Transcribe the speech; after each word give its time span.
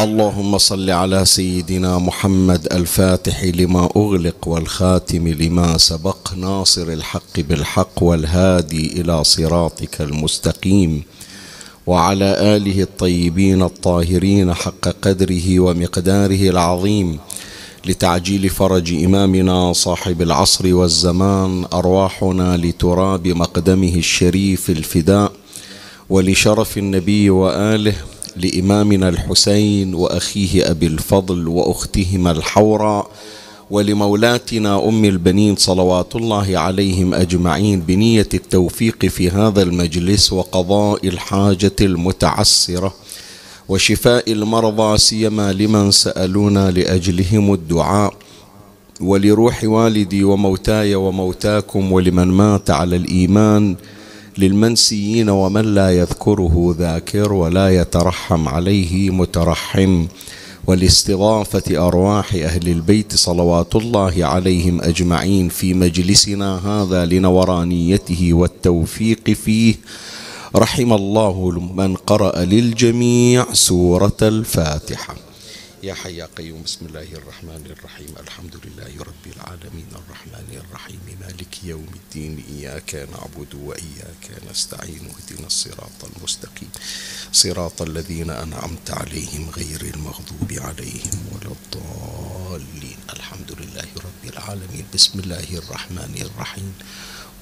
اللهم 0.00 0.58
صل 0.58 0.90
على 0.90 1.24
سيدنا 1.24 1.98
محمد 1.98 2.68
الفاتح 2.72 3.44
لما 3.44 3.88
أغلق 3.96 4.48
والخاتم 4.48 5.28
لما 5.28 5.78
سبق 5.78 6.34
ناصر 6.34 6.82
الحق 6.82 7.40
بالحق 7.40 8.02
والهادي 8.02 9.00
إلى 9.00 9.24
صراطك 9.24 10.00
المستقيم. 10.00 11.02
وعلى 11.86 12.56
آله 12.56 12.82
الطيبين 12.82 13.62
الطاهرين 13.62 14.54
حق 14.54 14.88
قدره 15.02 15.60
ومقداره 15.60 16.50
العظيم 16.50 17.18
لتعجيل 17.86 18.48
فرج 18.48 19.04
إمامنا 19.04 19.72
صاحب 19.72 20.22
العصر 20.22 20.74
والزمان 20.74 21.64
أرواحنا 21.72 22.56
لتراب 22.56 23.28
مقدمه 23.28 23.94
الشريف 23.94 24.70
الفداء 24.70 25.32
ولشرف 26.10 26.78
النبي 26.78 27.30
وآله 27.30 27.94
لإمامنا 28.36 29.08
الحسين 29.08 29.94
وأخيه 29.94 30.70
أبي 30.70 30.86
الفضل 30.86 31.48
وأختهما 31.48 32.30
الحوراء 32.30 33.10
ولمولاتنا 33.70 34.88
أم 34.88 35.04
البنين 35.04 35.56
صلوات 35.56 36.16
الله 36.16 36.58
عليهم 36.58 37.14
أجمعين 37.14 37.80
بنية 37.80 38.28
التوفيق 38.34 39.06
في 39.06 39.30
هذا 39.30 39.62
المجلس 39.62 40.32
وقضاء 40.32 41.08
الحاجة 41.08 41.76
المتعسرة 41.80 42.94
وشفاء 43.68 44.32
المرضى 44.32 44.98
سيما 44.98 45.52
لمن 45.52 45.90
سألونا 45.90 46.70
لأجلهم 46.70 47.52
الدعاء 47.52 48.14
ولروح 49.00 49.64
والدي 49.64 50.24
وموتاي 50.24 50.94
وموتاكم 50.94 51.92
ولمن 51.92 52.28
مات 52.28 52.70
على 52.70 52.96
الإيمان 52.96 53.76
للمنسيين 54.38 55.28
ومن 55.28 55.74
لا 55.74 55.90
يذكره 55.90 56.74
ذاكر 56.78 57.32
ولا 57.32 57.80
يترحم 57.80 58.48
عليه 58.48 59.10
مترحم 59.10 60.06
ولاستضافة 60.66 61.86
أرواح 61.86 62.34
أهل 62.34 62.68
البيت 62.68 63.16
صلوات 63.16 63.76
الله 63.76 64.14
عليهم 64.24 64.82
أجمعين 64.82 65.48
في 65.48 65.74
مجلسنا 65.74 66.60
هذا 66.68 67.04
لنورانيته 67.04 68.32
والتوفيق 68.32 69.30
فيه. 69.30 69.74
رحم 70.56 70.92
الله 70.92 71.50
من 71.76 71.94
قرأ 71.94 72.44
للجميع 72.44 73.46
سورة 73.52 74.16
الفاتحة. 74.22 75.25
يا 75.86 75.94
حي 75.94 76.16
يا 76.16 76.26
قيوم 76.26 76.62
بسم 76.62 76.86
الله 76.86 77.08
الرحمن 77.12 77.62
الرحيم. 77.70 78.14
الحمد 78.20 78.54
لله 78.64 78.92
رب 79.10 79.24
العالمين. 79.36 79.86
الرحمن 79.94 80.48
الرحيم. 80.62 81.00
مالك 81.20 81.64
يوم 81.64 81.86
الدين. 81.94 82.44
إياك 82.48 82.94
نعبد 82.94 83.54
وإياك 83.54 84.26
نستعين. 84.50 85.10
اهدنا 85.14 85.46
الصراط 85.46 85.98
المستقيم. 86.16 86.70
صراط 87.32 87.82
الذين 87.82 88.30
أنعمت 88.30 88.90
عليهم 88.90 89.50
غير 89.50 89.94
المغضوب 89.94 90.50
عليهم 90.50 91.16
ولا 91.32 91.54
الضالين. 91.56 92.98
الحمد 93.10 93.50
لله 93.60 93.88
رب 93.96 94.22
العالمين. 94.32 94.84
بسم 94.94 95.20
الله 95.20 95.48
الرحمن 95.62 96.14
الرحيم. 96.26 96.74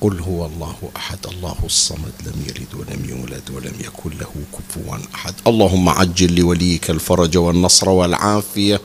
قل 0.04 0.20
هو 0.20 0.46
الله 0.46 0.74
أحد 0.96 1.18
الله 1.32 1.56
الصمد 1.64 2.12
لم 2.26 2.42
يلد 2.46 2.74
ولم 2.74 3.08
يولد 3.08 3.50
ولم 3.54 3.72
يكن 3.80 4.10
له 4.18 4.32
كفوا 4.52 4.96
أحد. 5.14 5.34
اللهم 5.46 5.88
عجل 5.88 6.34
لوليك 6.34 6.90
الفرج 6.90 7.36
والنصر 7.36 7.88
والعافية 7.88 8.80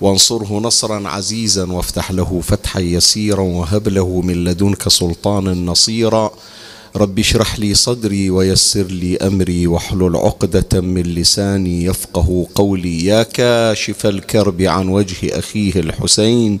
وانصره 0.00 0.58
نصرا 0.58 1.08
عزيزا 1.08 1.72
وافتح 1.72 2.10
له 2.10 2.40
فتحا 2.40 2.80
يسيرا 2.80 3.40
وهب 3.40 3.88
له 3.88 4.20
من 4.20 4.44
لدنك 4.44 4.88
سلطانا 4.88 5.54
نصيرا. 5.54 6.30
رب 6.96 7.18
اشرح 7.18 7.58
لي 7.58 7.74
صدري 7.74 8.30
ويسر 8.30 8.86
لي 8.86 9.16
أمري 9.16 9.66
واحلل 9.66 10.16
عقدة 10.16 10.80
من 10.80 11.02
لساني 11.02 11.84
يفقه 11.84 12.46
قولي. 12.54 13.04
يا 13.04 13.22
كاشف 13.22 14.06
الكرب 14.06 14.62
عن 14.62 14.88
وجه 14.88 15.38
أخيه 15.38 15.80
الحسين 15.80 16.60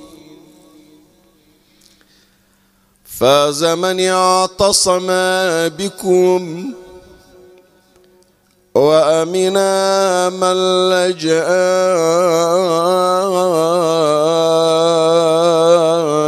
فاز 3.21 3.63
من 3.63 3.99
اعتصم 3.99 5.07
بكم 5.77 6.73
وامنا 8.75 10.29
من 10.29 10.55
لجأ 10.89 11.47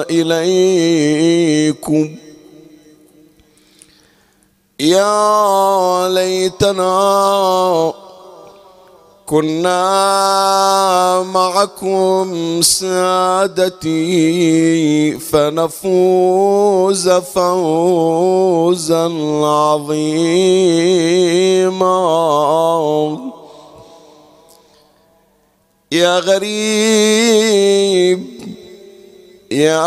إليكم. 0.09 2.15
يا 4.79 6.09
ليتنا 6.09 6.93
كنا 9.25 11.23
معكم 11.23 12.61
سادتي 12.61 13.99
فنفوز 15.19 17.09
فوزا 17.09 19.05
عظيما. 19.43 20.13
يا 25.91 26.19
غريب 26.19 27.13
يا, 29.53 29.77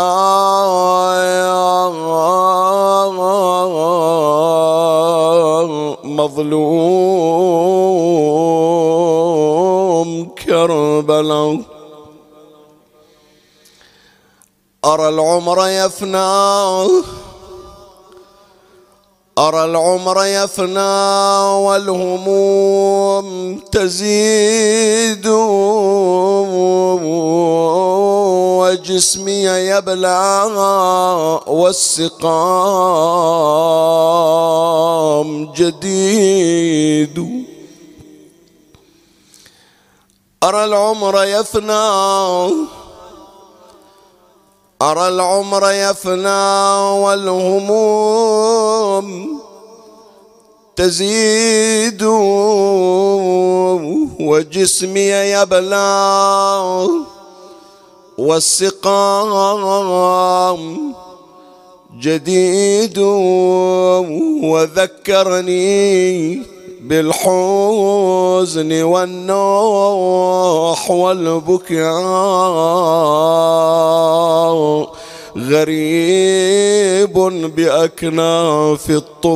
مظلوم 6.03 7.05
كربلاء. 10.45 11.61
أرى 14.85 15.09
العمر 15.09 15.67
يفنى. 15.67 17.26
أرى 19.37 19.65
العمر 19.65 20.25
يفنى 20.25 20.97
والهموم 21.65 23.27
تزيد 23.71 25.27
وجسمي 28.57 29.43
يبلى 29.43 30.43
والسقام 31.47 32.17
جديد. 35.53 37.45
أرى 40.43 40.65
العمر 40.65 41.23
يفنى 41.23 41.87
أرى 44.81 45.07
العمر 45.07 45.71
يفنى 45.71 46.53
والهموم 47.03 48.57
تزيد 50.75 52.03
وجسمي 54.19 55.09
يبلى 55.09 56.87
والسقام 58.17 59.63
جديد 61.99 62.97
وذكرني 64.43 65.77
بالحزن 66.87 68.71
والنوح 68.83 70.11
والبكاء. 70.91 71.87
غريب 75.37 77.13
بأكناف 77.55 78.89
الطفوف 78.89 79.31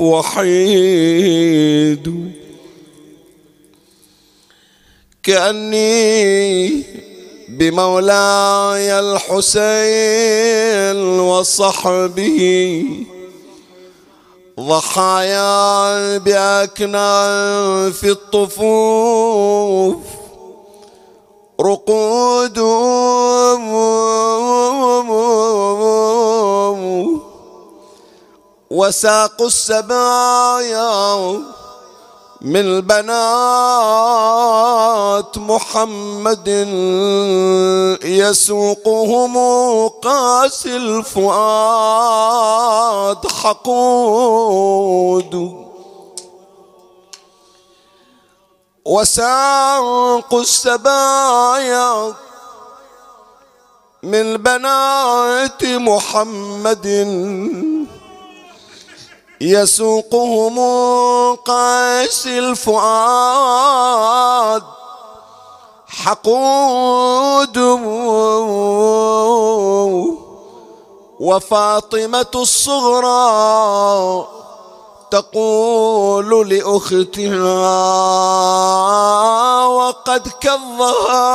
وحيد. 0.00 1.56
كأني 5.22 6.82
بمولاي 7.48 8.98
الحسين 9.00 9.36
وصحبه 11.20 12.84
ضحايا 14.60 16.18
بأكناف 16.18 18.04
الطفوف 18.04 19.96
رقود 21.60 22.58
وساق 28.70 29.42
السبايا 29.42 31.16
من 32.40 32.80
بنات 32.80 34.18
محمد 35.38 36.48
يسوقهم 38.04 39.38
قاسي 39.88 40.76
الفؤاد 40.76 41.66
حقود. 43.26 44.86
وساق 48.86 50.34
السبايا 50.34 52.14
من 54.02 54.36
بنات 54.36 55.64
محمد 55.64 56.86
يسوقهم 59.40 60.58
قاس 61.34 62.26
الفؤاد 62.26 63.56
حقود 65.88 67.58
وفاطمة 71.20 72.26
الصغرى 72.34 74.26
تقول 75.10 76.48
لأختها 76.48 77.76
وقد 79.66 80.28
كظها 80.40 81.32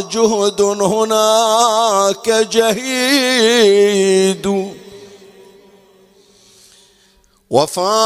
جهد 0.00 0.60
هناك 0.62 2.28
جهيد 2.28 3.54
وفاطمة 7.50 8.04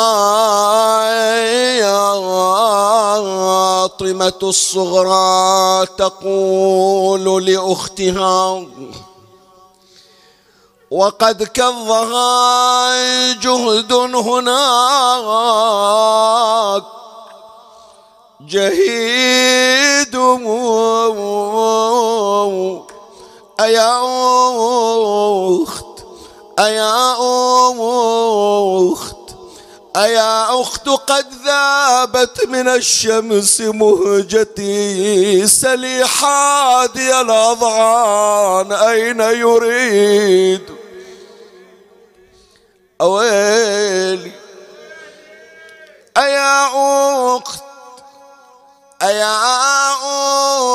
الصغرى 4.42 5.86
تقول 5.86 7.44
لأختها 7.46 8.66
وقد 10.90 11.42
كظها 11.42 13.32
جهد 13.32 13.92
هناك 14.14 15.28
جهيد 18.40 20.16
أيا 23.60 24.00
أخت 25.62 25.84
أيا 26.58 27.14
أخت 28.92 29.17
أيا 29.96 30.60
أخت 30.60 30.88
قد 30.88 31.26
ذابت 31.44 32.46
من 32.48 32.68
الشمس 32.68 33.60
مهجتي 33.60 35.46
سليحاتي 35.46 37.20
الأضعان 37.20 38.72
أين 38.72 39.20
يريد؟ 39.20 40.62
أويلي. 43.00 44.32
أيا 46.16 46.66
أخت 47.36 47.62
أيا 49.02 49.38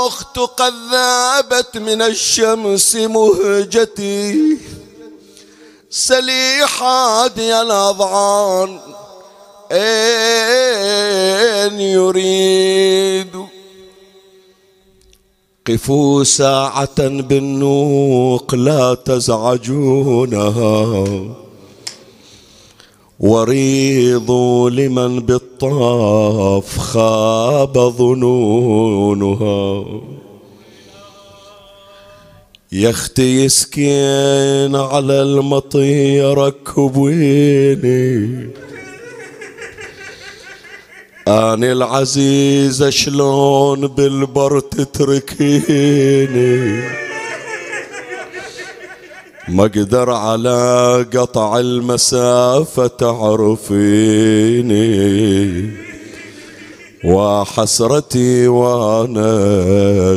أخت 0.07 0.39
قد 0.39 0.73
ذابت 0.91 1.77
من 1.77 2.01
الشمس 2.01 2.95
مهجتي 2.95 4.57
سليحاتي 5.89 7.61
الأضعان 7.61 8.79
أين 9.71 11.13
يريد 11.79 13.27
قفوا 15.67 16.23
ساعة 16.23 17.07
بالنوق 17.07 18.55
لا 18.55 18.93
تزعجونها. 18.93 20.55
وريضوا 23.19 24.69
لمن 24.69 25.19
بالطاف 25.19 26.77
خاب 26.77 27.77
ظنونها. 27.97 29.85
يختي 32.71 33.45
يسكن 33.45 34.75
على 34.75 35.21
المطية 35.21 36.33
ركبيني 36.33 37.43
أنا 41.27 41.71
العزيزة 41.71 42.89
شلون 42.89 43.87
بالبر 43.87 44.59
تتركيني 44.59 46.23
ما 49.47 49.65
أقدر 49.65 50.09
على 50.09 51.05
قطع 51.13 51.59
المسافة 51.59 52.87
تعرفيني. 52.87 54.13
وحسرتي 57.05 58.47
وأنا 58.47 59.31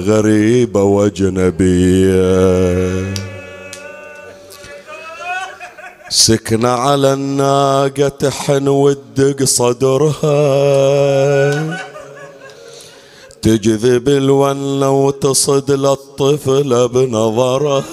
غريبة 0.06 0.82
وأجنبية. 0.82 2.16
سكنة 6.16 6.68
على 6.68 7.12
الناقة 7.12 8.08
تحن 8.08 8.68
وتدق 8.68 9.44
صدرها. 9.44 10.26
تجذب 13.42 14.08
الونة 14.08 15.06
وتصد 15.06 15.70
للطفلة 15.70 16.86
بنظرها. 16.86 17.84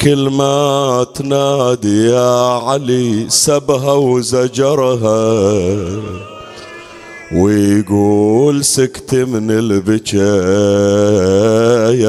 كل 0.00 0.30
ما 0.30 1.06
تنادي 1.14 2.06
يا 2.06 2.58
علي 2.58 3.26
سبها 3.28 3.92
وزجرها. 3.92 5.32
ويقول 7.34 8.64
سكت 8.64 9.14
من 9.14 9.50
البكايا 9.50 10.22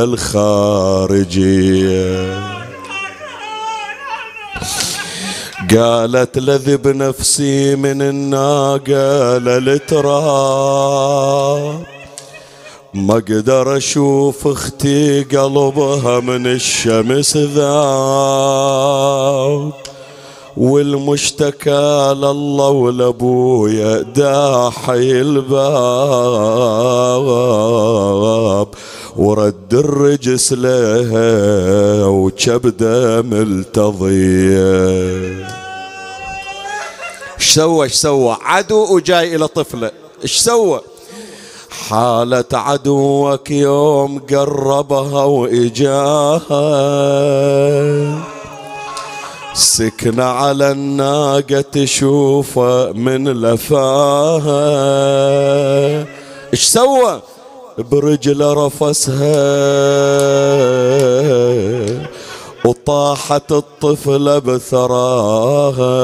الخارجية. 0.04 1.70
قالت 5.78 6.38
لذب 6.38 6.88
نفسي 6.88 7.76
من 7.76 8.02
الناقة 8.02 9.38
للتراب 9.38 11.00
ما 12.94 13.14
أقدر 13.14 13.78
أشوف 13.78 14.48
أختي 14.48 15.24
قلبها 15.24 16.20
من 16.20 16.48
الشمس 16.48 17.38
ذاب. 17.38 18.80
والمشتكى 20.58 22.14
لله 22.18 22.70
ولابويا 22.70 24.02
داحي 24.02 25.22
الباب. 25.22 25.60
ورد 29.18 29.74
الرجس 29.74 30.54
لها 30.54 32.06
وكبده 32.06 33.22
ملتضيه 33.22 34.80
إيش 37.40 37.54
سوى 37.54 37.84
إيش 37.84 37.94
سوى؟ 37.94 38.38
عدو 38.42 38.96
وجاي 38.96 39.36
إلى 39.36 39.48
طفله 39.48 39.92
إيش 40.24 40.38
سوى؟ 40.38 40.82
حالة 41.70 42.46
عدوك 42.54 43.52
يوم 43.52 44.20
قربها 44.20 45.24
وإجاها. 45.24 46.50
سكنة 49.54 50.24
على 50.24 50.72
الناقة 50.72 51.62
تشوفه 51.62 52.92
من 52.92 53.28
لفاها. 53.28 54.60
إيش 56.54 56.64
سوى؟ 56.64 57.22
برجله 57.78 58.68
رفسها. 58.68 59.40
وطاحت 62.66 63.52
الطفلة 63.52 64.40
بثراها 64.40 66.00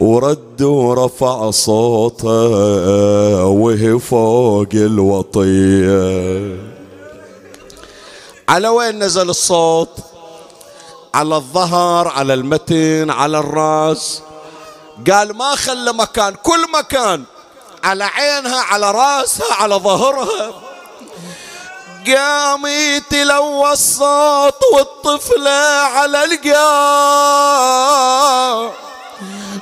ورد 0.00 0.62
ورفع 0.62 1.50
صوته 1.50 3.44
وهي 3.44 3.98
فوق 3.98 4.68
الوطية. 4.74 6.56
على 8.48 8.68
وين 8.68 8.98
نزل 8.98 9.30
الصوت؟ 9.30 9.88
على 11.14 11.36
الظهر 11.36 12.08
على 12.08 12.34
المتن 12.34 13.10
على 13.10 13.38
الراس. 13.38 14.22
قال 15.10 15.36
ما 15.36 15.54
خلى 15.56 15.92
مكان 15.92 16.34
كل 16.34 16.70
مكان 16.78 17.22
على 17.84 18.04
عينها 18.04 18.60
على 18.60 18.90
راسها 18.90 19.54
على 19.54 19.74
ظهرها. 19.74 20.67
قامي 22.16 23.00
تلوى 23.00 23.72
الصوت 23.72 24.58
والطفلة 24.74 25.50
على 25.94 26.24
القاع 26.24 27.68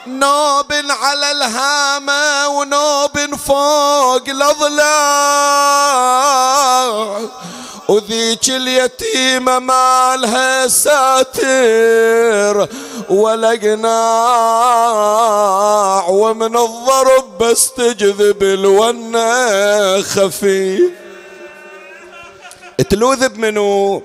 نوب 0.07 0.73
على 0.91 1.31
الهامة 1.31 2.49
ونوب 2.49 3.35
فوق 3.47 4.23
الأضلاع 4.29 4.81
وذيك 7.89 8.49
اليتيمة 8.49 9.59
مالها 9.59 10.69
ساتر 10.69 12.69
ولا 13.09 13.51
قناع 13.51 13.95
ومن 16.09 16.57
الضرب 16.57 17.39
بس 17.41 17.73
تجذب 17.73 18.43
الونة 18.43 20.03
خفيف. 20.03 21.06
تلوذ 22.83 23.29
بمنو؟ 23.29 24.03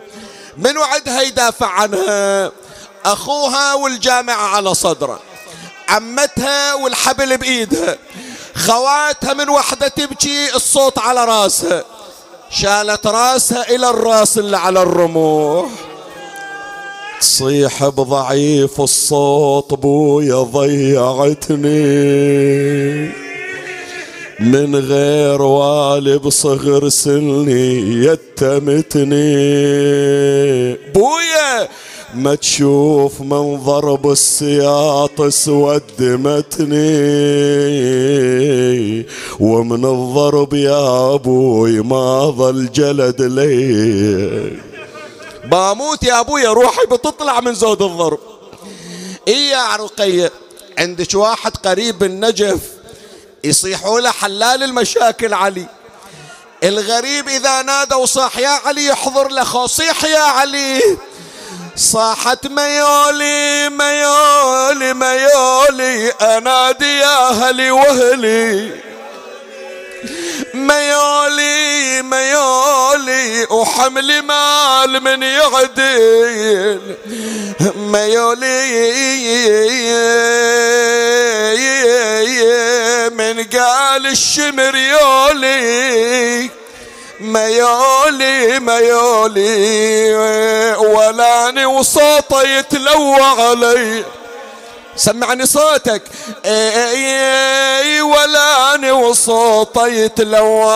منو 0.57 0.81
عندها 0.81 1.21
يدافع 1.21 1.67
عنها؟ 1.67 2.51
أخوها 3.05 3.73
والجامعة 3.73 4.55
على 4.55 4.73
صدره. 4.73 5.19
عمتها 5.89 6.73
والحبل 6.73 7.37
بإيدها. 7.37 7.97
خواتها 8.55 9.33
من 9.33 9.49
وحدة 9.49 9.87
تبكي 9.87 10.55
الصوت 10.55 10.99
على 10.99 11.25
راسها. 11.25 11.83
شالت 12.49 13.07
راسها 13.07 13.69
إلى 13.69 13.89
الراس 13.89 14.37
اللي 14.37 14.57
على 14.57 14.81
الرموح. 14.81 15.69
تصيح 17.21 17.85
بضعيف 17.85 18.81
الصوت 18.81 19.73
بويا 19.73 20.35
ضيعتني. 20.35 21.71
من 24.41 24.75
غير 24.75 25.41
والي 25.41 26.17
بصغر 26.17 26.89
سني 26.89 27.77
يتمتني. 28.05 29.21
بويا 30.73 31.67
ما 32.15 32.35
تشوف 32.35 33.21
منظر 33.21 33.95
بالسياط 33.95 35.21
اسودمتني 35.21 36.75
ومن 39.39 39.85
الضرب 39.85 40.53
يا 40.53 41.13
أبوي 41.13 41.79
ما 41.81 42.31
ظل 42.31 42.71
جلد 42.71 43.21
لي. 43.21 44.57
باموت 45.51 46.03
يا 46.03 46.19
أبوي 46.19 46.45
روحي 46.45 46.85
بتطلع 46.91 47.39
من 47.41 47.53
زود 47.53 47.81
الضرب. 47.81 48.19
اي 49.27 49.47
يا 49.47 49.75
رقية 49.75 50.31
عندك 50.77 51.15
واحد 51.15 51.57
قريب 51.57 52.03
النجف 52.03 52.80
يصيحوا 53.43 53.99
له 53.99 54.11
حلال 54.11 54.63
المشاكل 54.63 55.33
علي. 55.33 55.65
الغريب 56.63 57.29
إذا 57.29 57.61
نادى 57.61 57.95
وصاح 57.95 58.37
يا 58.37 58.59
علي 58.65 58.85
يحضر 58.85 59.27
له 59.27 59.67
صيح 59.67 60.03
يا 60.03 60.19
علي. 60.19 60.97
صاحت 61.75 62.47
ميولي 62.47 63.69
ميولي 63.69 64.93
ميولي 64.93 66.09
أنادي 66.09 66.97
يا 66.99 67.29
أهلي 67.29 67.71
وأهلي. 67.71 68.90
ميولي 70.53 72.01
ميولي 72.01 73.45
وحملي 73.49 74.21
مال 74.21 75.03
من 75.03 75.23
يعدل. 75.23 76.95
ميولي 77.75 78.71
من 83.09 83.43
قال 83.43 84.07
الشمر 84.07 84.75
يولي. 84.75 86.49
ميولي 87.19 88.59
ميولي 88.59 90.15
ولاني 90.77 91.65
وصوته 91.65 92.43
يتلوى 92.43 93.21
علي. 93.21 94.03
سمعني 94.95 95.45
صوتك. 95.45 96.01
إي 96.45 98.01
ولاني 98.01 98.91
وصوته 98.91 99.87
يتلوى 99.87 100.71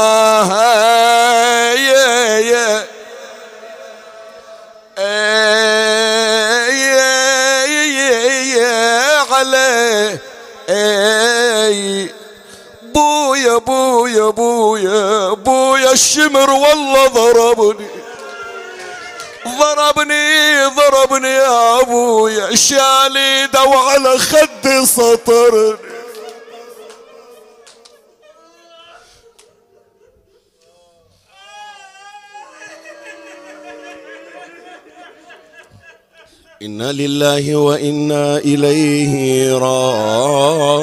عليه 9.31 10.19
بويا 12.83 13.57
بويا 13.57 14.29
بويا 14.29 15.33
بويا 15.33 15.91
الشمر 15.91 16.49
والله 16.49 17.07
ضربني. 17.07 18.04
ضربني 19.47 20.65
ضربني 20.65 21.27
يا 21.27 21.81
ابويا 21.81 22.55
شالي 22.55 23.47
دو 23.53 23.73
على 23.73 24.17
خدي 24.19 24.85
سطرني. 24.85 25.77
إنا 36.61 36.91
لله 36.91 37.55
وإنا 37.55 38.37
إليه 38.37 39.53
راجعون. 39.57 40.75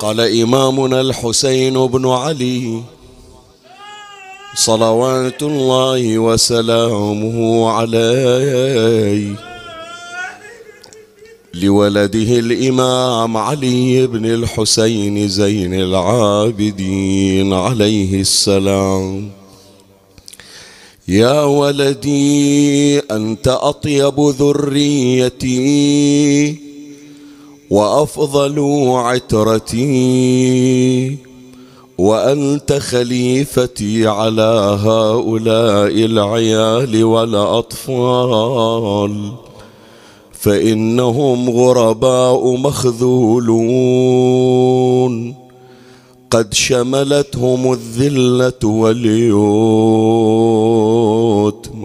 قال 0.00 0.20
إمامنا 0.20 1.00
الحسين 1.00 1.86
بن 1.86 2.06
علي 2.06 2.82
صلوات 4.54 5.42
الله 5.42 6.18
وسلامه 6.18 7.68
عليه 7.70 9.34
لولده 11.54 12.38
الإمام 12.38 13.36
علي 13.36 14.06
بن 14.06 14.26
الحسين 14.26 15.28
زين 15.28 15.74
العابدين 15.74 17.52
عليه 17.52 18.20
السلام. 18.20 19.30
يا 21.08 21.42
ولدي 21.44 22.98
أنت 22.98 23.48
أطيب 23.48 24.20
ذريتي. 24.20 25.50
وأفضل 27.70 28.88
عترتي 28.88 29.80
وأنت 31.98 32.72
خليفتي 32.72 34.06
على 34.06 34.78
هؤلاء 34.84 36.04
العيال 36.04 37.04
والأطفال. 37.04 38.52
فإنهم 40.32 41.50
غرباء 41.50 42.56
مخذولون. 42.56 43.90
قد 46.30 46.54
شملتهم 46.54 47.72
الذلة 47.72 48.68
واليوت 48.68 49.30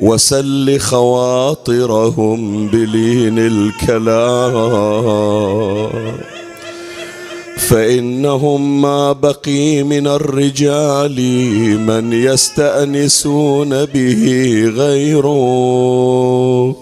وسل 0.00 0.78
خواطرهم 0.80 2.68
بلين 2.68 3.38
الكلام. 3.38 4.74
فإنهم 7.68 8.82
ما 8.82 9.12
بقي 9.12 9.82
من 9.82 10.06
الرجال 10.06 11.16
من 11.78 12.12
يستأنسون 12.12 13.84
به 13.84 14.64
غيرك. 14.76 16.76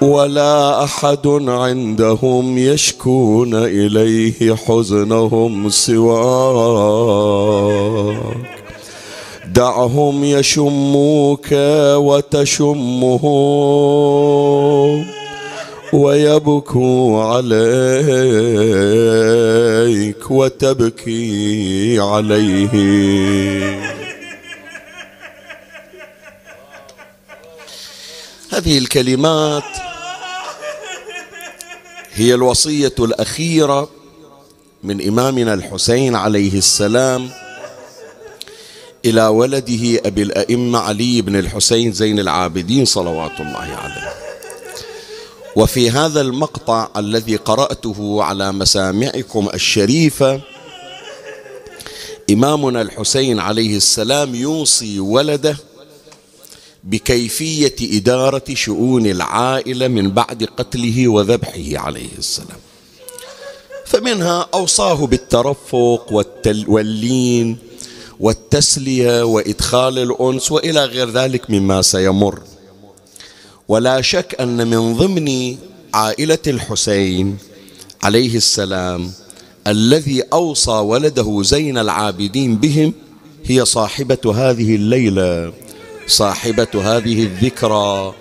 ولا 0.00 0.84
أحد 0.84 1.26
عندهم 1.48 2.58
يشكون 2.58 3.54
إليه 3.54 4.54
حزنهم 4.54 5.68
سواك. 5.68 7.40
دعهم 9.54 10.24
يشموك 10.24 11.48
وتشمهم. 11.96 13.20
ويبكوا 15.92 17.24
عليك 17.24 17.50
وتبكي 20.30 21.98
عليه. 22.00 22.70
هذه 28.52 28.78
الكلمات 28.78 29.64
هي 32.12 32.34
الوصية 32.34 32.94
الأخيرة 32.98 33.88
من 34.82 35.08
إمامنا 35.08 35.54
الحسين 35.54 36.16
عليه 36.16 36.58
السلام 36.58 37.30
إلى 39.04 39.26
ولده 39.26 40.00
أبي 40.06 40.22
الأئمة 40.22 40.78
علي 40.78 41.22
بن 41.22 41.36
الحسين 41.36 41.92
زين 41.92 42.18
العابدين 42.18 42.84
صلوات 42.84 43.40
الله 43.40 43.58
عليه. 43.58 44.29
وفي 45.56 45.90
هذا 45.90 46.20
المقطع 46.20 46.88
الذي 46.96 47.36
قرأته 47.36 48.22
على 48.22 48.52
مسامعكم 48.52 49.48
الشريفة 49.54 50.40
إمامنا 52.30 52.82
الحسين 52.82 53.40
عليه 53.40 53.76
السلام 53.76 54.34
يوصي 54.34 55.00
ولده 55.00 55.56
بكيفية 56.84 57.74
إدارة 57.80 58.44
شؤون 58.54 59.06
العائلة 59.06 59.88
من 59.88 60.10
بعد 60.10 60.48
قتله 60.56 61.08
وذبحه 61.08 61.84
عليه 61.86 62.18
السلام. 62.18 62.58
فمنها 63.86 64.48
أوصاه 64.54 65.06
بالترفق 65.06 66.24
واللين 66.68 67.58
والتسلية 68.20 69.24
وإدخال 69.24 69.98
الأنس 69.98 70.52
وإلى 70.52 70.84
غير 70.84 71.10
ذلك 71.10 71.50
مما 71.50 71.82
سيمر. 71.82 72.40
ولا 73.70 74.00
شك 74.00 74.36
أن 74.40 74.66
من 74.66 74.94
ضمن 74.94 75.56
عائلة 75.94 76.38
الحسين 76.46 77.38
عليه 78.02 78.36
السلام 78.36 79.12
الذي 79.66 80.22
أوصى 80.32 80.70
ولده 80.70 81.42
زين 81.42 81.78
العابدين 81.78 82.56
بهم 82.56 82.92
هي 83.44 83.64
صاحبة 83.64 84.34
هذه 84.34 84.74
الليلة 84.74 85.52
صاحبة 86.06 86.68
هذه 86.74 87.22
الذكرى 87.22 88.14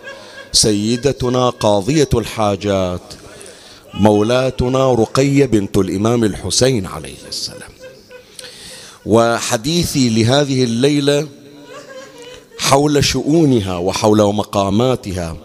سيدتنا 0.52 1.50
قاضية 1.50 2.10
الحاجات 2.14 3.02
مولاتنا 3.94 4.94
رقية 4.94 5.46
بنت 5.46 5.78
الإمام 5.78 6.24
الحسين 6.24 6.86
عليه 6.86 7.22
السلام. 7.28 7.72
وحديثي 9.06 10.10
لهذه 10.10 10.64
الليلة 10.64 11.28
حول 12.60 13.04
شؤونها 13.04 13.78
وحول 13.78 14.36
مقاماتها. 14.36 15.38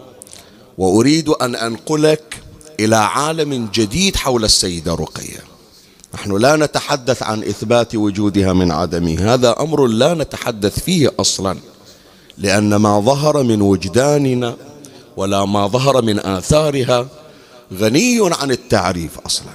وأريد 0.77 1.29
أن 1.29 1.55
أنقلك 1.55 2.41
إلى 2.79 2.95
عالم 2.95 3.69
جديد 3.73 4.15
حول 4.15 4.43
السيدة 4.43 4.93
رقية. 4.93 5.43
نحن 6.13 6.37
لا 6.37 6.55
نتحدث 6.55 7.23
عن 7.23 7.43
إثبات 7.43 7.95
وجودها 7.95 8.53
من 8.53 8.71
عدمه. 8.71 9.33
هذا 9.33 9.55
أمر 9.59 9.87
لا 9.87 10.13
نتحدث 10.13 10.79
فيه 10.79 11.11
أصلا 11.19 11.57
لأن 12.37 12.75
ما 12.75 12.99
ظهر 12.99 13.43
من 13.43 13.61
وجداننا 13.61 14.55
ولا 15.17 15.45
ما 15.45 15.67
ظهر 15.67 16.01
من 16.01 16.19
آثارها 16.19 17.07
غني 17.73 18.19
عن 18.21 18.51
التعريف 18.51 19.19
أصلا. 19.25 19.51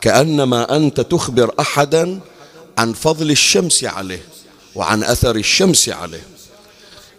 كأنما 0.00 0.76
أنت 0.76 1.00
تخبر 1.00 1.54
احدا 1.60 2.20
عن 2.78 2.92
فضل 2.92 3.30
الشمس 3.30 3.84
عليه 3.84 4.22
وعن 4.74 5.02
أثر 5.02 5.36
الشمس 5.36 5.88
عليه. 5.88 6.26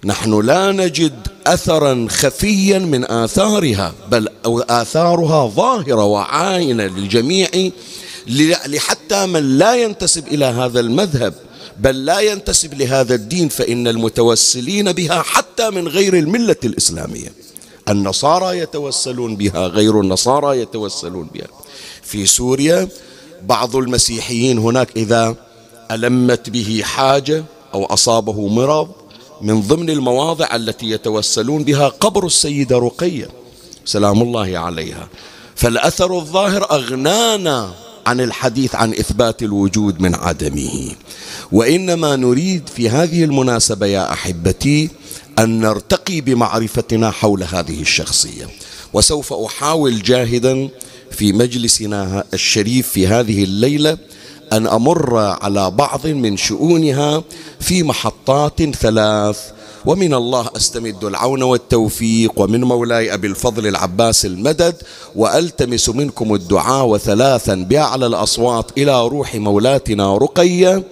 نحن 0.05 0.39
لا 0.45 0.71
نجد 0.71 1.27
اثرا 1.47 2.07
خفيا 2.09 2.79
من 2.79 3.11
آثارها 3.11 3.93
بل 4.11 4.29
آثارها 4.69 5.47
ظاهرة 5.47 6.03
وعاينة 6.03 6.83
للجميع 6.83 7.49
لحتى 8.67 9.25
من 9.25 9.57
لا 9.57 9.75
ينتسب 9.75 10.27
إلى 10.27 10.45
هذا 10.45 10.79
المذهب 10.79 11.33
بل 11.79 12.05
لا 12.05 12.19
ينتسب 12.19 12.73
لهذا 12.73 13.15
الدين 13.15 13.49
فإن 13.49 13.87
المتوسلين 13.87 14.91
بها 14.91 15.21
حتى 15.21 15.69
من 15.69 15.87
غير 15.87 16.17
الملة 16.17 16.55
الإسلامية. 16.63 17.33
النصارى 17.89 18.57
يتوسلون 18.57 19.35
بها 19.35 19.67
غير 19.67 20.01
النصارى 20.01 20.61
يتوسلون 20.61 21.29
بها. 21.33 21.47
في 22.03 22.25
سوريا 22.25 22.87
بعض 23.43 23.75
المسيحيين 23.75 24.57
هناك 24.57 24.89
إذا 24.95 25.35
ألمت 25.91 26.49
به 26.49 26.81
حاجة 26.85 27.43
أو 27.73 27.85
أصابه 27.85 28.47
مرض 28.47 28.91
من 29.41 29.61
ضمن 29.61 29.89
المواضع 29.89 30.55
التي 30.55 30.89
يتوسلون 30.89 31.63
بها 31.63 31.87
قبر 31.87 32.25
السيدة 32.25 32.77
رقية 32.77 33.29
سلام 33.85 34.21
الله 34.21 34.57
عليها. 34.57 35.07
فالأثر 35.55 36.17
الظاهر 36.17 36.71
أغنانا 36.71 37.73
عن 38.05 38.21
الحديث 38.21 38.75
عن 38.75 38.91
إثبات 38.93 39.43
الوجود 39.43 40.01
من 40.01 40.15
عدمه. 40.15 40.91
وإنما 41.51 42.15
نريد 42.15 42.69
في 42.75 42.89
هذه 42.89 43.23
المناسبة 43.23 43.85
يا 43.85 44.13
أحبتي 44.13 44.89
أن 45.39 45.59
نرتقي 45.59 46.21
بمعرفتنا 46.21 47.11
حول 47.11 47.43
هذه 47.43 47.81
الشخصية. 47.81 48.49
وسوف 48.93 49.33
أحاول 49.33 50.01
جاهدا 50.01 50.69
في 51.11 51.33
مجلسنا 51.33 52.23
الشريف 52.33 52.87
في 52.87 53.07
هذه 53.07 53.43
الليلة 53.43 53.97
أن 54.53 54.67
أمر 54.67 55.17
على 55.17 55.71
بعض 55.71 56.07
من 56.07 56.37
شؤونها 56.37 57.23
في 57.59 57.83
محطات 57.83 58.63
ثلاث. 58.63 59.39
ومن 59.85 60.13
الله 60.13 60.49
أستمد 60.55 61.03
العون 61.03 61.43
والتوفيق 61.43 62.31
ومن 62.35 62.63
مولاي 62.63 63.13
أبي 63.13 63.27
الفضل 63.27 63.67
العباس 63.67 64.25
المدد 64.25 64.75
وألتمس 65.15 65.89
منكم 65.89 66.33
الدعاء 66.33 66.85
وثلاثا 66.85 67.55
باعلى 67.55 68.05
الأصوات 68.05 68.71
إلى 68.77 69.07
روح 69.07 69.35
مولاتنا 69.35 70.17
رقية. 70.17 70.83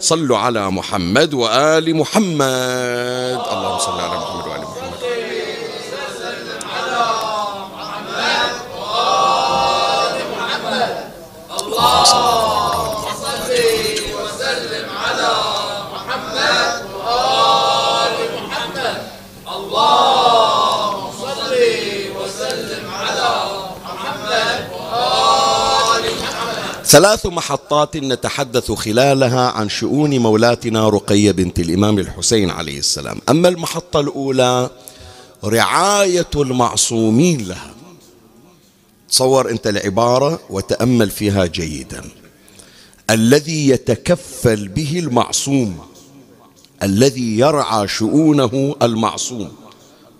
صلوا 0.00 0.38
على 0.38 0.70
محمد 0.70 1.34
وآل 1.34 1.96
محمد. 1.96 3.38
اللهم 3.52 3.78
صل 3.78 4.00
على 4.00 4.16
محمد 4.22 4.46
وآل 4.46 4.53
ثلاث 26.94 27.26
محطات 27.26 27.96
نتحدث 27.96 28.72
خلالها 28.72 29.50
عن 29.50 29.68
شؤون 29.68 30.18
مولاتنا 30.18 30.88
رقية 30.88 31.30
بنت 31.30 31.58
الإمام 31.60 31.98
الحسين 31.98 32.50
عليه 32.50 32.78
السلام. 32.78 33.18
أما 33.28 33.48
المحطة 33.48 34.00
الأولى 34.00 34.70
رعاية 35.44 36.30
المعصومين 36.36 37.48
لها. 37.48 37.74
تصور 39.08 39.50
أنت 39.50 39.66
العبارة 39.66 40.40
وتأمل 40.50 41.10
فيها 41.10 41.46
جيدا. 41.46 42.04
الذي 43.10 43.68
يتكفل 43.68 44.68
به 44.68 44.98
المعصوم 44.98 45.78
الذي 46.82 47.38
يرعى 47.38 47.88
شؤونه 47.88 48.76
المعصوم. 48.82 49.52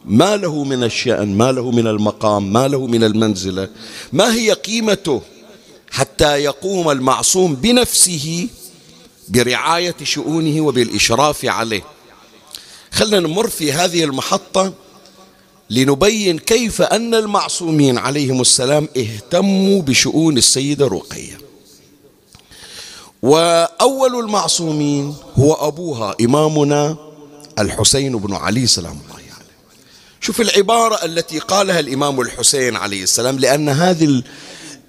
ما 0.04 0.36
له 0.36 0.64
من 0.64 0.84
الشأن 0.84 1.36
ما 1.36 1.52
له 1.52 1.70
من 1.70 1.86
المقام 1.86 2.52
ما 2.52 2.68
له 2.68 2.86
من 2.86 3.04
المنزلة. 3.04 3.68
ما 4.12 4.34
هي 4.34 4.52
قيمته؟ 4.52 5.22
حتى 5.94 6.36
يقوم 6.36 6.90
المعصوم 6.90 7.54
بنفسه 7.54 8.48
برعاية 9.28 9.94
شؤونه 10.02 10.60
وبالإشراف 10.60 11.44
عليه 11.44 11.84
خلنا 12.92 13.20
نمر 13.20 13.48
في 13.48 13.72
هذه 13.72 14.04
المحطة 14.04 14.72
لنبين 15.70 16.38
كيف 16.38 16.82
أن 16.82 17.14
المعصومين 17.14 17.98
عليهم 17.98 18.40
السلام 18.40 18.88
اهتموا 18.96 19.82
بشؤون 19.82 20.36
السيدة 20.36 20.86
رقية 20.86 21.38
وأول 23.22 24.18
المعصومين 24.20 25.14
هو 25.38 25.52
أبوها 25.52 26.14
إمامنا 26.20 26.96
الحسين 27.58 28.18
بن 28.18 28.34
علي 28.34 28.66
سلام 28.66 28.92
الله 28.92 29.14
عليه. 29.14 29.24
شوف 30.20 30.40
العبارة 30.40 31.04
التي 31.04 31.38
قالها 31.38 31.80
الإمام 31.80 32.20
الحسين 32.20 32.76
عليه 32.76 33.02
السلام 33.02 33.38
لأن 33.38 33.68
هذه 33.68 34.22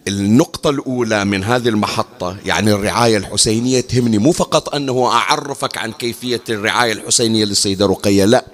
النقطة 0.07 0.69
الأولى 0.69 1.25
من 1.25 1.43
هذه 1.43 1.69
المحطة 1.69 2.37
يعني 2.45 2.71
الرعاية 2.71 3.17
الحسينية 3.17 3.81
تهمني 3.81 4.17
مو 4.17 4.31
فقط 4.31 4.75
أنه 4.75 5.07
أعرفك 5.07 5.77
عن 5.77 5.91
كيفية 5.91 6.41
الرعاية 6.49 6.91
الحسينية 6.93 7.45
للسيدة 7.45 7.85
رقية 7.85 8.25
لا. 8.25 8.45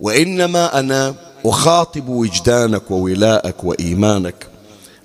وإنما 0.00 0.78
أنا 0.78 1.14
أخاطب 1.44 2.08
وجدانك 2.08 2.90
وولائك 2.90 3.64
وإيمانك 3.64 4.46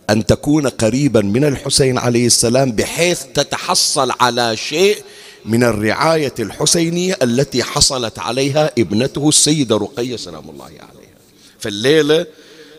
أن 0.10 0.26
تكون 0.26 0.67
قريبا 0.67 1.21
من 1.21 1.43
الحسين 1.45 1.97
عليه 1.97 2.26
السلام 2.26 2.71
بحيث 2.71 3.23
تتحصل 3.34 4.12
على 4.19 4.58
شيء 4.58 4.97
من 5.45 5.63
الرعاية 5.63 6.34
الحسينية 6.39 7.17
التي 7.21 7.63
حصلت 7.63 8.19
عليها 8.19 8.71
ابنته 8.78 9.30
السيدة 9.30 9.78
رقية 9.78 10.15
سلام 10.15 10.49
الله 10.49 10.65
عليها. 10.65 11.13
فالليلة 11.60 12.26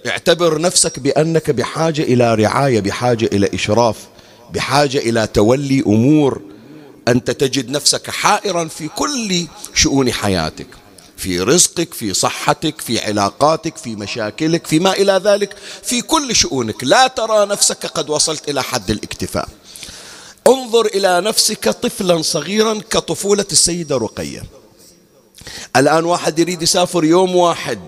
اعتبر 0.06 0.60
نفسك 0.60 0.98
بأنك 0.98 1.50
بحاجة 1.50 2.02
إلى 2.02 2.34
رعاية 2.34 2.80
بحاجة 2.80 3.26
إلى 3.32 3.54
إشراف 3.54 3.96
بحاجة 4.52 4.98
إلى 4.98 5.26
تولي 5.26 5.80
أمور. 5.86 6.40
أنت 7.08 7.30
تجد 7.30 7.70
نفسك 7.70 8.10
حائرا 8.10 8.68
في 8.68 8.88
كل 8.88 9.46
شؤون 9.74 10.12
حياتك 10.12 10.66
في 11.16 11.40
رزقك 11.40 11.94
في 11.94 12.14
صحتك 12.14 12.80
في 12.80 13.00
علاقاتك 13.00 13.76
في 13.76 13.96
مشاكلك 13.96 14.66
فيما 14.66 14.92
إلى 14.92 15.20
ذلك 15.24 15.56
في 15.82 16.02
كل 16.02 16.36
شؤونك. 16.36 16.84
لا 16.84 17.06
ترى 17.06 17.46
نفسك 17.46 17.86
قد 17.86 18.10
وصلت 18.10 18.48
إلى 18.48 18.62
حد 18.62 18.90
الاكتفاء. 18.90 19.48
انظر 20.46 20.86
إلى 20.86 21.20
نفسك 21.20 21.68
طفلا 21.68 22.22
صغيرا 22.22 22.80
كطفولة 22.90 23.46
السيدة 23.52 23.96
رقية. 23.96 24.42
الآن 25.76 26.04
واحد 26.04 26.38
يريد 26.38 26.62
يسافر 26.62 27.04
يوم 27.04 27.36
واحد. 27.36 27.78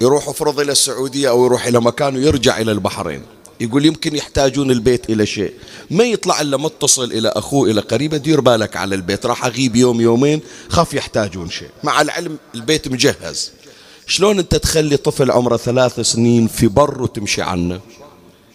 يروح 0.00 0.28
افرض 0.28 0.60
إلى 0.60 0.72
السعودية 0.72 1.28
أو 1.28 1.44
يروح 1.44 1.66
إلى 1.66 1.80
مكان 1.80 2.16
ويرجع 2.16 2.58
إلى 2.58 2.72
البحرين. 2.72 3.22
يقول 3.60 3.86
يمكن 3.86 4.16
يحتاجون 4.16 4.70
البيت 4.70 5.10
إلى 5.10 5.26
شيء. 5.26 5.52
ما 5.90 6.04
يطلع 6.04 6.40
إلا 6.40 6.56
متصل 6.56 7.12
إلى 7.12 7.28
أخوه 7.28 7.70
إلى 7.70 7.80
قريبه 7.80 8.16
دير 8.16 8.40
بالك 8.40 8.76
على 8.76 8.94
البيت 8.94 9.26
راح 9.26 9.44
أغيب 9.44 9.76
يوم 9.76 10.00
يومين 10.00 10.40
خاف 10.68 10.94
يحتاجون 10.94 11.50
شيء. 11.50 11.68
مع 11.84 12.00
العلم 12.00 12.38
البيت 12.54 12.88
مجهز. 12.88 13.50
شلون 14.06 14.38
أنت 14.38 14.54
تخلي 14.54 14.96
طفل 14.96 15.30
عمره 15.30 15.56
ثلاث 15.56 16.00
سنين 16.00 16.46
في 16.46 16.66
بر 16.66 17.02
وتمشي 17.02 17.42
عنه؟ 17.42 17.80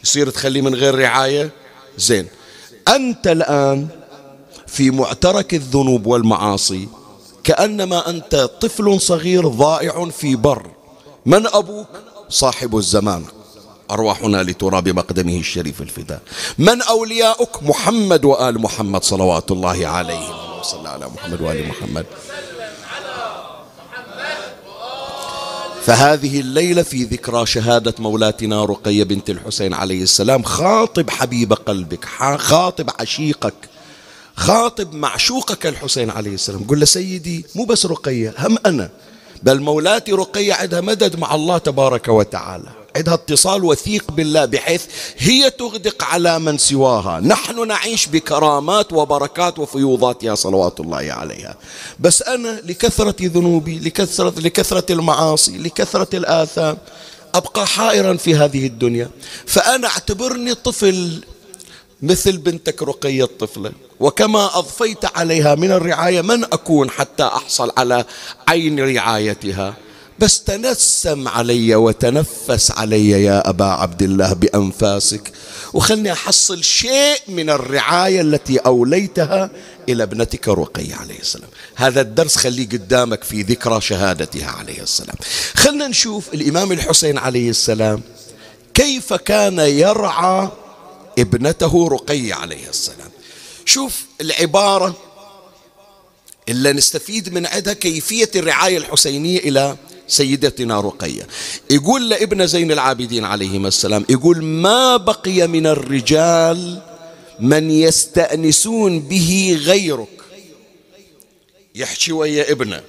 يصير 0.03 0.29
تخليه 0.29 0.61
من 0.61 0.75
غير 0.75 0.95
رعاية؟ 0.95 1.51
زين. 1.97 2.27
أنت 2.87 3.27
الآن 3.27 3.87
في 4.67 4.91
معترك 4.91 5.53
الذنوب 5.53 6.05
والمعاصي 6.05 6.87
كأنما 7.43 8.09
أنت 8.09 8.35
طفل 8.61 9.01
صغير 9.01 9.47
ضائع 9.47 10.09
في 10.09 10.35
بر. 10.35 10.67
من 11.25 11.47
أبوك؟ 11.47 11.87
صاحب 12.29 12.77
الزمان. 12.77 13.25
أرواحنا 13.91 14.43
لتراب 14.43 14.89
مقدمه 14.89 15.37
الشريف 15.37 15.81
الفداء. 15.81 16.21
من 16.57 16.81
أولياؤك؟ 16.81 17.63
محمد 17.63 18.25
وآل 18.25 18.61
محمد 18.61 19.03
صلوات 19.03 19.51
الله 19.51 19.87
عليهم. 19.87 20.59
وصلى 20.59 20.89
على 20.89 21.07
محمد 21.07 21.41
وآل 21.41 21.67
محمد. 21.67 22.05
فهذه 25.85 26.39
الليلة 26.39 26.83
في 26.83 27.03
ذكرى 27.03 27.45
شهادة 27.45 27.93
مولاتنا 27.99 28.65
رقية 28.65 29.03
بنت 29.03 29.29
الحسين 29.29 29.73
عليه 29.73 30.03
السلام. 30.03 30.43
خاطب 30.43 31.09
حبيب 31.09 31.53
قلبك 31.53 32.05
خاطب 32.37 32.89
عشيقك 32.99 33.53
خاطب 34.35 34.93
معشوقك 34.93 35.65
الحسين 35.65 36.09
عليه 36.09 36.33
السلام. 36.33 36.63
قل 36.63 36.79
له 36.79 36.85
سيدي 36.85 37.45
مو 37.55 37.65
بس 37.65 37.85
رقية 37.85 38.33
هم 38.37 38.57
أنا. 38.65 38.89
بل 39.43 39.61
مولاتي 39.61 40.11
رقية 40.11 40.53
عندها 40.53 40.81
مدد 40.81 41.19
مع 41.19 41.35
الله 41.35 41.57
تبارك 41.57 42.07
وتعالى. 42.07 42.69
عندها 42.95 43.13
اتصال 43.13 43.63
وثيق 43.63 44.11
بالله 44.11 44.45
بحيث 44.45 44.85
هي 45.17 45.49
تغدق 45.49 46.03
على 46.03 46.39
من 46.39 46.57
سواها. 46.57 47.19
نحن 47.19 47.67
نعيش 47.67 48.07
بكرامات 48.07 48.93
وبركات 48.93 49.59
وفيوضات 49.59 50.23
يا 50.23 50.35
صلوات 50.35 50.79
الله 50.79 51.13
عليها. 51.13 51.55
بس 51.99 52.21
أنا 52.21 52.61
لكثرة 52.65 53.15
ذنوبي 53.21 53.79
لكثرة, 53.79 54.39
لكثرة 54.39 54.93
المعاصي 54.93 55.57
لكثرة 55.57 56.15
الآثام 56.15 56.77
أبقى 57.35 57.67
حائرا 57.67 58.17
في 58.17 58.35
هذه 58.35 58.67
الدنيا. 58.67 59.09
فأنا 59.45 59.87
أعتبرني 59.87 60.53
طفل 60.53 61.23
مثل 62.03 62.37
بنتك 62.37 62.83
رقية 62.83 63.23
الطفلة 63.23 63.71
وكما 63.99 64.57
أضفيت 64.57 65.17
عليها 65.17 65.55
من 65.55 65.71
الرعاية 65.71 66.21
من 66.21 66.43
أكون 66.43 66.89
حتى 66.89 67.23
أحصل 67.23 67.71
على 67.77 68.05
عين 68.47 68.95
رعايتها. 68.95 69.75
بس 70.19 70.43
تنسم 70.43 71.27
علي 71.27 71.75
وتنفس 71.75 72.71
علي 72.71 73.11
يا 73.11 73.49
أبا 73.49 73.65
عبد 73.65 74.01
الله 74.01 74.33
بأنفاسك. 74.33 75.31
وخلني 75.73 76.11
أحصل 76.11 76.63
شيء 76.63 77.19
من 77.27 77.49
الرعاية 77.49 78.21
التي 78.21 78.57
أوليتها 78.57 79.51
إلى 79.89 80.03
ابنتك 80.03 80.47
رقية 80.47 80.95
عليه 80.95 81.19
السلام. 81.19 81.49
هذا 81.75 82.01
الدرس 82.01 82.35
خليه 82.35 82.69
قدامك 82.69 83.23
في 83.23 83.41
ذكرى 83.41 83.81
شهادتها 83.81 84.51
عليه 84.51 84.81
السلام. 84.81 85.15
خلنا 85.55 85.87
نشوف 85.87 86.33
الإمام 86.33 86.71
الحسين 86.71 87.17
عليه 87.17 87.49
السلام 87.49 88.01
كيف 88.73 89.13
كان 89.13 89.59
يرعى 89.59 90.49
ابنته 91.19 91.87
رقية 91.87 92.33
عليه 92.33 92.69
السلام. 92.69 93.09
شوف 93.65 94.05
العبارة 94.21 94.95
اللي 96.49 96.73
نستفيد 96.73 97.33
من 97.33 97.45
عندها 97.45 97.73
كيفية 97.73 98.31
الرعاية 98.35 98.77
الحسينية 98.77 99.39
إلى 99.39 99.77
سيدتنا 100.07 100.79
رقية. 100.79 101.27
يقول 101.69 102.09
لابن 102.09 102.47
زين 102.47 102.71
العابدين 102.71 103.25
عليهما 103.25 103.67
السلام 103.67 104.05
يقول 104.09 104.43
ما 104.43 104.97
بقي 104.97 105.47
من 105.47 105.67
الرجال 105.67 106.81
من 107.39 107.71
يستأنسون 107.71 108.99
به 108.99 109.59
غيرك؟ 109.65 110.07
يحكي 111.75 112.11
ويا 112.11 112.51
ابنه. 112.51 112.81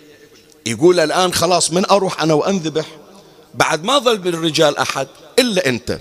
يقول 0.66 1.00
الآن 1.00 1.32
خلاص 1.32 1.72
من 1.72 1.86
أروح 1.90 2.22
أنا 2.22 2.34
وأنذبح؟ 2.34 2.86
بعد 3.54 3.84
ما 3.84 3.98
ظل 3.98 4.18
من 4.18 4.28
الرجال 4.28 4.78
أحد 4.78 5.08
إلا 5.38 5.68
أنت. 5.68 5.98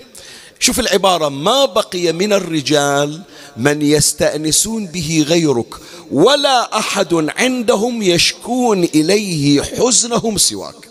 شوف 0.64 0.80
العبارة 0.80 1.28
ما 1.28 1.64
بقي 1.64 2.12
من 2.12 2.32
الرجال 2.32 3.22
من 3.56 3.82
يستأنسون 3.82 4.86
به 4.86 5.24
غيرك 5.28 5.74
ولا 6.10 6.78
أحد 6.78 7.14
عندهم 7.14 8.02
يشكون 8.02 8.84
إليه 8.84 9.62
حزنهم 9.62 10.38
سواك. 10.38 10.88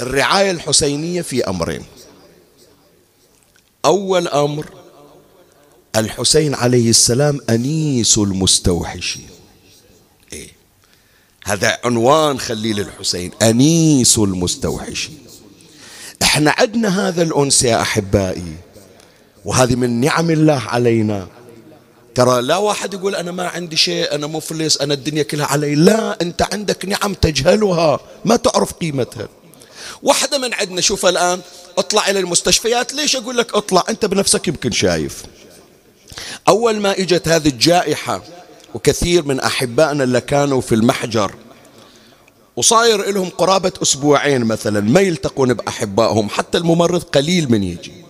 الرعاية 0.00 0.50
الحسينية 0.50 1.22
في 1.22 1.44
أمرين. 1.44 1.84
أول 3.84 4.28
أمر 4.28 4.66
الحسين 5.96 6.54
عليه 6.54 6.90
السلام 6.90 7.40
أنيس 7.50 8.18
المستوحشين. 8.18 9.28
إيه؟ 10.32 10.48
هذا 11.44 11.78
عنوان 11.84 12.40
خليل 12.40 12.80
الحسين 12.80 13.30
أنيس 13.42 14.18
المستوحشين. 14.18 15.18
إحنا 16.22 16.54
عندنا 16.58 17.08
هذا 17.08 17.22
الأنس 17.22 17.62
يا 17.62 17.82
أحبائي. 17.82 18.73
وهذه 19.44 19.74
من 19.74 20.00
نعم 20.00 20.30
الله 20.30 20.62
علينا. 20.66 21.26
ترى 22.14 22.42
لا 22.42 22.56
واحد 22.56 22.94
يقول 22.94 23.14
أنا 23.14 23.32
ما 23.32 23.48
عندي 23.48 23.76
شيء 23.76 24.14
أنا 24.14 24.26
مفلس 24.26 24.78
أنا 24.80 24.94
الدنيا 24.94 25.22
كلها 25.22 25.46
علي. 25.46 25.74
لا 25.74 26.22
أنت 26.22 26.42
عندك 26.52 26.84
نعم 26.84 27.14
تجهلها. 27.14 28.00
ما 28.24 28.36
تعرف 28.36 28.72
قيمتها. 28.72 29.28
واحدة 30.02 30.38
من 30.38 30.54
عندنا 30.54 30.80
شوف 30.80 31.06
الآن 31.06 31.40
اطلع 31.78 32.10
إلى 32.10 32.20
المستشفيات. 32.20 32.94
ليش 32.94 33.16
أقول 33.16 33.36
لك 33.36 33.54
اطلع؟ 33.54 33.84
أنت 33.88 34.04
بنفسك 34.04 34.48
يمكن 34.48 34.70
شايف. 34.70 35.22
أول 36.48 36.80
ما 36.80 36.92
إجت 36.98 37.28
هذه 37.28 37.48
الجائحة 37.48 38.22
وكثير 38.74 39.24
من 39.24 39.40
أحبائنا 39.40 40.04
اللي 40.04 40.20
كانوا 40.20 40.60
في 40.60 40.74
المحجر 40.74 41.34
وصاير 42.56 43.10
لهم 43.10 43.28
قرابة 43.28 43.72
أسبوعين 43.82 44.44
مثلا 44.44 44.80
ما 44.80 45.00
يلتقون 45.00 45.54
بأحبائهم 45.54 46.28
حتى 46.28 46.58
الممرض 46.58 47.02
قليل 47.02 47.52
من 47.52 47.62
يجي. 47.62 48.03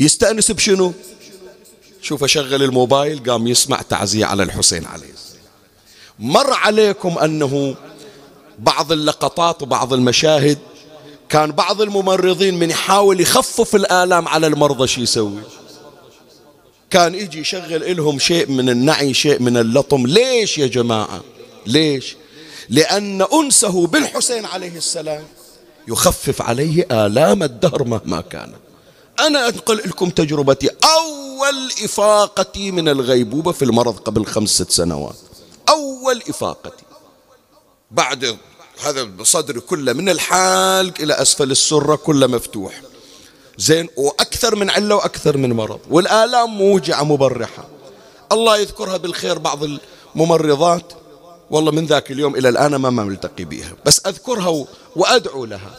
يستأنس 0.00 0.50
بشنو؟ 0.50 0.92
شوف 2.02 2.24
شغل 2.24 2.62
الموبايل 2.62 3.30
قام 3.30 3.46
يسمع 3.46 3.82
تعزية 3.82 4.24
على 4.24 4.42
الحسين 4.42 4.84
عليه 4.84 5.10
السلام. 5.12 5.42
مر 6.18 6.52
عليكم 6.52 7.18
أنه 7.18 7.74
بعض 8.58 8.92
اللقطات 8.92 9.62
وبعض 9.62 9.92
المشاهد 9.92 10.58
كان 11.28 11.52
بعض 11.52 11.80
الممرضين 11.82 12.58
من 12.58 12.70
يحاول 12.70 13.20
يخفف 13.20 13.74
الآلام 13.76 14.28
على 14.28 14.46
المرضى 14.46 14.86
شو 14.86 15.00
يسوي؟ 15.00 15.42
كان 16.90 17.14
يجي 17.14 17.40
يشغل 17.40 17.96
لهم 17.96 18.18
شيء 18.18 18.50
من 18.50 18.68
النعي 18.68 19.14
شيء 19.14 19.42
من 19.42 19.56
اللطم. 19.56 20.06
ليش 20.06 20.58
يا 20.58 20.66
جماعة؟ 20.66 21.20
ليش؟ 21.66 22.16
لأن 22.68 23.22
أنسه 23.22 23.86
بالحسين 23.86 24.44
عليه 24.44 24.76
السلام 24.76 25.24
يخفف 25.88 26.42
عليه 26.42 26.86
آلام 26.90 27.42
الدهر 27.42 27.84
مهما 27.84 28.20
كانت. 28.20 28.69
أنا 29.20 29.48
أنقل 29.48 29.76
لكم 29.76 30.10
تجربتي. 30.10 30.68
أول 30.68 31.72
إفاقتي 31.84 32.70
من 32.70 32.88
الغيبوبة 32.88 33.52
في 33.52 33.64
المرض 33.64 33.98
قبل 33.98 34.26
خمسة 34.26 34.66
سنوات. 34.68 35.16
أول 35.68 36.22
إفاقتي. 36.28 36.84
بعد 37.90 38.36
هذا 38.84 39.08
صدري 39.22 39.60
كله 39.60 39.92
من 39.92 40.08
الحالق 40.08 41.00
إلى 41.00 41.14
أسفل 41.14 41.50
السرة 41.50 41.96
كله 41.96 42.26
مفتوح. 42.26 42.82
زين 43.58 43.88
وأكثر 43.96 44.56
من 44.56 44.70
علة 44.70 44.94
وأكثر 44.94 45.36
من 45.36 45.52
مرض. 45.52 45.80
والآلام 45.90 46.50
موجعة 46.58 47.02
مبرحة. 47.02 47.68
الله 48.32 48.58
يذكرها 48.58 48.96
بالخير 48.96 49.38
بعض 49.38 49.58
الممرضات. 50.16 50.92
والله 51.50 51.72
من 51.72 51.86
ذاك 51.86 52.10
اليوم 52.10 52.36
إلى 52.36 52.48
الآن 52.48 52.76
ما 52.76 52.90
ملتقي 52.90 53.44
بها 53.44 53.72
بس 53.86 54.00
أذكرها 54.06 54.66
وأدعو 54.96 55.44
لها. 55.44 55.78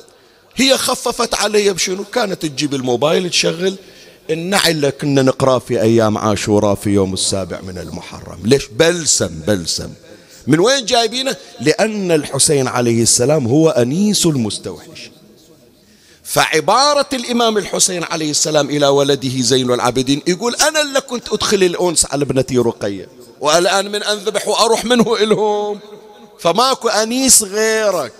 هي 0.55 0.77
خففت 0.77 1.35
علي 1.35 1.73
بشنو؟ 1.73 2.03
كانت 2.03 2.45
تجيب 2.45 2.73
الموبايل 2.73 3.29
تشغل 3.29 3.75
النعل 4.29 4.89
كنا 4.89 5.21
نقرأ 5.21 5.59
في 5.59 5.81
أيام 5.81 6.17
عاشوراء 6.17 6.75
في 6.75 6.89
يوم 6.89 7.13
السابع 7.13 7.61
من 7.61 7.77
المحرم. 7.77 8.39
ليش؟ 8.43 8.67
بلسم 8.67 9.41
بلسم. 9.47 9.89
من 10.47 10.59
وين 10.59 10.85
جايبينه؟ 10.85 11.35
لأن 11.59 12.11
الحسين 12.11 12.67
عليه 12.67 13.01
السلام 13.01 13.47
هو 13.47 13.69
أنيس 13.69 14.25
المستوحش. 14.25 15.11
فعبارة 16.23 17.09
الإمام 17.13 17.57
الحسين 17.57 18.03
عليه 18.03 18.31
السلام 18.31 18.69
إلى 18.69 18.87
ولده 18.87 19.41
زين 19.41 19.71
العابدين 19.71 20.21
يقول 20.27 20.55
أنا 20.55 20.81
اللي 20.81 21.01
كنت 21.01 21.33
أدخل 21.33 21.63
الأنس 21.63 22.05
على 22.05 22.23
ابنتي 22.23 22.57
رقية 22.57 23.07
والآن 23.41 23.91
من 23.91 24.03
أنذبح 24.03 24.47
وأروح 24.47 24.85
منه 24.85 25.15
إلهم. 25.15 25.79
فماكو 26.39 26.89
أنيس 26.89 27.43
غيرك. 27.43 28.13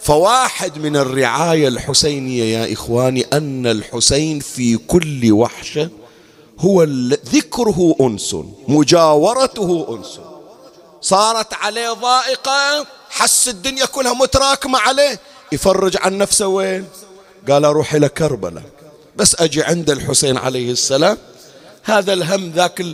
فواحد 0.00 0.78
من 0.78 0.96
الرعاية 0.96 1.68
الحسينية 1.68 2.44
يا 2.58 2.72
إخواني 2.72 3.26
أن 3.32 3.66
الحسين 3.66 4.40
في 4.40 4.76
كل 4.76 5.32
وحشة 5.32 5.90
هو 6.58 6.82
ذكره 7.32 7.96
أنس 8.00 8.36
مجاورته 8.68 9.96
أنس. 9.98 10.20
صارت 11.00 11.54
عليه 11.54 11.92
ضائقة 11.92 12.86
حس 13.10 13.48
الدنيا 13.48 13.86
كلها 13.86 14.12
متراكمة 14.12 14.78
عليه 14.78 15.20
يفرج 15.52 15.96
عن 16.00 16.18
نفسه 16.18 16.46
وين؟ 16.46 16.84
قال 17.48 17.64
أروح 17.64 17.94
إلى 17.94 18.08
كربلاء. 18.08 18.62
بس 19.16 19.36
أجي 19.40 19.62
عند 19.62 19.90
الحسين 19.90 20.36
عليه 20.36 20.72
السلام 20.72 21.18
هذا 21.82 22.12
الهم 22.12 22.50
ذاك 22.50 22.84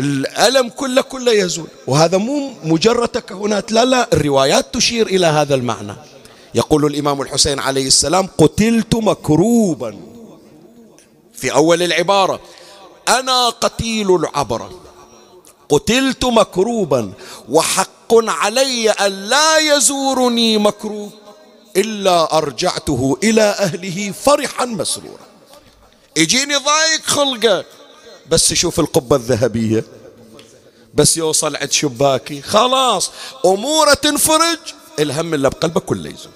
الألم 0.00 0.68
كله 0.68 1.02
كله 1.02 1.32
يزول. 1.32 1.68
وهذا 1.86 2.18
مو 2.18 2.52
مجرد 2.64 3.08
تكهنات 3.08 3.72
لا 3.72 3.84
لا 3.84 4.08
الروايات 4.12 4.74
تشير 4.74 5.06
إلى 5.06 5.26
هذا 5.26 5.54
المعنى. 5.54 5.94
يقول 6.54 6.86
الإمام 6.86 7.22
الحسين 7.22 7.58
عليه 7.58 7.86
السلام 7.86 8.28
قتلت 8.38 8.94
مكروبا. 8.94 10.00
في 11.34 11.52
أول 11.52 11.82
العبارة 11.82 12.40
أنا 13.08 13.48
قتيل 13.48 14.14
العبرة. 14.14 14.80
قتلت 15.68 16.24
مكروبا 16.24 17.12
وحق 17.48 18.14
علي 18.14 18.90
أن 18.90 19.12
لا 19.12 19.58
يزورني 19.58 20.58
مكروب 20.58 21.12
إلا 21.76 22.36
أرجعته 22.38 23.18
إلى 23.22 23.42
أهله 23.42 24.12
فرحا 24.12 24.64
مسرورا. 24.64 25.26
يجيني 26.16 26.56
ضايق 26.56 27.02
خلقه. 27.04 27.64
بس 28.30 28.52
يشوف 28.52 28.80
القبة 28.80 29.16
الذهبية. 29.16 29.84
بس 30.94 31.16
يوصل 31.16 31.56
عند 31.56 31.72
شباكي. 31.72 32.42
خلاص 32.42 33.10
أموره 33.44 33.94
تنفرج. 33.94 34.58
الهم 35.00 35.34
اللي 35.34 35.50
بقلبه 35.50 35.80
كله 35.80 36.10
يزول 36.10 36.32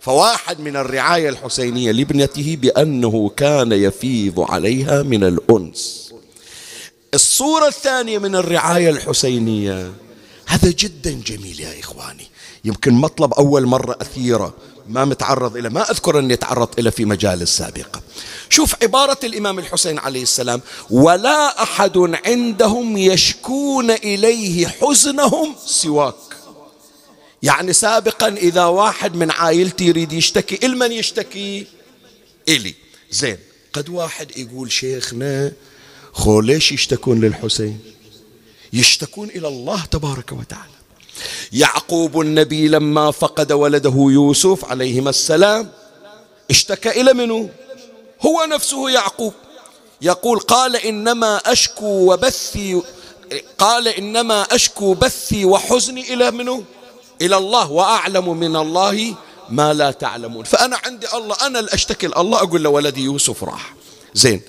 فواحد 0.00 0.60
من 0.60 0.76
الرعاية 0.76 1.28
الحسينية 1.28 1.92
لابنته 1.92 2.56
بأنه 2.60 3.30
كان 3.36 3.72
يفيض 3.72 4.40
عليها 4.40 5.02
من 5.02 5.24
الأنس. 5.24 6.12
الصورة 7.14 7.68
الثانية 7.68 8.18
من 8.18 8.36
الرعاية 8.36 8.90
الحسينية 8.90 9.92
هذا 10.46 10.70
جدا 10.70 11.10
جميل 11.26 11.60
يا 11.60 11.80
إخواني. 11.80 12.28
يمكن 12.64 12.94
مطلب 12.94 13.34
أول 13.34 13.66
مرة 13.66 13.96
أثيرة 14.00 14.54
ما 14.88 15.04
متعرض 15.04 15.56
إلى 15.56 15.68
ما 15.68 15.90
أذكر 15.90 16.18
أني 16.18 16.36
تعرضت 16.36 16.78
إلى 16.78 16.90
في 16.90 17.04
مجالس 17.04 17.56
سابقة. 17.56 18.00
شوف 18.48 18.74
عبارة 18.82 19.18
الإمام 19.24 19.58
الحسين 19.58 19.98
عليه 19.98 20.22
السلام 20.22 20.60
ولا 20.90 21.62
أحد 21.62 21.98
عندهم 22.26 22.96
يشكون 22.96 23.90
إليه 23.90 24.66
حزنهم 24.66 25.54
سواك. 25.66 26.14
يعني 27.46 27.72
سابقا 27.72 28.28
إذا 28.28 28.64
واحد 28.64 29.14
من 29.14 29.30
عائلتي 29.30 29.84
يريد 29.84 30.12
يشتكي 30.12 30.66
المن 30.66 30.92
يشتكي؟ 30.92 31.66
إلي. 32.48 32.74
زين 33.10 33.38
قد 33.72 33.88
واحد 33.88 34.38
يقول 34.38 34.72
شيخنا 34.72 35.52
خو 36.12 36.40
ليش 36.40 36.72
يشتكون 36.72 37.20
للحسين؟ 37.20 37.80
يشتكون 38.72 39.28
إلى 39.28 39.48
الله 39.48 39.84
تبارك 39.84 40.32
وتعالى. 40.32 40.76
يعقوب 41.52 42.20
النبي 42.20 42.68
لما 42.68 43.10
فقد 43.10 43.52
ولده 43.52 43.94
يوسف 43.96 44.64
عليهما 44.64 45.10
السلام 45.10 45.70
اشتكى 46.50 47.00
إلى 47.00 47.14
منه 47.14 47.50
هو 48.20 48.44
نفسه 48.44 48.90
يعقوب. 48.90 49.32
يقول 50.02 50.38
قال 50.38 50.76
إنما 50.76 51.36
أشكو 51.36 52.12
وبثي 52.12 52.82
قال 53.58 53.88
إنما 53.88 54.42
أشكو 54.42 54.94
بثي 54.94 55.44
وحزني 55.44 56.14
إلى 56.14 56.30
منه 56.30 56.64
إلى 57.22 57.36
الله 57.36 57.70
وأعلم 57.70 58.36
من 58.36 58.56
الله 58.56 59.14
ما 59.50 59.72
لا 59.72 59.90
تعلمون. 59.90 60.44
فأنا 60.44 60.78
عندي 60.84 61.06
الله 61.14 61.36
أنا 61.42 61.58
اللي 61.58 61.74
أشتكي 61.74 62.06
الله 62.06 62.38
أقول 62.38 62.62
له 62.62 62.70
ولدي 62.70 63.00
يوسف 63.00 63.44
راح. 63.44 63.74
زين. 64.14 64.40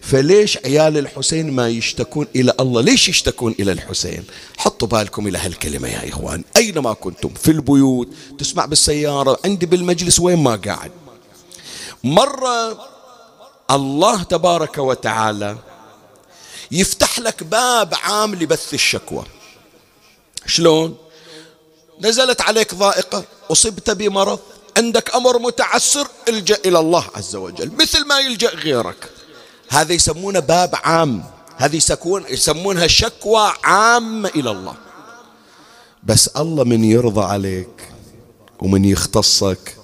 فليش 0.00 0.58
عيال 0.64 0.98
الحسين 0.98 1.52
ما 1.52 1.68
يشتكون 1.68 2.26
إلى 2.36 2.54
الله؟ 2.60 2.80
ليش 2.80 3.08
يشتكون 3.08 3.54
إلى 3.60 3.72
الحسين؟ 3.72 4.24
حطوا 4.58 4.88
بالكم 4.88 5.26
إلى 5.26 5.38
هالكلمة 5.38 5.88
يا 5.88 6.08
إخوان. 6.08 6.44
أينما 6.56 6.92
كنتم؟ 6.92 7.28
في 7.28 7.50
البيوت 7.50 8.08
تسمع 8.38 8.64
بالسيارة 8.64 9.38
عندي 9.44 9.66
بالمجلس 9.66 10.20
وين 10.20 10.42
ما 10.42 10.56
قاعد. 10.56 10.92
مرة 12.04 12.88
الله 13.70 14.22
تبارك 14.22 14.78
وتعالى 14.78 15.56
يفتح 16.70 17.18
لك 17.18 17.42
باب 17.42 17.94
عام 18.02 18.34
لبث 18.34 18.74
الشكوى. 18.74 19.24
شلون؟ 20.46 20.96
نزلت 22.00 22.40
عليك 22.40 22.74
ضائقة 22.74 23.24
أصبت 23.52 23.90
بمرض 23.90 24.38
عندك 24.76 25.14
أمر 25.14 25.38
متعسر 25.38 26.06
إلجأ 26.28 26.58
إلى 26.64 26.78
الله 26.78 27.04
عز 27.14 27.36
وجل 27.36 27.70
مثل 27.78 28.06
ما 28.06 28.18
يلجأ 28.20 28.54
غيرك. 28.54 29.10
هذا 29.68 29.92
يسمونه 29.92 30.40
باب 30.40 30.70
عام 30.74 31.24
هذه 31.56 31.76
يسكون 31.76 32.24
يسمونها 32.28 32.86
شكوى 32.86 33.52
عامة 33.64 34.28
إلى 34.28 34.50
الله. 34.50 34.74
بس 36.02 36.28
الله 36.28 36.64
من 36.64 36.84
يرضى 36.84 37.24
عليك 37.24 37.92
ومن 38.60 38.84
يختصك 38.84 39.76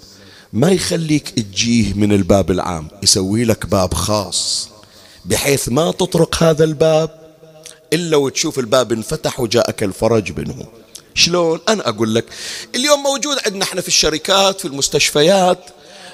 ما 0.52 0.70
يخليك 0.70 1.28
تجيه 1.28 1.94
من 1.94 2.12
الباب 2.12 2.50
العام 2.50 2.88
يسوي 3.02 3.44
لك 3.44 3.66
باب 3.66 3.94
خاص 3.94 4.68
بحيث 5.24 5.68
ما 5.68 5.90
تطرق 5.92 6.42
هذا 6.42 6.64
الباب 6.64 7.10
إلا 7.92 8.16
وتشوف 8.16 8.58
الباب 8.58 8.92
انفتح 8.92 9.40
وجاءك 9.40 9.82
الفرج 9.82 10.38
منه. 10.38 10.66
شلون؟ 11.16 11.60
أنا 11.68 11.88
أقول 11.88 12.14
لك 12.14 12.24
اليوم 12.74 13.02
موجود 13.02 13.36
عندنا 13.46 13.64
إحنا 13.64 13.80
في 13.80 13.88
الشركات 13.88 14.60
في 14.60 14.64
المستشفيات 14.64 15.58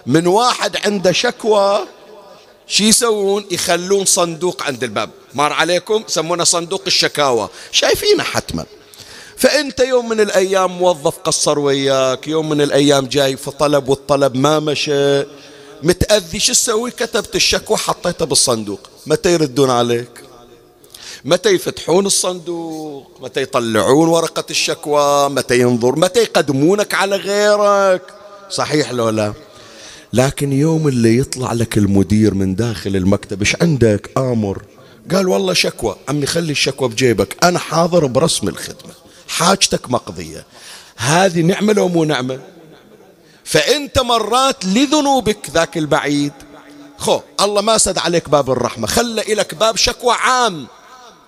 من 0.06 0.26
واحد 0.26 0.76
عنده 0.76 1.12
شكوى 1.12 1.86
شو 2.66 2.84
يسوون؟ 2.84 3.44
يخلون 3.50 4.04
صندوق 4.04 4.62
عند 4.62 4.84
الباب. 4.84 5.10
مر 5.34 5.52
عليكم؟ 5.52 6.04
يسمونه 6.08 6.44
صندوق 6.44 6.82
الشكاوى. 6.86 7.48
شايفينه 7.72 8.22
حتما. 8.22 8.66
فأنت 9.36 9.80
يوم 9.80 10.08
من 10.08 10.20
الأيام 10.20 10.78
موظف 10.78 11.18
قصر 11.18 11.58
وياك 11.58 12.28
يوم 12.28 12.48
من 12.48 12.60
الأيام 12.60 13.06
جاي 13.06 13.36
في 13.36 13.50
طلب 13.50 13.88
والطلب 13.88 14.36
ما 14.36 14.60
مشى 14.60 15.22
متأذي 15.82 16.40
شو 16.40 16.52
تسوي؟ 16.52 16.90
كتبت 16.90 17.36
الشكوى 17.36 17.76
حطيتها 17.76 18.24
بالصندوق. 18.24 18.80
متى 19.06 19.32
يردون 19.32 19.70
عليك؟ 19.70 20.31
متى 21.24 21.48
يفتحون 21.48 22.06
الصندوق؟ 22.06 23.18
متى 23.20 23.42
يطلعون 23.42 24.08
ورقة 24.08 24.44
الشكوى؟ 24.50 25.28
متى 25.28 25.60
ينظر؟ 25.60 25.96
متى 25.96 26.20
يقدمونك 26.20 26.94
على 26.94 27.16
غيرك؟ 27.16 28.02
صحيح 28.50 28.92
لو 28.92 29.08
لا. 29.08 29.32
لكن 30.12 30.52
يوم 30.52 30.88
اللي 30.88 31.18
يطلع 31.18 31.52
لك 31.52 31.78
المدير 31.78 32.34
من 32.34 32.54
داخل 32.54 32.96
المكتب 32.96 33.40
إيش 33.40 33.56
عندك؟ 33.62 34.10
آمر. 34.16 34.62
قال 35.12 35.28
والله 35.28 35.54
شكوى. 35.54 35.96
عمي 36.08 36.26
خلي 36.26 36.52
الشكوى 36.52 36.88
بجيبك. 36.88 37.44
أنا 37.44 37.58
حاضر 37.58 38.06
برسم 38.06 38.48
الخدمة. 38.48 38.92
حاجتك 39.28 39.90
مقضية. 39.90 40.46
هذه 40.96 41.40
نعمة 41.40 41.72
لو 41.72 41.88
مو 41.88 42.04
نعمة؟ 42.04 42.40
فأنت 43.44 43.98
مرات 43.98 44.64
لذنوبك 44.64 45.50
ذاك 45.50 45.78
البعيد. 45.78 46.32
خو 46.98 47.20
الله 47.40 47.60
ما 47.62 47.78
سد 47.78 47.98
عليك 47.98 48.28
باب 48.28 48.50
الرحمة. 48.50 48.86
خلى 48.86 49.34
لك 49.34 49.54
باب 49.54 49.76
شكوى 49.76 50.14
عام. 50.14 50.66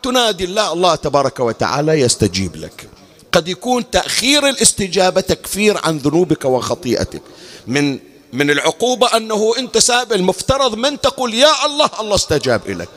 تنادي 0.05 0.45
الله 0.45 0.73
الله 0.73 0.95
تبارك 0.95 1.41
وتعالى 1.41 1.93
يستجيب 1.93 2.57
لك. 2.57 2.89
قد 3.33 3.49
يكون 3.49 3.91
تأخير 3.91 4.49
الاستجابة 4.49 5.21
تكفير 5.21 5.81
عن 5.85 5.99
ذنوبك 5.99 6.45
وخطيئتك. 6.45 7.23
من 7.67 7.99
من 8.33 8.51
العقوبة 8.51 9.17
أنه 9.17 9.55
أنت 9.59 9.79
ساب 9.79 10.13
المفترض 10.13 10.75
من 10.75 11.01
تقول 11.01 11.35
يا 11.35 11.67
الله 11.67 11.91
الله 12.01 12.15
استجاب 12.15 12.71
لك. 12.71 12.89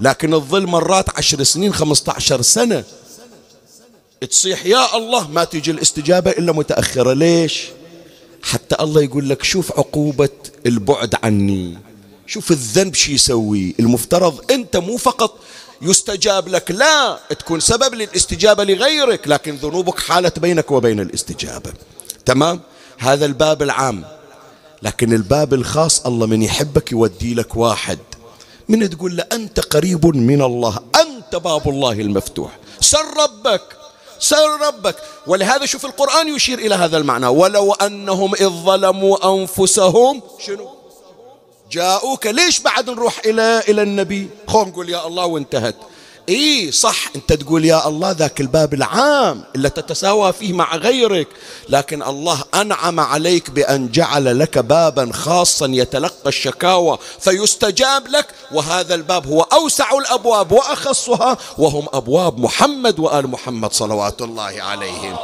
لكن 0.00 0.34
الظل 0.34 0.66
مرات 0.66 1.18
عشر 1.18 1.42
سنين 1.42 1.74
خمسة 1.74 2.12
عشر 2.12 2.42
سنة. 2.42 2.84
تصيح 4.30 4.66
يا 4.66 4.96
الله 4.96 5.30
ما 5.30 5.44
تيجي 5.44 5.70
الاستجابة 5.70 6.30
إلا 6.30 6.52
متأخرة. 6.52 7.12
ليش؟ 7.12 7.62
حتى 8.42 8.76
الله 8.80 9.02
يقول 9.02 9.28
لك 9.28 9.42
شوف 9.42 9.72
عقوبة 9.72 10.28
البعد 10.66 11.14
عني. 11.22 11.78
شوف 12.26 12.50
الذنب 12.50 12.94
شي 12.94 13.12
يسوي. 13.12 13.74
المفترض 13.80 14.50
أنت 14.50 14.76
مو 14.76 14.96
فقط 14.96 15.38
يستجاب 15.82 16.48
لك. 16.48 16.70
لا 16.70 17.18
تكون 17.38 17.60
سبب 17.60 17.94
للاستجابة 17.94 18.64
لغيرك 18.64 19.28
لكن 19.28 19.54
ذنوبك 19.54 19.98
حالت 19.98 20.38
بينك 20.38 20.70
وبين 20.70 21.00
الاستجابة. 21.00 21.72
تمام؟ 22.24 22.60
هذا 22.98 23.26
الباب 23.26 23.62
العام. 23.62 24.04
لكن 24.82 25.12
الباب 25.12 25.54
الخاص 25.54 26.06
الله 26.06 26.26
من 26.26 26.42
يحبك 26.42 26.92
يودي 26.92 27.34
لك 27.34 27.56
واحد. 27.56 27.98
من 28.68 28.90
تقول 28.90 29.16
له 29.16 29.26
أنت 29.32 29.60
قريب 29.60 30.06
من 30.06 30.42
الله 30.42 30.78
أنت 31.00 31.36
باب 31.36 31.68
الله 31.68 31.92
المفتوح. 31.92 32.58
سر 32.80 33.04
ربك 33.22 33.62
سر 34.18 34.60
ربك. 34.66 34.96
ولهذا 35.26 35.66
شوف 35.66 35.84
القرآن 35.84 36.28
يشير 36.36 36.58
إلى 36.58 36.74
هذا 36.74 36.96
المعنى. 36.96 37.26
ولو 37.26 37.72
أنهم 37.72 38.34
إذ 38.34 38.48
ظلموا 38.48 39.34
أنفسهم 39.34 40.22
شنو؟ 40.46 40.83
جاءوك 41.74 42.26
ليش 42.26 42.60
بعد 42.60 42.90
نروح 42.90 43.20
إلى 43.26 43.62
إلى 43.68 43.82
النبي؟ 43.82 44.28
خو 44.46 44.64
نقول 44.64 44.88
يا 44.88 45.06
الله 45.06 45.26
وانتهت. 45.26 45.76
إي 46.28 46.72
صح 46.72 47.10
أنت 47.16 47.32
تقول 47.32 47.64
يا 47.64 47.88
الله 47.88 48.10
ذاك 48.10 48.40
الباب 48.40 48.74
العام 48.74 49.44
اللي 49.56 49.70
تتساوى 49.70 50.32
فيه 50.32 50.52
مع 50.52 50.76
غيرك. 50.76 51.28
لكن 51.68 52.02
الله 52.02 52.44
أنعم 52.54 53.00
عليك 53.00 53.50
بأن 53.50 53.90
جعل 53.90 54.38
لك 54.38 54.58
بابا 54.58 55.12
خاصا 55.12 55.66
يتلقى 55.66 56.28
الشكاوى 56.28 56.98
فيستجاب 57.20 58.08
لك. 58.08 58.26
وهذا 58.52 58.94
الباب 58.94 59.26
هو 59.26 59.42
أوسع 59.42 59.98
الأبواب 59.98 60.52
وأخصها 60.52 61.38
وهم 61.58 61.86
أبواب 61.92 62.38
محمد 62.38 62.98
وآل 62.98 63.26
محمد 63.26 63.72
صلوات 63.72 64.22
الله 64.22 64.62
عليهم. 64.62 65.16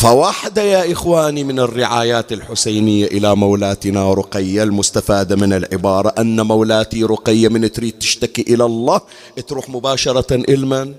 فواحدة 0.00 0.62
يا 0.62 0.92
إخواني 0.92 1.44
من 1.44 1.58
الرعايات 1.58 2.32
الحسينية 2.32 3.06
إلى 3.06 3.36
مولاتنا 3.36 4.14
رقية 4.14 4.62
المستفادة 4.62 5.36
من 5.36 5.52
العبارة 5.52 6.14
أن 6.18 6.40
مولاتي 6.40 7.04
رقية 7.04 7.48
من 7.48 7.72
تريد 7.72 7.98
تشتكي 7.98 8.42
إلى 8.54 8.64
الله. 8.64 9.00
تروح 9.46 9.68
مباشرة 9.68 10.34
إلمن 10.34 10.94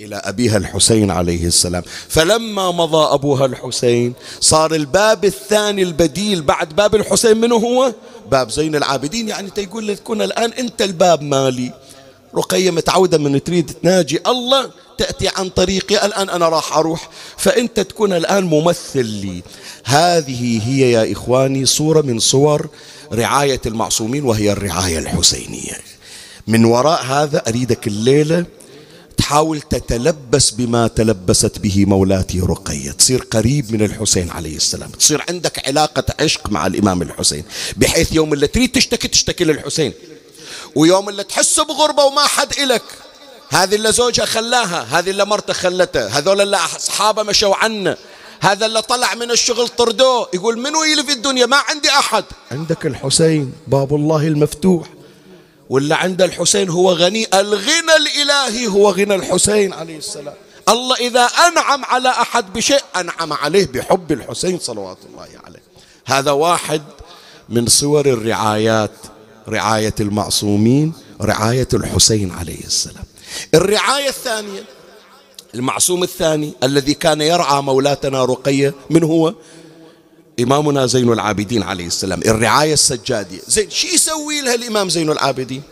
إلى 0.00 0.16
أبيها 0.16 0.56
الحسين 0.56 1.10
عليه 1.10 1.46
السلام. 1.46 1.82
فلما 2.08 2.70
مضى 2.70 3.14
أبوها 3.14 3.46
الحسين 3.46 4.12
صار 4.40 4.74
الباب 4.74 5.24
الثاني 5.24 5.82
البديل 5.82 6.42
بعد 6.42 6.76
باب 6.76 6.94
الحسين 6.94 7.36
منه 7.40 7.56
هو؟ 7.56 7.92
باب 8.30 8.50
زين 8.50 8.76
العابدين. 8.76 9.28
يعني 9.28 9.50
تقول 9.50 9.96
تكون 9.96 10.22
الآن 10.22 10.52
أنت 10.52 10.82
الباب 10.82 11.22
مالي. 11.22 11.72
رقية 12.36 12.70
متعودة 12.70 13.18
من 13.18 13.44
تريد 13.44 13.72
تناجي 13.82 14.20
الله 14.26 14.70
تأتي 14.98 15.28
عن 15.36 15.48
طريقي. 15.48 16.06
الآن 16.06 16.30
أنا 16.30 16.48
راح 16.48 16.76
أروح 16.76 17.10
فأنت 17.36 17.80
تكون 17.80 18.12
الآن 18.12 18.44
ممثل 18.44 19.04
لي. 19.04 19.42
هذه 19.84 20.60
هي 20.68 20.92
يا 20.92 21.12
إخواني 21.12 21.66
صورة 21.66 22.00
من 22.00 22.18
صور 22.18 22.68
رعاية 23.12 23.60
المعصومين 23.66 24.24
وهي 24.24 24.52
الرعاية 24.52 24.98
الحسينية. 24.98 25.76
من 26.46 26.64
وراء 26.64 27.04
هذا 27.04 27.42
أريدك 27.48 27.86
الليلة 27.86 28.44
تحاول 29.16 29.60
تتلبس 29.60 30.50
بما 30.50 30.88
تلبست 30.88 31.58
به 31.58 31.84
مولاتي 31.84 32.40
رقية. 32.40 32.90
تصير 32.90 33.22
قريب 33.22 33.72
من 33.72 33.82
الحسين 33.82 34.30
عليه 34.30 34.56
السلام. 34.56 34.90
تصير 34.90 35.24
عندك 35.28 35.68
علاقة 35.68 36.04
عشق 36.20 36.50
مع 36.50 36.66
الإمام 36.66 37.02
الحسين 37.02 37.44
بحيث 37.76 38.12
يوم 38.12 38.32
اللي 38.32 38.46
تريد 38.46 38.72
تشتكي 38.72 39.08
تشتكي 39.08 39.44
للحسين. 39.44 39.92
ويوم 40.76 41.08
اللي 41.08 41.24
تحس 41.24 41.60
بغربة 41.60 42.04
وما 42.04 42.26
حد 42.26 42.52
إلك. 42.58 42.82
هذه 43.50 43.74
اللي 43.74 43.92
زوجها 43.92 44.24
خلاها 44.24 44.82
هذه 44.82 45.10
اللي 45.10 45.24
مرته 45.24 45.52
خلته 45.52 46.06
هذول 46.06 46.40
اللي 46.40 46.56
أصحابه 46.56 47.22
مشوا 47.22 47.54
عنه 47.56 47.96
هذا 48.40 48.66
اللي 48.66 48.82
طلع 48.82 49.14
من 49.14 49.30
الشغل 49.30 49.68
طردوه. 49.68 50.28
يقول 50.34 50.58
منو 50.58 50.84
يلي 50.84 51.04
في 51.04 51.12
الدنيا؟ 51.12 51.46
ما 51.46 51.56
عندي 51.56 51.90
أحد. 51.90 52.24
عندك 52.52 52.86
الحسين 52.86 53.52
باب 53.66 53.94
الله 53.94 54.26
المفتوح. 54.26 54.86
واللي 55.70 55.94
عند 55.94 56.22
الحسين 56.22 56.68
هو 56.68 56.92
غني. 56.92 57.26
الغنى 57.34 57.96
الإلهي 57.96 58.66
هو 58.66 58.90
غنى 58.90 59.14
الحسين 59.14 59.72
عليه 59.72 59.98
السلام. 59.98 60.34
الله 60.68 60.96
إذا 60.96 61.24
أنعم 61.24 61.84
على 61.84 62.08
أحد 62.08 62.52
بشيء 62.52 62.82
أنعم 62.96 63.32
عليه 63.32 63.66
بحب 63.66 64.12
الحسين 64.12 64.58
صلوات 64.58 64.98
الله 65.10 65.28
عليه. 65.44 65.62
هذا 66.06 66.30
واحد 66.30 66.82
من 67.48 67.66
صور 67.66 68.06
الرعايات. 68.06 68.90
رعاية 69.48 69.94
المعصومين 70.00 70.92
رعاية 71.20 71.68
الحسين 71.74 72.30
عليه 72.30 72.64
السلام. 72.64 73.04
الرعاية 73.54 74.08
الثانية 74.08 74.64
المعصوم 75.54 76.02
الثاني 76.02 76.52
الذي 76.62 76.94
كان 76.94 77.20
يرعى 77.20 77.62
مولاتنا 77.62 78.24
رقية 78.24 78.74
من 78.90 79.04
هو؟ 79.04 79.34
إمامنا 80.40 80.86
زين 80.86 81.12
العابدين 81.12 81.62
عليه 81.62 81.86
السلام. 81.86 82.20
الرعاية 82.22 82.72
السجادية. 82.72 83.40
زين 83.48 83.70
شو 83.70 83.88
يسوي 83.88 84.40
لها 84.40 84.54
الإمام 84.54 84.88
زين 84.88 85.10
العابدين؟ 85.10 85.62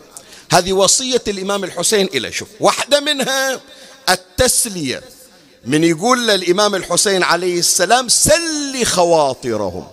هذه 0.51 0.73
وصية 0.73 1.21
الإمام 1.27 1.63
الحسين 1.63 2.09
إلى 2.13 2.31
شوف 2.31 2.47
واحدة 2.59 2.99
منها 2.99 3.61
التسلية. 4.09 5.01
من 5.65 5.83
يقول 5.83 6.27
للإمام 6.27 6.75
الحسين 6.75 7.23
عليه 7.23 7.59
السلام 7.59 8.09
سلي 8.09 8.85
خواطرهم. 8.85 9.87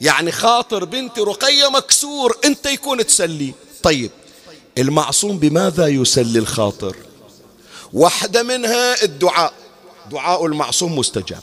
يعني 0.00 0.32
خاطر 0.32 0.84
بنت 0.84 1.18
رقية 1.18 1.70
مكسور 1.70 2.38
أنت 2.44 2.66
يكون 2.66 3.06
تسلي. 3.06 3.54
طيب 3.82 4.10
المعصوم 4.78 5.38
بماذا 5.38 5.86
يسلي 5.86 6.38
الخاطر؟ 6.38 6.96
واحدة 7.92 8.42
منها 8.42 9.02
الدعاء. 9.02 9.52
دعاء 10.10 10.46
المعصوم 10.46 10.98
مستجاب. 10.98 11.42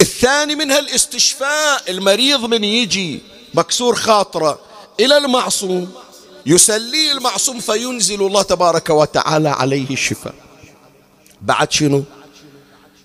الثاني 0.00 0.54
منها 0.54 0.78
الاستشفاء 0.78 1.90
المريض 1.90 2.44
من 2.44 2.64
يجي 2.64 3.20
مكسور 3.54 3.94
خاطرة 3.94 4.60
إلى 5.00 5.16
المعصوم. 5.16 5.92
يسليه 6.46 7.12
المعصوم 7.12 7.60
فينزل 7.60 8.26
الله 8.26 8.42
تبارك 8.42 8.90
وتعالى 8.90 9.48
عليه 9.48 9.90
الشفاء. 9.90 10.34
بعد 11.42 11.72
شنو؟ 11.72 12.04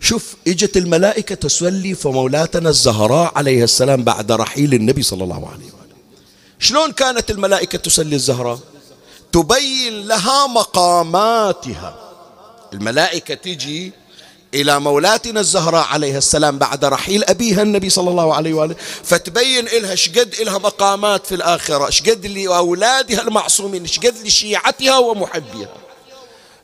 شوف 0.02 0.36
إجت 0.48 0.78
الملائكة 0.78 1.36
تسلي 1.36 1.96
فمولاتنا 1.96 2.70
الزهراء 2.70 3.32
عليه 3.36 3.64
السلام 3.64 4.04
بعد 4.04 4.32
رحيل 4.32 4.74
النبي 4.74 5.04
صلى 5.04 5.24
الله 5.24 5.48
عليه 5.50 5.66
وسلم 5.66 5.82
شلون 6.60 6.92
كانت 6.92 7.32
الملائكة 7.32 7.78
تسلي 7.78 8.16
الزهراء؟ 8.16 8.60
تبين 9.32 10.08
لها 10.08 10.48
مقاماتها. 10.48 11.96
الملائكة 12.74 13.34
تجي 13.34 13.92
إلى 14.54 14.80
مولاتنا 14.80 15.40
الزهراء 15.40 15.88
عليه 15.88 16.18
السلام 16.18 16.58
بعد 16.58 16.86
رحيل 16.86 17.24
أبيها 17.24 17.62
النبي 17.62 17.90
صلى 17.90 18.10
الله 18.10 18.36
عليه 18.36 18.54
وآله 18.54 18.76
فتبين 19.04 19.68
إلها 19.68 19.96
شقد 19.96 20.36
إلها 20.42 20.58
مقامات 20.58 21.26
في 21.28 21.36
الآخرة 21.36 21.90
شقد 21.90 22.26
لأولادها 22.26 23.22
المعصومين 23.22 23.88
شقد 23.88 24.14
لشيعتها 24.26 24.98
ومحبيها. 24.98 25.74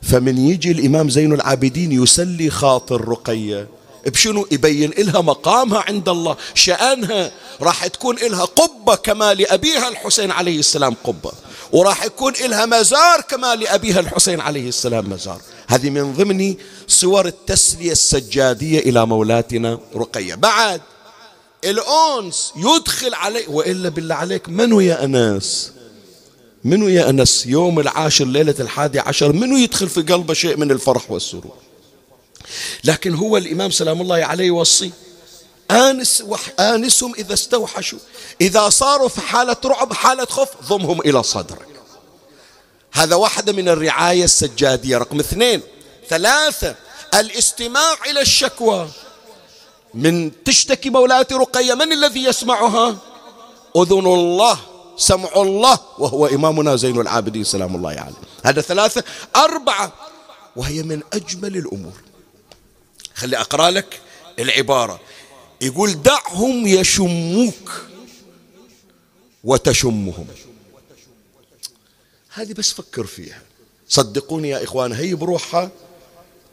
فمن 0.01 0.37
يجي 0.37 0.71
الإمام 0.71 1.09
زين 1.09 1.33
العابدين 1.33 2.03
يسلي 2.03 2.49
خاطر 2.49 3.07
رقية. 3.07 3.67
بشنو؟ 4.05 4.47
يبين 4.51 4.91
إلها 4.91 5.21
مقامها 5.21 5.79
عند 5.87 6.09
الله. 6.09 6.37
شأنها 6.53 7.31
راح 7.61 7.87
تكون 7.87 8.17
إلها 8.17 8.45
قبة 8.45 8.95
كما 8.95 9.33
لأبيها 9.33 9.87
الحسين 9.87 10.31
عليه 10.31 10.59
السلام 10.59 10.95
قبة. 11.03 11.31
وراح 11.71 12.03
يكون 12.05 12.33
إلها 12.45 12.65
مزار 12.65 13.21
كما 13.21 13.55
لأبيها 13.55 13.99
الحسين 13.99 14.41
عليه 14.41 14.69
السلام 14.69 15.09
مزار. 15.09 15.41
هذه 15.67 15.89
من 15.89 16.13
ضمن 16.13 16.55
صور 16.87 17.25
التسلية 17.25 17.91
السجادية 17.91 18.79
إلى 18.79 19.05
مولاتنا 19.05 19.79
رقية. 19.95 20.35
بعد 20.35 20.81
الأنس 21.63 22.53
يدخل 22.55 23.13
عليه 23.13 23.47
وإلا 23.47 23.89
بالله 23.89 24.15
عليك 24.15 24.49
منو 24.49 24.79
يا 24.79 25.03
أناس؟ 25.03 25.71
منو 26.67 26.87
يا 26.87 27.09
أنس 27.09 27.45
يوم 27.45 27.79
العاشر 27.79 28.25
ليلة 28.25 28.55
الحادي 28.59 28.99
عشر 28.99 29.33
منو 29.33 29.57
يدخل 29.57 29.89
في 29.89 30.01
قلبه 30.01 30.33
شيء 30.33 30.57
من 30.57 30.71
الفرح 30.71 31.11
والسرور؟ 31.11 31.55
لكن 32.83 33.15
هو 33.15 33.37
الإمام 33.37 33.71
سلام 33.71 34.01
الله 34.01 34.25
عليه 34.25 34.45
يوصي 34.45 34.91
آنس 35.71 36.23
آنسهم 36.59 37.13
إذا 37.17 37.33
استوحشوا 37.33 37.99
إذا 38.41 38.69
صاروا 38.69 39.07
في 39.07 39.21
حالة 39.21 39.55
رعب 39.65 39.93
حالة 39.93 40.25
خوف 40.25 40.49
ضمهم 40.69 41.01
إلى 41.01 41.23
صدرك. 41.23 41.67
هذا 42.91 43.15
واحدة 43.15 43.53
من 43.53 43.69
الرعاية 43.69 44.23
السجادية 44.23 44.97
رقم 44.97 45.19
اثنين. 45.19 45.61
ثلاثة 46.09 46.75
الاستماع 47.15 47.97
إلى 48.09 48.21
الشكوى. 48.21 48.87
من 49.93 50.43
تشتكي 50.43 50.89
مولاتي 50.89 51.35
رقية 51.35 51.73
من 51.73 51.91
الذي 51.91 52.23
يسمعها؟ 52.23 52.97
أذن 53.77 54.05
الله. 54.05 54.59
سمع 54.97 55.29
الله 55.35 55.79
وهو 55.97 56.27
إمامنا 56.27 56.75
زين 56.75 57.01
العابدين 57.01 57.43
سلام 57.43 57.75
الله 57.75 57.89
عليه. 57.89 58.15
هذا 58.45 58.61
ثلاثة 58.61 59.03
أربعة 59.35 59.93
وهي 60.55 60.83
من 60.83 61.01
أجمل 61.13 61.57
الأمور. 61.57 61.93
خلي 63.15 63.37
أقرأ 63.37 63.71
لك 63.71 64.01
العبارة. 64.39 64.99
يقول 65.61 66.01
دعهم 66.01 66.67
يشموك 66.67 67.85
وتشمهم. 69.43 70.27
هذه 72.29 72.53
بس 72.53 72.71
فكر 72.71 73.05
فيها. 73.05 73.41
صدقوني 73.89 74.49
يا 74.49 74.63
إخوان 74.63 74.93
هي 74.93 75.15
بروحها 75.15 75.69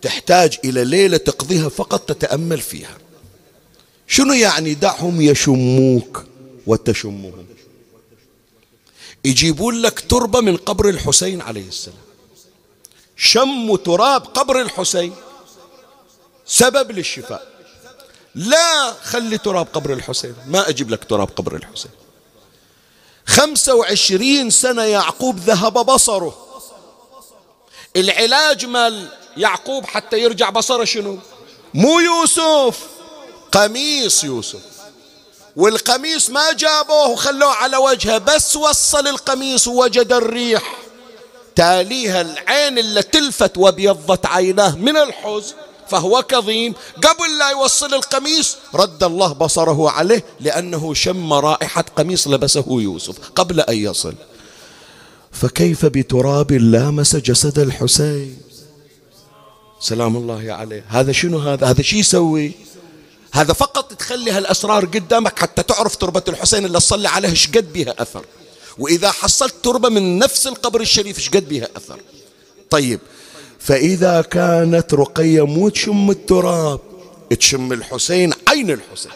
تحتاج 0.02 0.58
إلى 0.64 0.84
ليلة 0.84 1.16
تقضيها 1.16 1.68
فقط 1.68 2.08
تتأمل 2.08 2.60
فيها. 2.60 2.98
شنو 4.06 4.32
يعني 4.32 4.74
دعهم 4.74 5.20
يشموك 5.20 6.24
وتشمهم؟ 6.66 7.46
يجيبون 9.24 9.82
لك 9.82 10.00
تربة 10.00 10.40
من 10.40 10.56
قبر 10.56 10.88
الحسين 10.88 11.40
عليه 11.40 11.68
السلام. 11.68 12.04
شم 13.16 13.76
تراب 13.76 14.22
قبر 14.22 14.60
الحسين. 14.60 15.14
سبب 16.46 16.90
للشفاء. 16.90 17.54
لا 18.34 18.92
خلي 18.92 19.38
تراب 19.38 19.66
قبر 19.72 19.92
الحسين. 19.92 20.34
ما 20.46 20.68
أجيب 20.68 20.90
لك 20.90 21.04
تراب 21.04 21.28
قبر 21.36 21.56
الحسين. 21.56 21.90
خمسة 23.26 23.74
وعشرين 23.74 24.50
سنة 24.50 24.82
يعقوب 24.82 25.38
ذهب 25.38 25.72
بصره. 25.72 26.60
العلاج 27.96 28.64
مال 28.64 29.08
يعقوب 29.36 29.86
حتى 29.86 30.18
يرجع 30.18 30.50
بصره 30.50 30.84
شنو؟ 30.84 31.18
مو 31.74 32.00
يوسف 32.00 32.86
قميص 33.52 34.24
يوسف. 34.24 34.73
والقميص 35.56 36.30
ما 36.30 36.52
جابوه 36.52 37.08
وخلوه 37.08 37.52
على 37.52 37.76
وجهه 37.76 38.18
بس 38.18 38.56
وصل 38.56 39.06
القميص 39.08 39.68
ووجد 39.68 40.12
الريح. 40.12 40.76
تاليها 41.56 42.20
العين 42.20 42.78
اللي 42.78 43.02
تلفت 43.02 43.58
وابيضت 43.58 44.26
عيناه 44.26 44.76
من 44.76 44.96
الحزن 44.96 45.54
فهو 45.88 46.22
كظيم. 46.22 46.74
قبل 46.96 47.38
لا 47.38 47.50
يوصل 47.50 47.94
القميص 47.94 48.56
رد 48.74 49.04
الله 49.04 49.32
بصره 49.32 49.90
عليه 49.90 50.24
لأنه 50.40 50.94
شم 50.94 51.32
رائحة 51.32 51.84
قميص 51.96 52.28
لبسه 52.28 52.64
يوسف 52.68 53.14
قبل 53.34 53.60
أن 53.60 53.76
يصل. 53.76 54.14
فكيف 55.32 55.86
بتراب 55.86 56.52
لامس 56.52 57.16
جسد 57.16 57.58
الحسين؟ 57.58 58.38
سلام 59.80 60.16
الله 60.16 60.52
عليه. 60.52 60.84
هذا 60.88 61.12
شنو 61.12 61.38
هذا؟ 61.38 61.66
هذا 61.66 61.82
شو 61.82 61.96
يسوي؟ 61.96 62.52
هذا 63.34 63.52
فقط 63.52 63.94
تخلي 63.94 64.30
هالأسرار 64.30 64.84
قدامك 64.84 65.38
حتى 65.38 65.62
تعرف 65.62 65.96
تربة 65.96 66.22
الحسين 66.28 66.64
اللي 66.64 66.78
تصلي 66.78 67.08
عليها 67.08 67.30
إيش 67.30 67.48
قد 67.48 67.72
بها 67.72 67.94
أثر. 67.98 68.24
وإذا 68.78 69.10
حصلت 69.10 69.54
تربة 69.62 69.88
من 69.88 70.18
نفس 70.18 70.46
القبر 70.46 70.80
الشريف 70.80 71.18
إيش 71.18 71.30
قد 71.30 71.48
بها 71.48 71.68
أثر. 71.76 71.98
طيب 72.70 73.00
فإذا 73.58 74.20
كانت 74.20 74.94
رقية 74.94 75.46
مو 75.46 75.68
تشم 75.68 76.10
التراب 76.10 76.80
تشم 77.40 77.72
الحسين 77.72 78.32
عين 78.48 78.70
الحسين. 78.70 79.12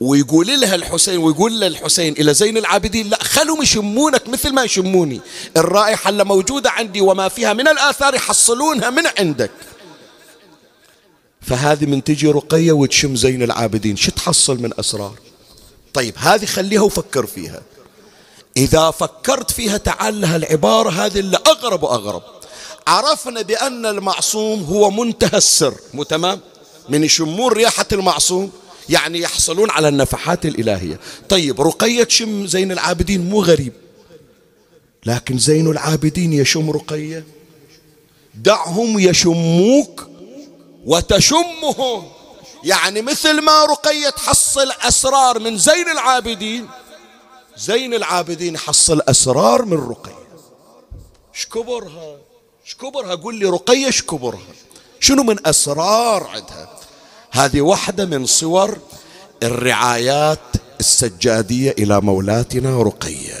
ويقول 0.00 0.60
لها 0.60 0.74
الحسين 0.74 1.18
ويقول 1.18 1.60
لها 1.60 1.68
الحسين 1.68 2.12
إلى 2.12 2.34
زين 2.34 2.56
العابدين 2.56 3.10
لا 3.10 3.24
خلهم 3.24 3.62
يشمونك 3.62 4.28
مثل 4.28 4.52
ما 4.52 4.64
يشموني. 4.64 5.20
الرائحة 5.56 6.10
اللي 6.10 6.24
موجودة 6.24 6.70
عندي 6.70 7.00
وما 7.00 7.28
فيها 7.28 7.52
من 7.52 7.68
الآثار 7.68 8.14
يحصلونها 8.14 8.90
من 8.90 9.02
عندك. 9.18 9.50
فهذه 11.46 11.86
من 11.86 12.04
تجي 12.04 12.26
رقية 12.28 12.72
وتشم 12.72 13.16
زين 13.16 13.42
العابدين. 13.42 13.96
شو 13.96 14.10
تحصل 14.10 14.62
من 14.62 14.70
أسرار؟ 14.78 15.14
طيب 15.94 16.14
هذه 16.16 16.44
خليها 16.44 16.80
وفكر 16.80 17.26
فيها. 17.26 17.62
إذا 18.56 18.90
فكرت 18.90 19.50
فيها 19.50 19.76
تعال 19.76 20.20
لها 20.20 20.36
العبارة 20.36 20.90
هذه 20.90 21.18
اللي 21.18 21.38
أغرب 21.46 21.82
وأغرب. 21.82 22.22
عرفنا 22.86 23.42
بأن 23.42 23.86
المعصوم 23.86 24.62
هو 24.62 24.90
منتهى 24.90 25.38
السر. 25.38 25.74
مو 25.94 26.02
تمام؟ 26.02 26.40
من 26.88 27.04
يشمون 27.04 27.52
رياحة 27.52 27.86
المعصوم 27.92 28.50
يعني 28.88 29.20
يحصلون 29.20 29.70
على 29.70 29.88
النفحات 29.88 30.46
الإلهية. 30.46 31.00
طيب 31.28 31.60
رقية 31.60 32.06
شم 32.08 32.46
زين 32.46 32.72
العابدين 32.72 33.28
مو 33.28 33.42
غريب. 33.42 33.72
لكن 35.06 35.38
زين 35.38 35.70
العابدين 35.70 36.32
يشم 36.32 36.70
رقية. 36.70 37.24
دعهم 38.34 38.98
يشموك 38.98 40.08
وتشمهم 40.84 42.08
يعني 42.64 43.02
مثل 43.02 43.40
ما 43.40 43.64
رقية 43.64 44.10
تحصل 44.10 44.72
أسرار 44.82 45.38
من 45.38 45.58
زين 45.58 45.88
العابدين 45.88 46.68
زين 47.56 47.94
العابدين 47.94 48.58
حصل 48.58 49.00
أسرار 49.08 49.64
من 49.64 49.88
رقية. 49.88 50.24
شكبرها 51.32 52.16
شكبرها 52.64 53.14
قول 53.14 53.34
لي 53.34 53.46
رقية 53.46 53.90
شكبرها 53.90 54.54
شنو 55.00 55.22
من 55.22 55.46
أسرار 55.46 56.26
عندها؟ 56.26 56.80
هذه 57.30 57.60
واحدة 57.60 58.04
من 58.04 58.26
صور 58.26 58.78
الرعايات 59.42 60.38
السجادية 60.80 61.74
إلى 61.78 62.00
مولاتنا 62.00 62.82
رقية. 62.82 63.40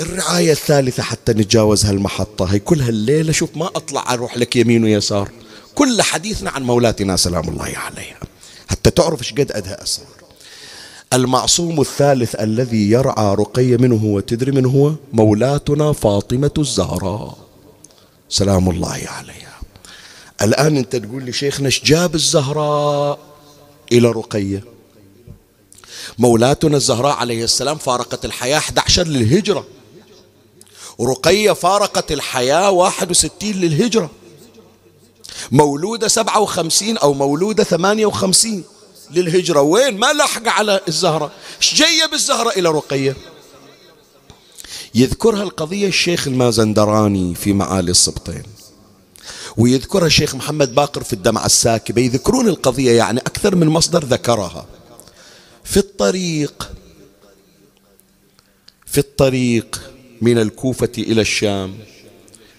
الرعاية 0.00 0.52
الثالثة 0.52 1.02
حتى 1.02 1.32
نتجاوز 1.32 1.84
هالمحطة 1.84 2.44
هي 2.44 2.58
كل 2.58 2.80
هالليلة 2.80 3.32
شوف 3.32 3.56
ما 3.56 3.66
أطلع 3.66 4.12
أروح 4.12 4.38
لك 4.38 4.56
يمين 4.56 4.84
ويسار. 4.84 5.30
كل 5.74 6.02
حديثنا 6.02 6.50
عن 6.50 6.62
مولاتنا 6.62 7.16
سلام 7.16 7.48
الله 7.48 7.72
عليها. 7.76 8.18
حتى 8.68 8.90
تعرف 8.90 9.20
إيش 9.20 9.32
قد 9.32 9.52
أدها 9.52 9.82
أسرار 9.82 10.08
المعصوم 11.12 11.80
الثالث 11.80 12.34
الذي 12.34 12.90
يرعى 12.90 13.34
رقية 13.34 13.76
منه 13.76 13.96
هو 13.96 14.20
تدري 14.20 14.52
من 14.52 14.66
هو؟ 14.66 14.92
مولاتنا 15.12 15.92
فاطمة 15.92 16.50
الزهراء. 16.58 17.38
سلام 18.28 18.70
الله 18.70 19.02
عليها. 19.06 19.60
الآن 20.42 20.76
أنت 20.76 20.96
تقول 20.96 21.22
لي 21.24 21.32
شيخنا 21.32 21.66
إيش 21.66 21.84
جاب 21.84 22.14
الزهراء 22.14 23.18
إلى 23.92 24.08
رقية؟ 24.08 24.64
مولاتنا 26.18 26.76
الزهراء 26.76 27.16
عليه 27.16 27.44
السلام 27.44 27.78
فارقت 27.78 28.24
الحياة 28.24 28.58
11 28.58 29.06
للهجرة. 29.06 29.66
ورقية 30.98 31.52
فارقت 31.52 32.12
الحياة 32.12 32.70
61 32.70 33.52
للهجرة. 33.52 34.10
مولودة 35.52 36.08
57 36.08 36.98
أو 36.98 37.14
مولودة 37.14 37.64
58 37.64 38.64
للهجرة. 39.10 39.60
وين؟ 39.60 39.98
ما 39.98 40.12
لحق 40.12 40.48
على 40.48 40.80
الزهرة. 40.88 41.32
جاية 41.74 42.06
بالزهرة؟ 42.10 42.50
إلى 42.50 42.68
رقية. 42.68 43.16
يذكرها 44.94 45.42
القضية 45.42 45.88
الشيخ 45.88 46.26
المازندراني 46.26 47.34
في 47.34 47.52
معالي 47.52 47.90
السبطين 47.90 48.42
ويذكرها 49.56 50.06
الشيخ 50.06 50.34
محمد 50.34 50.74
باقر 50.74 51.02
في 51.02 51.12
الدمعة 51.12 51.46
الساكبة. 51.46 52.02
يذكرون 52.02 52.48
القضية 52.48 52.92
يعني 52.92 53.20
أكثر 53.20 53.56
من 53.56 53.66
مصدر 53.66 54.04
ذكرها. 54.04 54.66
في 55.64 55.76
الطريق 55.76 56.70
في 58.86 58.98
الطريق 58.98 59.80
من 60.20 60.38
الكوفة 60.38 60.92
إلى 60.98 61.20
الشام 61.20 61.78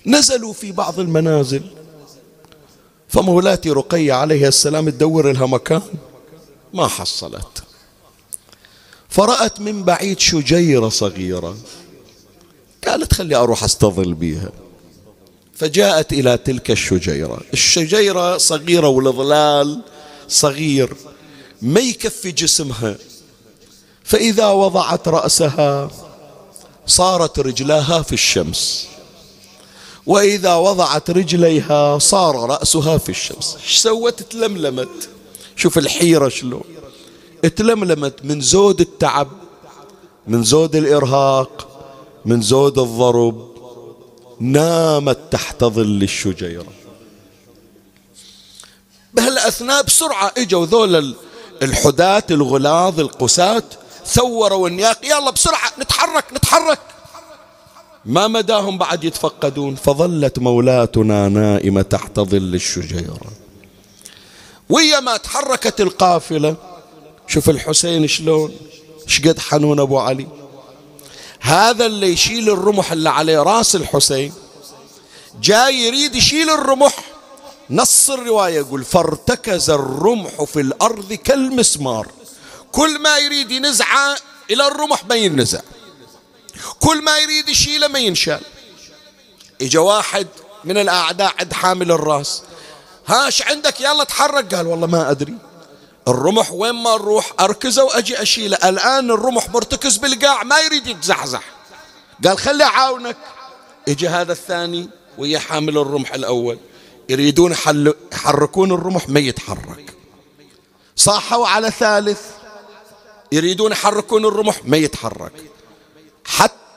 نزلوا 0.06 0.54
في 0.54 0.72
بعض 0.72 1.00
المنازل. 1.00 1.64
فمولاتي 3.12 3.70
رقية 3.70 4.14
عليها 4.14 4.48
السلام 4.48 4.90
تدور 4.90 5.32
لها 5.32 5.46
مكان. 5.46 5.82
ما 6.74 6.88
حصلت. 6.88 7.64
فرأت 9.10 9.60
من 9.60 9.84
بعيد 9.84 10.20
شجيرة 10.20 10.90
صغيرة. 10.90 11.58
قالت 12.88 13.14
خلي 13.14 13.36
أروح 13.36 13.64
أستظل 13.64 14.14
بها 14.14 14.52
فجاءت 15.56 16.14
إلى 16.14 16.38
تلك 16.38 16.72
الشجيرة. 16.72 17.42
الشجيرة 17.54 18.38
صغيرة 18.38 18.88
والظلال 18.88 19.82
صغير 20.28 20.96
ما 21.62 21.80
يكفي 21.80 22.32
جسمها. 22.32 22.96
فإذا 24.04 24.48
وضعت 24.48 25.08
رأسها 25.08 25.92
صارت 26.88 27.40
رجلاها 27.40 28.02
في 28.02 28.14
الشمس. 28.14 28.88
وإذا 30.06 30.56
وضعت 30.56 31.10
رجليها 31.10 31.98
صار 31.98 32.50
رأسها 32.50 32.98
في 32.98 33.10
الشمس. 33.10 33.58
إيش 33.64 33.78
سوت؟ 33.78 34.24
تلملمت. 34.24 35.10
شوف 35.56 35.78
الحيرة 35.78 36.30
شلون. 36.30 36.64
تلملمت 37.56 38.26
من 38.26 38.42
زود 38.42 38.82
التعب 38.82 39.28
من 40.28 40.44
زود 40.44 40.76
الإرهاق 40.76 41.68
من 42.26 42.42
زود 42.42 42.80
الضرب 42.80 43.52
نامت 44.40 45.20
تحت 45.32 45.64
ظل 45.64 46.04
الشجيرة. 46.04 46.66
بهالأثناء 49.14 49.84
بسرعة 49.84 50.32
إجوا 50.38 50.66
ذول 50.66 51.16
الحداة 51.62 52.24
الغلاظ 52.32 53.00
القساة 53.00 53.64
ثوروا 54.06 54.68
النياق. 54.68 55.06
يلا 55.06 55.30
بسرعة 55.30 55.72
نتحرك 55.80 56.26
نتحرك. 56.34 56.80
ما 58.06 58.28
مداهم 58.28 58.78
بعد 58.78 59.04
يتفقدون؟ 59.04 59.76
فظلت 59.76 60.40
مولاتنا 60.40 61.30
نائمة 61.30 61.82
تحت 61.82 62.20
ظل 62.20 62.56
الشجيرة. 62.56 63.32
ويا 64.70 65.00
ما 65.00 65.18
تحركت 65.18 65.82
القافلة؟ 65.82 66.56
شوف 67.28 67.50
الحسين 67.50 68.08
شلون؟ 68.08 68.52
شقد 69.08 69.40
حنون 69.40 69.80
أبو 69.80 70.00
علي؟ 70.00 70.28
هذا 71.40 71.86
اللي 71.86 72.08
يشيل 72.08 72.50
الرمح 72.50 72.92
اللي 72.92 73.10
عليه 73.10 73.40
راس 73.40 73.76
الحسين. 73.76 74.34
جاي 75.42 75.76
يريد 75.76 76.16
يشيل 76.16 76.50
الرمح. 76.50 76.96
نص 77.70 78.10
الرواية 78.10 78.56
يقول 78.56 78.84
فارتكز 78.84 79.70
الرمح 79.70 80.44
في 80.44 80.62
الأرض 80.62 81.14
كالمسمار. 81.14 82.08
كل 82.72 83.00
ما 83.00 83.18
يريد 83.18 83.52
ينزعه 83.52 84.18
إلى 84.52 84.68
الرمح 84.68 85.06
ما 85.06 85.16
ينزع. 85.16 85.62
كل 86.80 87.02
ما 87.02 87.18
يريد 87.18 87.50
يشيله 87.50 87.88
ما 87.88 88.00
ينشال. 88.00 88.42
إجا 89.62 89.80
واحد 89.80 90.28
من 90.64 90.78
الأعداء 90.78 91.34
عند 91.40 91.54
حامل 91.54 91.92
الرأس. 91.92 92.44
هاش 93.08 93.42
عندك 93.42 93.82
يلا 93.82 94.04
تحرك. 94.04 94.56
قال 94.56 94.68
والله 94.68 94.88
ما 94.88 95.12
أدري. 95.12 95.34
الرمح 96.08 96.52
وين 96.52 96.72
ما 96.72 96.96
نروح 96.96 97.34
أركزه 97.40 97.84
وأجي 97.84 98.22
أشيله. 98.22 98.58
الآن 98.64 99.12
الرمح 99.12 99.50
مرتكز 99.50 99.98
بالقاع 99.98 100.44
ما 100.44 100.60
يريد 100.60 100.88
يتزحزح. 100.88 101.44
قال 102.26 102.38
خلي 102.38 102.64
أعاونك 102.64 103.18
إجي 103.88 104.08
هذا 104.08 104.32
الثاني 104.32 104.90
ويا 105.18 105.40
حامل 105.40 105.78
الرمح 105.78 106.14
الأول. 106.14 106.58
يريدون 107.10 107.52
يحركون 108.14 108.72
الرمح 108.72 109.10
ما 109.10 109.20
يتحرك. 109.20 109.94
صاحوا 110.96 111.48
على 111.48 111.72
ثالث. 111.72 112.22
يريدون 113.32 113.72
يحركون 113.72 114.26
الرمح 114.26 114.66
ما 114.66 114.78
يتحرك. 114.78 115.34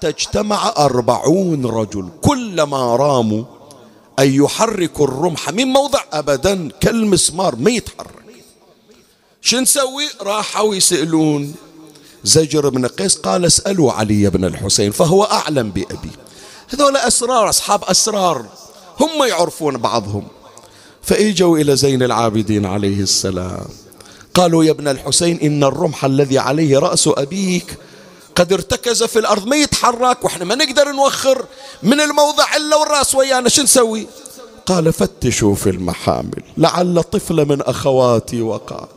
اجتمع 0.05 0.75
أربعون 0.79 1.67
رجل 1.67 2.09
كلما 2.23 2.97
راموا 2.97 3.45
أن 4.19 4.33
يحركوا 4.33 5.07
الرمح 5.07 5.51
من 5.51 5.65
موضع 5.65 6.01
أبدا 6.13 6.69
كالمسمار 6.81 7.57
ما 7.57 7.71
يتحرك. 7.71 8.25
شو 9.41 9.61
نسوي؟ 9.61 10.09
راحوا 10.23 10.75
يسألون. 10.75 11.55
زجر 12.25 12.69
بن 12.69 12.87
قيس 12.87 13.17
قال 13.17 13.45
اسألوا 13.45 13.93
علي 13.93 14.31
بن 14.31 14.45
الحسين 14.45 14.91
فهو 14.91 15.25
أعلم 15.25 15.71
بأبي. 15.71 16.11
هذول 16.69 16.97
أسرار 16.97 17.49
أصحاب 17.49 17.85
أسرار 17.85 18.47
هم 19.01 19.25
يعرفون 19.29 19.77
بعضهم. 19.77 20.27
فإجوا 21.03 21.59
إلى 21.59 21.77
زين 21.77 22.03
العابدين 22.03 22.67
عليه 22.67 23.01
السلام. 23.01 23.67
قالوا 24.35 24.65
يا 24.65 24.71
ابن 24.71 24.89
الحسين 24.89 25.41
إن 25.41 25.65
الرمح 25.65 26.05
الذي 26.05 26.39
عليه 26.39 26.79
رأس 26.79 27.09
أبيك 27.09 27.77
قد 28.35 28.53
ارتكز 28.53 29.03
في 29.03 29.19
الأرض 29.19 29.47
ما 29.47 29.57
يتحرك 29.57 30.25
وإحنا 30.25 30.45
ما 30.45 30.55
نقدر 30.55 30.93
نوخر 30.93 31.47
من 31.83 32.01
الموضع 32.01 32.57
إلا 32.57 32.77
والرأس 32.77 33.15
ويانا 33.15 33.49
شو 33.49 33.63
نسوي؟ 33.63 34.07
قال 34.67 34.93
فتشوا 34.93 35.55
في 35.55 35.71
المحامل 35.71 36.43
لعل 36.57 37.03
طفل 37.03 37.49
من 37.49 37.63
أخواتي 37.63 38.43
وقعت. 38.43 38.89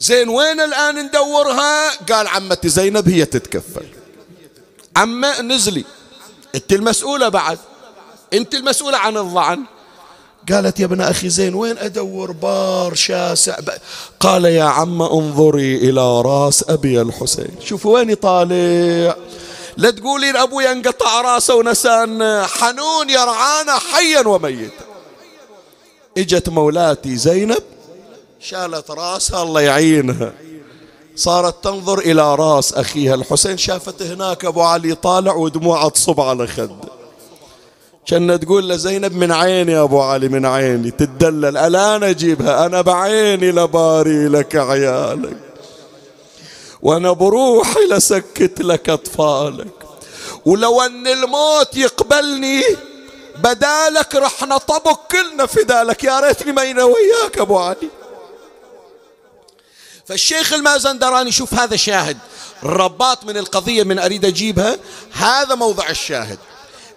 زين 0.00 0.28
وين 0.28 0.60
الآن 0.60 1.06
ندورها؟ 1.06 1.90
قال 1.90 2.28
عمتي 2.28 2.68
زينب 2.68 3.08
هي 3.08 3.24
تتكفل. 3.24 3.86
عمة 4.96 5.40
نزلي 5.40 5.84
أنت 6.54 6.72
المسؤولة 6.72 7.28
بعد. 7.28 7.58
أنت 8.32 8.54
المسؤولة 8.54 8.98
عن 8.98 9.16
الضعن. 9.16 9.64
قالت 10.52 10.80
يا 10.80 10.84
ابن 10.84 11.00
أخي 11.00 11.28
زين 11.28 11.54
وين 11.54 11.78
أدور؟ 11.78 12.32
بار 12.32 12.94
شاسع. 12.94 13.56
قال 14.20 14.44
يا 14.44 14.64
عم 14.64 15.02
انظري 15.02 15.76
إلى 15.76 16.20
راس 16.20 16.64
أبي 16.68 17.00
الحسين. 17.00 17.50
شوفوا 17.64 17.94
وين 17.94 18.14
طالع 18.14 19.16
لا 19.76 19.90
تقولين 19.90 20.36
أبوي 20.36 20.72
انقطع 20.72 21.20
راسه 21.20 21.54
ونسان. 21.54 22.42
حنون 22.46 23.10
يرعانا 23.10 23.78
حيا 23.78 24.28
وميتا 24.28 24.84
إجت 26.18 26.48
مولاتي 26.48 27.16
زينب 27.16 27.62
شالت 28.40 28.90
راسها 28.90 29.42
الله 29.42 29.60
يعينها. 29.60 30.32
صارت 31.16 31.64
تنظر 31.64 31.98
إلى 31.98 32.34
راس 32.34 32.74
أخيها 32.74 33.14
الحسين. 33.14 33.58
شافت 33.58 34.02
هناك 34.02 34.44
أبو 34.44 34.62
علي 34.62 34.94
طالع 34.94 35.34
ودموعه 35.34 35.88
تصب 35.88 36.20
على 36.20 36.46
خده. 36.46 36.99
كان 38.06 38.40
تقول 38.40 38.68
لزينب 38.68 39.16
من 39.16 39.32
عيني 39.32 39.72
يا 39.72 39.82
أبو 39.82 40.00
علي 40.00 40.28
من 40.28 40.46
عيني. 40.46 40.90
تدلل 40.90 41.56
الآن 41.56 42.02
أجيبها 42.02 42.66
أنا 42.66 42.80
بعيني 42.80 43.52
لباري 43.52 44.28
لك 44.28 44.56
عيالك. 44.56 45.36
وأنا 46.82 47.12
بروحي 47.12 47.80
لسكت 47.90 48.60
لك 48.60 48.88
أطفالك. 48.88 49.74
ولو 50.44 50.80
أن 50.80 51.06
الموت 51.06 51.76
يقبلني 51.76 52.62
بدالك 53.36 54.14
رح 54.14 54.42
نطبق 54.42 55.00
كلنا 55.10 55.46
فدالك. 55.46 56.04
يا 56.04 56.20
ريتني 56.20 56.52
ما 56.52 56.62
وياك 56.62 57.38
أبو 57.38 57.58
علي. 57.58 57.88
فالشيخ 60.06 60.52
المازندراني 60.52 61.32
شوف 61.32 61.54
هذا 61.54 61.76
شاهد. 61.76 62.18
الرباط 62.62 63.24
من 63.24 63.36
القضية 63.36 63.82
من 63.82 63.98
أريد 63.98 64.24
أجيبها. 64.24 64.76
هذا 65.12 65.54
موضع 65.54 65.88
الشاهد. 65.90 66.38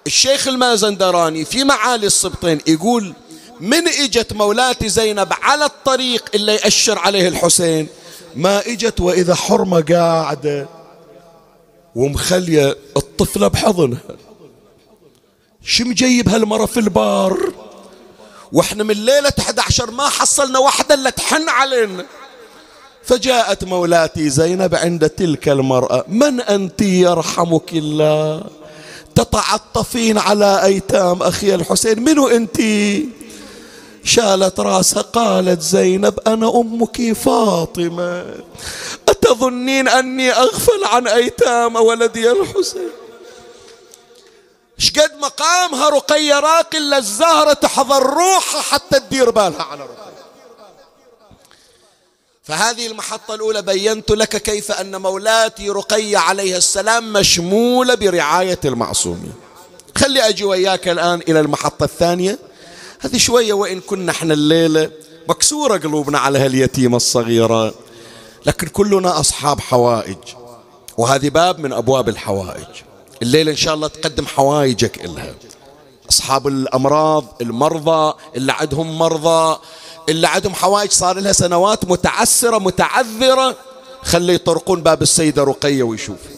الشيخ 0.08 0.47
المازندراني 0.47 1.45
في 1.45 1.64
معالي 1.64 2.08
السبطين 2.08 2.60
يقول 2.68 3.14
من 3.60 3.88
إجت 3.88 4.34
مولاتي 4.34 4.89
زينب 4.89 5.34
على 5.41 5.66
الطريق 5.66 6.30
اللي 6.36 6.56
يأشر 6.56 6.99
عليه 6.99 7.28
الحسين؟ 7.28 7.88
ما 8.36 8.60
إجت 8.68 9.01
وإذا 9.01 9.36
حرمة 9.36 9.82
قاعدة 9.82 10.68
ومخلية 11.95 12.78
الطفلة 12.97 13.47
بحضنها. 13.47 13.99
شو 15.64 15.84
مجيب 15.84 16.30
هالمرة 16.30 16.66
في 16.66 16.80
البار؟ 16.80 17.54
وإحنا 18.51 18.84
من 18.84 18.95
ليلة 18.95 19.34
11 19.39 19.91
ما 19.91 20.10
حصلنا 20.10 20.60
واحدة 20.60 20.95
إلا 20.95 21.10
تحن 21.10 21.49
علينا. 21.49 22.06
فجاءت 23.04 23.64
مولاتي 23.64 24.30
زينب 24.30 24.76
عند 24.76 25.10
تلك 25.10 25.49
المرأة 25.49 26.06
من 26.08 26.41
أنت 26.41 26.82
يرحمك 26.82 27.74
الله؟ 27.74 28.43
تتعطفين 29.16 30.18
على 30.18 30.64
أيتام 30.64 31.24
أخي 31.24 31.55
الحسين. 31.55 32.03
منو 32.03 32.28
أنت؟ 32.28 32.61
شالت 34.03 34.59
راسها 34.59 35.01
قالت 35.01 35.61
زينب 35.61 36.20
أنا 36.28 36.49
أمك 36.59 37.14
فاطمة. 37.14 38.26
أتظنين 39.09 39.88
أني 39.88 40.32
أغفل 40.32 40.84
عن 40.86 41.07
أيتام 41.07 41.76
ولدي 41.76 42.32
الحسين؟ 42.32 42.89
شقد 44.78 45.11
مقامها 45.22 45.89
رقية 45.89 46.39
راقي 46.39 46.80
للزهرة 46.80 47.53
تحضر 47.53 48.03
روحها 48.03 48.61
حتى 48.61 48.99
تدير 48.99 49.30
بالها 49.30 49.64
على 49.64 49.82
رقية 49.82 50.12
فهذه 52.44 52.88
المحطة 52.88 53.36
الأولى 53.36 53.62
بينت 53.62 54.12
لك 54.12 54.38
كيف 54.41 54.72
أن 54.72 55.02
مولاتي 55.02 55.70
رقية 55.70 56.18
عليه 56.18 56.58
السلام 56.58 57.14
مشمولة 57.14 57.96
برعاية 57.96 58.60
المعصومين. 58.66 59.34
خلي 59.98 60.30
أجي 60.30 60.44
وياك 60.44 60.88
الآن 60.88 61.22
إلى 61.28 61.39
المحطة 61.39 61.84
الثانية. 61.84 62.39
هذه 63.00 63.18
شوية 63.18 63.54
وإن 63.54 63.80
كنا 63.80 64.12
إحنا 64.12 64.34
الليلة 64.34 64.91
مكسورة 65.30 65.78
قلوبنا 65.78 66.20
على 66.20 66.39
هاليتيمة 66.39 66.98
الصغيرة 66.98 67.74
لكن 68.46 68.68
كلنا 68.68 69.20
أصحاب 69.20 69.60
حوائج 69.60 70.18
وهذه 70.98 71.30
باب 71.30 71.60
من 71.60 71.74
أبواب 71.74 72.10
الحوائج. 72.10 72.68
الليلة 73.22 73.52
إن 73.52 73.58
شاء 73.58 73.74
الله 73.74 73.88
تقدم 73.88 74.26
حوائجك 74.26 75.06
إلها. 75.06 75.34
أصحاب 76.10 76.48
الأمراض 76.48 77.26
المرضى 77.41 78.14
اللي 78.36 78.52
عندهم 78.52 78.98
مرضى 78.98 79.60
اللي 80.10 80.28
عندهم 80.28 80.54
حوائج 80.54 80.91
صار 80.91 81.20
لها 81.20 81.32
سنوات 81.34 81.86
متعسرة 81.86 82.58
متعذرة. 82.58 83.56
خلي 84.04 84.34
يطرقون 84.34 84.82
باب 84.82 85.01
السيدة 85.01 85.43
رقية 85.43 85.84
ويشوفوا 85.84 86.32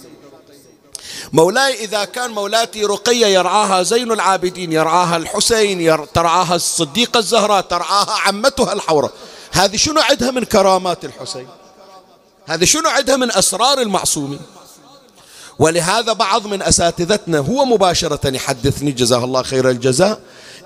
مولاي 1.34 1.84
إذا 1.84 2.05
كان 2.05 2.32
مولاتي 2.32 2.86
رقية 2.86 3.26
يرعاها 3.28 3.84
زين 3.84 4.11
العابدين 4.11 4.72
يرعاها 4.72 5.18
الحسين 5.18 5.82
ير... 5.82 6.05
ترعاها 6.05 6.55
الصديقة 6.55 7.18
الزهراء 7.18 7.61
ترعاها 7.61 8.11
عمتها 8.11 8.74
الحورة. 8.74 9.11
هذه 9.51 9.76
شنو 9.76 10.01
عندها 10.01 10.32
من 10.32 10.43
كرامات 10.43 11.05
الحسين؟ 11.05 11.47
هذه 12.45 12.66
شنو 12.66 12.89
عندها 12.89 13.16
من 13.16 13.32
أسرار 13.32 13.82
المعصومين؟ 13.82 14.39
ولهذا 15.59 16.13
بعض 16.13 16.47
من 16.47 16.61
أساتذتنا 16.61 17.38
هو 17.39 17.66
مباشرة 17.66 18.30
يحدثني 18.36 18.91
جزاه 18.91 19.24
الله 19.24 19.43
خير 19.43 19.70
الجزاء 19.70 20.20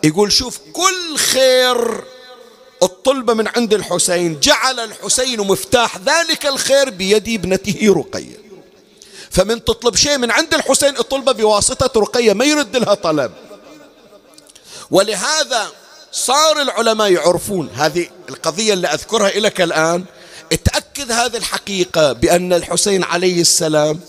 يقول 0.04 0.32
شوف 0.32 0.60
كل 0.74 1.18
خير 1.18 2.04
الطلبة 2.84 3.34
من 3.34 3.48
عند 3.48 3.74
الحسين 3.74 4.40
جعل 4.40 4.80
الحسين 4.80 5.40
مفتاح 5.40 5.98
ذلك 5.98 6.46
الخير 6.46 6.90
بيد 6.90 7.30
ابنته 7.30 7.94
رقية. 7.98 8.40
فمن 9.32 9.64
تطلب 9.64 9.96
شيء 9.96 10.18
من 10.18 10.32
عند 10.32 10.54
الحسين 10.54 10.98
اطلبه 10.98 11.32
بواسطة 11.32 12.00
رقية 12.02 12.34
ما 12.34 12.46
يرد 12.46 12.78
لها 12.78 12.94
طلب. 12.94 13.32
ولهذا 14.92 15.68
صار 16.12 16.62
العلماء 16.62 17.12
يعرفون 17.12 17.70
هذه 17.76 18.08
القضية 18.30 18.74
اللي 18.74 18.88
أذكرها 18.88 19.30
لك 19.30 19.62
الآن. 19.62 20.06
تأكد 20.50 21.12
هذه 21.12 21.38
الحقيقة 21.38 22.14
بأن 22.14 22.54
الحسين 22.54 23.04
عليه 23.04 23.42
السلام 23.42 24.00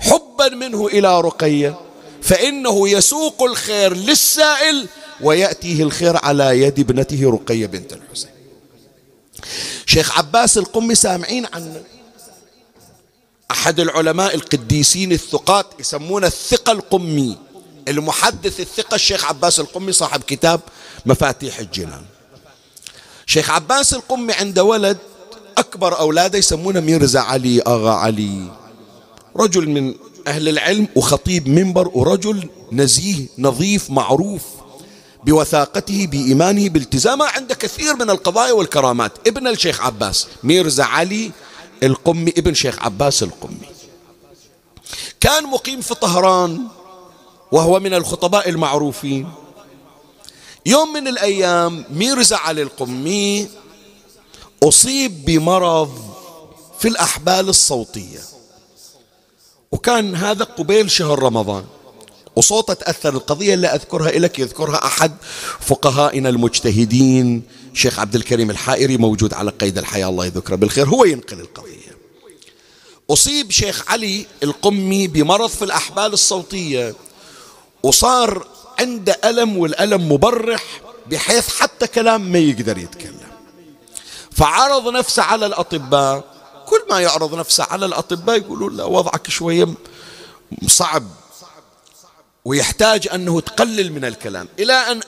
حبا 0.00 0.48
منه 0.48 0.86
إلى 0.86 1.20
رقية 1.20 1.80
فإنه 2.22 2.88
يسوق 2.88 3.42
الخير 3.42 3.96
للسائل 3.96 4.86
ويأتيه 5.20 5.82
الخير 5.82 6.16
على 6.16 6.60
يد 6.60 6.80
ابنته 6.80 7.30
رقية 7.30 7.66
بنت 7.66 7.92
الحسين. 7.92 8.30
شيخ 9.86 10.18
عباس 10.18 10.58
القمي 10.58 10.94
سامعين 10.94 11.46
عنه 11.54 11.82
أحد 13.50 13.80
العلماء 13.80 14.34
القديسين 14.34 15.12
الثقات 15.12 15.66
يسمونه 15.80 16.26
الثقة 16.26 16.72
القمي. 16.72 17.38
المحدث 17.88 18.60
الثقة 18.60 18.94
الشيخ 18.94 19.24
عباس 19.24 19.60
القمي 19.60 19.92
صاحب 19.92 20.22
كتاب 20.22 20.60
مفاتيح 21.06 21.58
الجنان. 21.58 22.04
شيخ 23.26 23.50
عباس 23.50 23.94
القمي 23.94 24.32
عنده 24.32 24.64
ولد 24.64 24.98
أكبر 25.58 25.98
أولاده 25.98 26.38
يسمونه 26.38 26.80
ميرزا 26.80 27.20
علي 27.20 27.62
أغا 27.62 27.90
علي. 27.90 28.52
رجل 29.36 29.68
من 29.68 29.94
أهل 30.26 30.48
العلم 30.48 30.88
وخطيب 30.96 31.48
منبر 31.48 31.88
ورجل 31.88 32.48
نزيه 32.72 33.26
نظيف 33.38 33.90
معروف. 33.90 34.42
بوثاقته 35.26 36.06
بإيمانه 36.06 36.68
بالتزامه 36.68 37.24
عند 37.26 37.52
كثير 37.52 37.94
من 37.94 38.10
القضايا 38.10 38.52
والكرامات. 38.52 39.12
ابن 39.28 39.48
الشيخ 39.48 39.80
عباس 39.80 40.26
ميرزا 40.42 40.84
علي 40.84 41.30
القمي 41.82 42.30
ابن 42.30 42.54
شيخ 42.54 42.82
عباس 42.82 43.22
القمي. 43.22 43.68
كان 45.20 45.44
مقيم 45.44 45.80
في 45.80 45.94
طهران 45.94 46.60
وهو 47.52 47.80
من 47.80 47.94
الخطباء 47.94 48.48
المعروفين. 48.48 49.28
يوم 50.66 50.92
من 50.92 51.08
الأيام 51.08 51.84
ميرزا 51.90 52.36
علي 52.36 52.62
القمي 52.62 53.48
أصيب 54.62 55.24
بمرض 55.24 56.14
في 56.78 56.88
الأحبال 56.88 57.48
الصوتية. 57.48 58.20
وكان 59.72 60.14
هذا 60.14 60.44
قبيل 60.44 60.90
شهر 60.90 61.18
رمضان. 61.18 61.64
وصوته 62.36 62.74
تأثر 62.74 63.14
القضية 63.14 63.54
اللي 63.54 63.66
أذكرها 63.66 64.10
لك 64.10 64.38
يذكرها 64.38 64.86
أحد 64.86 65.16
فقهائنا 65.60 66.28
المجتهدين. 66.28 67.42
شيخ 67.74 67.98
عبد 67.98 68.14
الكريم 68.14 68.50
الحائري 68.50 68.96
موجود 68.96 69.34
على 69.34 69.50
قيد 69.50 69.78
الحياة 69.78 70.08
الله 70.08 70.26
يذكره 70.26 70.56
بالخير. 70.56 70.88
هو 70.88 71.04
ينقل 71.04 71.40
القضية. 71.40 71.94
أصيب 73.10 73.50
شيخ 73.50 73.90
علي 73.90 74.26
القمي 74.42 75.06
بمرض 75.06 75.50
في 75.50 75.64
الأحبال 75.64 76.12
الصوتية. 76.12 76.94
وصار 77.82 78.46
عنده 78.80 79.18
ألم 79.24 79.58
والألم 79.58 80.12
مبرح 80.12 80.64
بحيث 81.06 81.48
حتى 81.48 81.86
كلام 81.86 82.32
ما 82.32 82.38
يقدر 82.38 82.78
يتكلم. 82.78 83.14
فعرض 84.32 84.88
نفسه 84.88 85.22
على 85.22 85.46
الأطباء. 85.46 86.24
كل 86.66 86.80
ما 86.90 87.00
يعرض 87.00 87.34
نفسه 87.34 87.64
على 87.64 87.86
الأطباء 87.86 88.36
يقولون 88.36 88.76
له 88.76 88.86
وضعك 88.86 89.30
شوية 89.30 89.68
صعب. 90.66 91.04
ويحتاج 92.44 93.08
أنه 93.14 93.40
تقلل 93.40 93.92
من 93.92 94.04
الكلام. 94.04 94.48
إلى 94.58 94.72
أن 94.72 95.00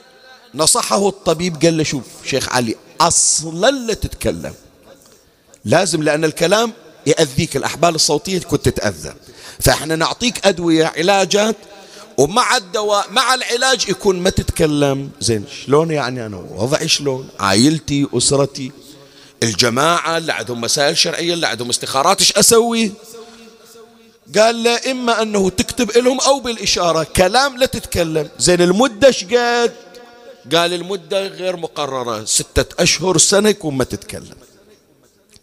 نصحه 0.55 1.07
الطبيب 1.07 1.61
قال 1.61 1.77
له 1.77 1.83
شوف 1.83 2.03
شيخ 2.25 2.49
علي 2.49 2.75
أصلا 3.01 3.71
لا 3.71 3.93
تتكلم. 3.93 4.53
لازم 5.65 6.03
لأن 6.03 6.25
الكلام 6.25 6.73
يأذيك 7.05 7.57
الأحبال 7.57 7.95
الصوتية 7.95 8.39
كنت 8.39 8.69
تتأذى. 8.69 9.13
فإحنا 9.59 9.95
نعطيك 9.95 10.47
أدوية 10.47 10.85
علاجات 10.85 11.55
ومع 12.17 12.57
الدواء 12.57 13.11
مع 13.11 13.33
العلاج 13.33 13.89
يكون 13.89 14.19
ما 14.19 14.29
تتكلم. 14.29 15.09
زين 15.19 15.45
شلون 15.65 15.91
يعني 15.91 16.25
أنا؟ 16.25 16.37
وضعي 16.37 16.87
شلون؟ 16.87 17.29
عائلتي 17.39 18.07
أسرتي 18.13 18.71
الجماعة 19.43 20.17
اللي 20.17 20.33
عندهم 20.33 20.61
مسائل 20.61 20.97
شرعية 20.97 21.33
اللي 21.33 21.47
عندهم 21.47 21.69
استخارات 21.69 22.19
إيش 22.19 22.33
أسوي؟ 22.33 22.91
قال 24.35 24.63
له 24.63 24.91
إما 24.91 25.21
أنه 25.21 25.49
تكتب 25.49 25.91
لهم 25.91 26.19
أو 26.21 26.39
بالإشارة. 26.39 27.03
كلام 27.03 27.57
لا 27.57 27.65
تتكلم. 27.65 28.29
زين 28.39 28.61
المدة 28.61 29.07
قد؟ 29.07 29.73
قال 30.55 30.73
المدة 30.73 31.27
غير 31.27 31.57
مقررة. 31.57 32.25
ستة 32.25 32.83
أشهر 32.83 33.17
سنة 33.17 33.49
يكون 33.49 33.75
ما 33.77 33.83
تتكلم. 33.83 34.35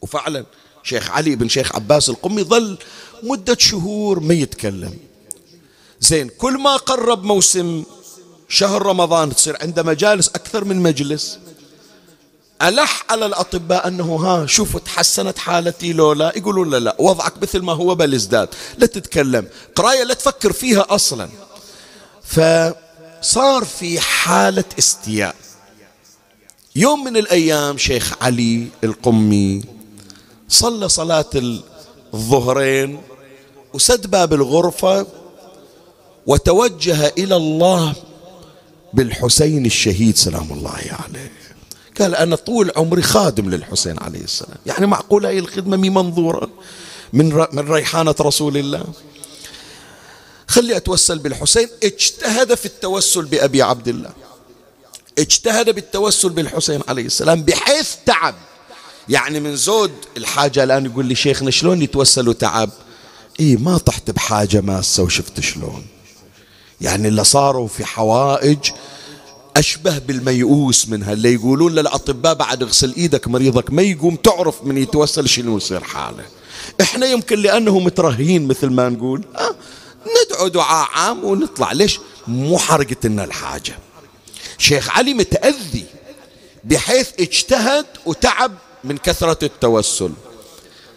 وفعلا 0.03 0.45
شيخ 0.83 1.11
علي 1.11 1.37
بن 1.37 1.49
شيخ 1.49 1.75
عباس 1.75 2.09
القمي 2.09 2.43
ظل 2.43 2.79
مدة 3.23 3.57
شهور 3.61 4.21
ما 4.21 4.35
يتكلم. 4.35 4.99
زين 6.01 6.29
كل 6.29 6.59
ما 6.59 6.77
قرب 6.77 7.25
موسم 7.25 7.85
شهر 8.49 8.83
رمضان 8.83 9.35
تصير 9.35 9.57
عنده 9.63 9.83
مجالس 9.83 10.29
أكثر 10.29 10.65
من 10.65 10.77
مجلس. 10.77 11.39
ألح 12.63 13.05
على 13.11 13.27
الأطباء 13.27 13.89
أنه 13.89 14.17
ها 14.17 14.47
شوفوا 14.47 14.81
تحسنت 14.81 15.39
حالتي 15.39 15.93
لو 15.93 16.13
لا 16.13 16.33
يقولون 16.37 16.71
لا 16.71 16.79
لا 16.79 16.97
وضعك 16.99 17.43
مثل 17.43 17.59
ما 17.63 17.73
هو 17.73 17.95
بل 17.95 18.15
ازداد 18.15 18.49
لا 18.79 18.87
تتكلم. 18.87 19.47
قراية 19.75 20.05
لا 20.05 20.15
تفكر 20.15 20.53
فيها 20.53 20.87
أصلا. 20.89 21.29
فصار 22.23 23.65
في 23.65 24.01
حالة 24.01 24.65
استياء. 24.79 25.35
يوم 26.77 27.05
من 27.05 27.17
الأيام 27.17 27.79
شيخ 27.79 28.15
علي 28.23 28.67
القمي 28.85 29.63
صلى 30.49 30.89
صلاة 30.89 31.31
الظهرين 32.15 33.03
وسد 33.75 34.07
باب 34.07 34.33
الغرفة 34.33 35.07
وتوجه 36.27 37.13
إلى 37.19 37.37
الله 37.37 37.95
بالحسين 38.93 39.67
الشهيد 39.67 40.17
سلام 40.17 40.53
الله 40.53 40.71
عليه. 40.71 41.33
قال 42.01 42.15
أنا 42.15 42.37
طول 42.37 42.73
عمري 42.77 43.03
خادم 43.03 43.51
للحسين 43.51 43.99
عليه 43.99 44.21
السلام. 44.21 44.59
يعني 44.67 44.87
معقولة 44.87 45.29
هي 45.29 45.39
الخدمة 45.39 45.77
مي 45.77 45.91
منظورة؟ 45.91 46.51
من, 47.13 47.47
من 47.53 47.73
ريحانة 47.73 48.15
رسول 48.21 48.57
الله. 48.57 48.85
خلي 50.49 50.77
أتوسل 50.77 51.19
بالحسين. 51.19 51.69
اجتهد 51.83 52.55
في 52.55 52.67
التوسل 52.67 53.25
بأبي 53.25 53.63
عبد 53.63 53.89
الله. 53.89 54.11
اجتهد 55.19 55.75
بالتوسل 55.75 56.29
بالحسين 56.29 56.81
عليه 56.89 57.07
السلام 57.07 57.43
بحيث 57.43 57.95
تعب. 58.07 58.35
يعني 59.09 59.41
من 59.41 59.57
زود 59.57 59.93
الحاجة 60.17 60.65
الآن 60.65 60.87
يقول 60.87 61.07
لي 61.07 61.15
شيخنا 61.15 61.51
شلون 61.51 61.83
يتوسل 61.83 62.29
وتعب؟ 62.29 62.71
إيه 63.41 63.57
ما 63.57 63.79
طحت 63.79 64.11
بحاجة 64.11 64.61
ماسة 64.61 65.03
وشفت 65.03 65.41
شلون. 65.41 65.87
يعني 66.81 67.09
اللي 67.09 67.25
صاروا 67.25 67.69
في 67.69 67.85
حوائج 67.85 68.71
أشبه 69.57 69.99
بالميؤوس 69.99 70.89
منها 70.89 71.13
اللي 71.13 71.35
يقولون 71.35 71.75
للأطباء 71.75 72.35
بعد 72.35 72.63
اغسل 72.63 72.95
إيدك 72.97 73.29
مريضك 73.29 73.71
ما 73.71 73.83
يقوم 73.83 74.17
تعرف 74.17 74.65
من 74.65 74.79
يتوسل 74.79 75.29
شنو 75.29 75.57
يصير 75.57 75.85
حالة. 75.85 76.25
إحنا 76.81 77.07
يمكن 77.07 77.39
لأنه 77.39 77.79
مترهين 77.79 78.49
مثل 78.49 78.71
ما 78.71 78.89
نقول 78.89 79.25
أه 79.37 79.55
ندعو 80.27 80.49
دعاء 80.49 80.89
عام 80.93 81.25
ونطلع. 81.25 81.73
ليش؟ 81.73 82.01
مو 82.29 82.59
حرقة 82.59 82.97
لنا 83.05 83.25
الحاجة. 83.25 83.79
شيخ 84.59 84.91
علي 84.91 85.15
متأذي 85.15 85.85
بحيث 86.65 87.09
اجتهد 87.21 87.87
وتعب 88.07 88.53
من 88.85 88.97
كثرة 88.97 89.39
التوسل. 89.43 90.11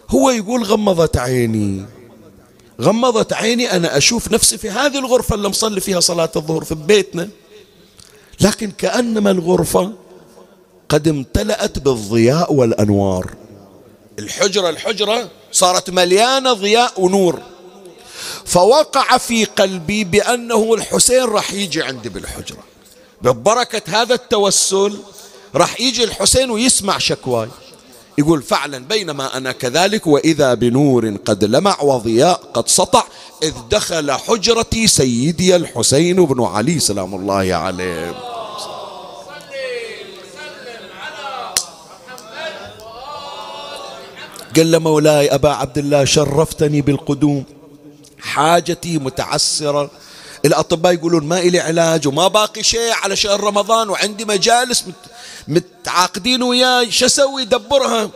هو 0.09 0.29
يقول 0.29 0.63
غمضت 0.63 1.17
عيني. 1.17 1.85
غمضت 2.81 3.33
عيني 3.33 3.71
أنا 3.71 3.97
أشوف 3.97 4.31
نفسي 4.31 4.57
في 4.57 4.69
هذه 4.69 4.99
الغرفة 4.99 5.35
اللي 5.35 5.49
مصلي 5.49 5.81
فيها 5.81 5.99
صلاة 5.99 6.31
الظهر 6.35 6.63
في 6.63 6.75
بيتنا. 6.75 7.29
لكن 8.41 8.71
كأنما 8.71 9.31
الغرفة 9.31 9.93
قد 10.89 11.07
امتلأت 11.07 11.79
بالضياء 11.79 12.53
والأنوار. 12.53 13.35
الحجرة 14.19 14.69
الحجرة 14.69 15.29
صارت 15.51 15.89
مليانة 15.89 16.53
ضياء 16.53 17.01
ونور. 17.01 17.39
فوقع 18.45 19.17
في 19.17 19.45
قلبي 19.45 20.03
بأنه 20.03 20.73
الحسين 20.73 21.23
راح 21.23 21.53
يجي 21.53 21.83
عندي 21.83 22.09
بالحجرة. 22.09 22.63
ببركة 23.21 24.01
هذا 24.01 24.13
التوسل 24.13 24.97
راح 25.55 25.81
يجي 25.81 26.03
الحسين 26.03 26.51
ويسمع 26.51 26.97
شكواي. 26.97 27.49
يقول 28.17 28.41
فعلا 28.41 28.77
بينما 28.77 29.37
أنا 29.37 29.51
كذلك 29.51 30.07
وإذا 30.07 30.53
بنور 30.53 31.17
قد 31.25 31.43
لمع 31.43 31.81
وضياء 31.81 32.41
قد 32.53 32.67
سطع 32.69 33.03
إذ 33.43 33.53
دخل 33.71 34.11
حجرتي 34.11 34.87
سيدي 34.87 35.55
الحسين 35.55 36.25
بن 36.25 36.43
علي 36.43 36.79
سلام 36.79 37.15
الله 37.15 37.55
عليه. 37.55 38.13
قال 44.55 44.79
مولاي 44.79 45.35
أبا 45.35 45.49
عبد 45.49 45.77
الله 45.77 46.05
شرفتني 46.05 46.81
بالقدوم 46.81 47.43
حاجتي 48.19 48.97
متعسرة 48.97 49.89
الأطباء 50.45 50.93
يقولون 50.93 51.23
ما 51.25 51.39
إلي 51.39 51.59
علاج 51.59 52.07
وما 52.07 52.27
باقي 52.27 52.63
شيء 52.63 52.91
على 52.91 53.15
شهر 53.15 53.39
رمضان 53.43 53.89
وعندي 53.89 54.25
مجالس 54.25 54.83
متعاقدين 55.47 56.43
وياي. 56.43 56.91
شو 56.91 57.05
أسوي؟ 57.05 57.45
دبرها. 57.45 58.11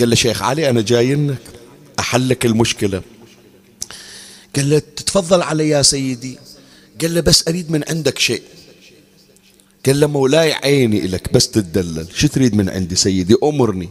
قال 0.00 0.10
له 0.10 0.16
شيخ 0.16 0.42
علي 0.42 0.70
أنا 0.70 0.80
جاينك 0.80 1.38
أحلك 1.98 2.46
المشكلة. 2.46 3.02
قال 4.56 4.70
له 4.70 4.78
تتفضل 4.78 5.42
علي 5.42 5.68
يا 5.68 5.82
سيدي. 5.82 6.38
قال 7.00 7.14
له 7.14 7.20
بس 7.20 7.48
أريد 7.48 7.70
من 7.70 7.84
عندك 7.88 8.18
شيء. 8.18 8.42
قال 9.86 10.00
له 10.00 10.06
مولاي 10.06 10.52
عيني 10.52 11.04
إلك 11.04 11.32
بس 11.32 11.50
تتدلل. 11.50 12.06
شو 12.14 12.26
تريد 12.26 12.54
من 12.54 12.68
عندي 12.70 12.96
سيدي؟ 12.96 13.36
أمرني. 13.42 13.88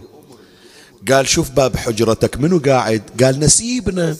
قال 1.11 1.27
شوف 1.27 1.49
باب 1.51 1.75
حجرتك 1.75 2.37
منو 2.37 2.59
قاعد؟ 2.65 3.03
قال 3.23 3.39
نسيبنا. 3.39 4.17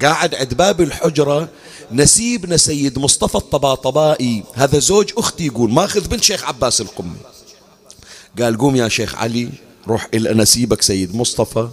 قاعد 0.00 0.34
عند 0.34 0.54
باب 0.54 0.80
الحجرة 0.80 1.48
نسيبنا 1.92 2.56
سيد 2.56 2.98
مصطفى 2.98 3.34
الطباطبائي. 3.34 4.42
هذا 4.54 4.78
زوج 4.78 5.12
أختي 5.18 5.46
يقول 5.46 5.70
ماخذ 5.70 6.08
بنت 6.08 6.22
شيخ 6.22 6.44
عباس 6.44 6.80
القمي. 6.80 7.16
قال 8.40 8.58
قوم 8.58 8.76
يا 8.76 8.88
شيخ 8.88 9.14
علي 9.14 9.48
روح 9.88 10.08
إلى 10.14 10.34
نسيبك 10.34 10.82
سيد 10.82 11.16
مصطفى 11.16 11.68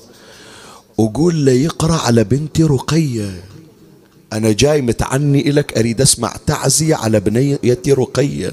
وقول 0.98 1.46
له 1.46 1.52
يقرأ 1.52 1.96
على 1.96 2.24
بنتي 2.24 2.64
رقية. 2.64 3.44
أنا 4.34 4.52
جاي 4.52 4.82
متعني 4.82 5.50
إلك 5.50 5.78
أريد 5.78 6.02
أسمع 6.02 6.36
تعزية 6.46 6.96
على 6.96 7.20
بنيتي 7.20 7.94
رقية. 7.94 8.52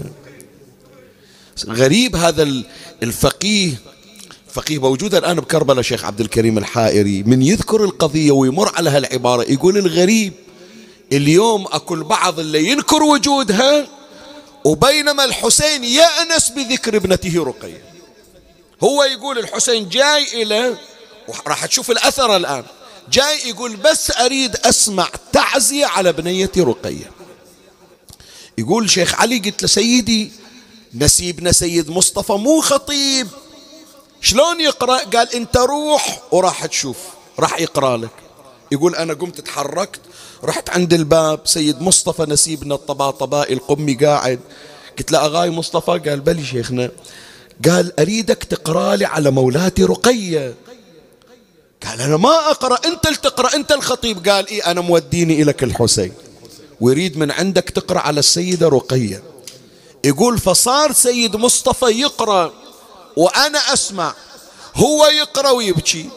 غريب 1.67 2.17
هذا 2.17 2.49
الفقيه 3.03 3.73
فقيه 4.57 4.79
موجود 4.79 5.15
الآن 5.15 5.41
بكربلاء 5.41 5.83
شيخ 5.83 6.05
عبد 6.05 6.21
الكريم 6.21 6.59
الحائري 6.59 7.23
من 7.23 7.43
يذكر 7.43 7.85
القضية 7.85 8.31
ويمر 8.31 8.73
على 8.77 8.91
هالعبارة 8.91 9.43
يقول 9.43 9.79
الغريب 9.79 10.33
اليوم 11.13 11.67
أكو 11.67 11.95
البعض 11.95 12.41
اللي 12.41 12.69
ينكر 12.69 13.03
وجودها 13.03 13.89
وبينما 14.65 15.25
الحسين 15.25 15.85
يأنس 15.85 16.49
بذكر 16.49 16.97
ابنته 16.97 17.45
رقية. 17.45 17.83
هو 18.85 19.05
يقول 19.05 19.39
الحسين 19.39 19.89
جاي 19.89 20.43
إلى 20.43 20.77
راح 21.47 21.67
تشوف 21.67 21.91
الأثر 21.91 22.37
الآن 22.37 22.65
جاي 23.13 23.49
يقول 23.49 23.77
بس 23.77 24.11
أريد 24.11 24.57
أسمع 24.57 25.09
تعزية 25.33 25.87
على 25.87 26.13
بنيتي 26.13 26.61
رقية. 26.61 27.11
يقول 28.59 28.91
شيخ 28.91 29.21
علي 29.21 29.39
قلت 29.39 29.63
له 29.63 29.69
سيدي 29.69 30.33
نسيبنا 30.95 31.53
سيد 31.53 31.91
مصطفى 31.91 32.33
مو 32.33 32.61
خطيب. 32.61 33.29
شلون 34.21 34.61
يقرأ؟ 34.61 34.99
قال 34.99 35.35
أنت 35.35 35.57
روح 35.57 36.23
وراح 36.31 36.67
تشوف 36.67 36.97
راح 37.39 37.61
يقرأ 37.61 37.97
لك. 37.97 38.11
يقول 38.73 38.95
أنا 38.95 39.15
قمت 39.15 39.41
تحركت 39.41 40.01
رحت 40.45 40.71
عند 40.71 40.93
الباب 40.93 41.41
سيد 41.45 41.83
مصطفى 41.83 42.23
نسيبنا 42.23 42.75
الطباطبائي 42.75 43.55
القمي 43.55 43.95
قاعد. 43.95 44.41
قلت 44.99 45.13
له 45.13 45.19
أغاي 45.19 45.51
مصطفى؟ 45.51 45.91
قال 45.91 46.21
بلي 46.21 46.45
شيخنا. 46.45 46.91
قال 47.65 48.01
أريدك 48.01 48.45
تقرأ 48.45 48.97
لي 48.97 49.05
على 49.05 49.31
مولاتي 49.31 49.85
رقية. 49.85 50.55
قال 51.87 52.01
أنا 52.01 52.17
ما 52.17 52.51
أقرأ 52.51 52.79
أنت 52.87 53.07
اللي 53.07 53.19
تقرأ 53.19 53.55
أنت 53.55 53.73
الخطيب. 53.73 54.29
قال 54.29 54.47
إيه 54.49 54.71
أنا 54.71 54.81
موديني 54.81 55.43
إلك 55.43 55.63
الحسين. 55.63 56.13
ويريد 56.81 57.19
من 57.19 57.31
عندك 57.31 57.71
تقرأ 57.71 58.01
على 58.01 58.21
السيدة 58.21 58.69
رقية. 58.69 59.23
يقول 60.05 60.39
فصار 60.39 60.93
سيد 60.93 61.37
مصطفى 61.37 61.87
يقرأ. 61.87 62.53
وأنا 63.17 63.73
أسمع. 63.73 64.15
هو 64.77 65.07
يقرأ 65.07 65.51
ويبكي. 65.51 66.11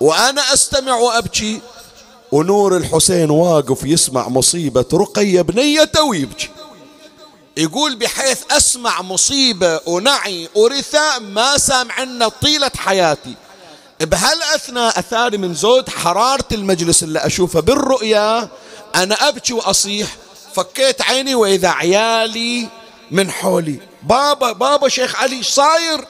وأنا 0.00 0.52
أستمع 0.52 0.96
وأبكي. 0.96 1.60
ونور 2.32 2.76
الحسين 2.76 3.30
واقف 3.30 3.84
يسمع 3.84 4.28
مصيبة 4.28 4.84
رقية 4.94 5.42
بنيته 5.42 6.02
ويبكي. 6.02 6.48
يقول 7.56 7.96
بحيث 7.96 8.40
أسمع 8.50 9.02
مصيبة 9.02 9.80
ونعي 9.86 10.48
ورثاء 10.54 11.20
ما 11.20 11.58
سامعنا 11.58 12.28
طيلة 12.28 12.70
حياتي. 12.76 13.34
بهالأثناء 14.00 14.98
أثاري 14.98 15.38
من 15.38 15.54
زود 15.54 15.88
حرارة 15.88 16.44
المجلس 16.52 17.02
اللي 17.02 17.18
أشوفه 17.18 17.60
بالرؤيا. 17.60 18.48
أنا 18.94 19.28
أبكي 19.28 19.52
وأصيح. 19.52 20.16
فكيت 20.54 21.02
عيني 21.02 21.34
وإذا 21.34 21.68
عيالي 21.68 22.68
من 23.10 23.30
حولي. 23.30 23.80
بابا 24.02 24.52
بابا 24.52 24.88
شيخ 24.88 25.16
علي 25.16 25.42
صاير. 25.42 26.06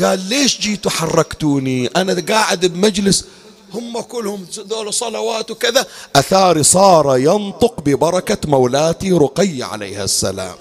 قال 0.00 0.28
ليش 0.28 0.60
جيتوا 0.60 0.90
حركتوني؟ 0.90 1.86
أنا 1.86 2.24
قاعد 2.28 2.66
بمجلس 2.66 3.24
هم 3.72 4.00
كلهم 4.00 4.46
ذول 4.68 4.94
صلوات 4.94 5.50
وكذا. 5.50 5.86
أثاري 6.16 6.62
صار 6.62 7.16
ينطق 7.18 7.80
ببركة 7.80 8.38
مولاتي 8.44 9.12
رقية 9.12 9.64
عليها 9.64 10.04
السلام. 10.04 10.56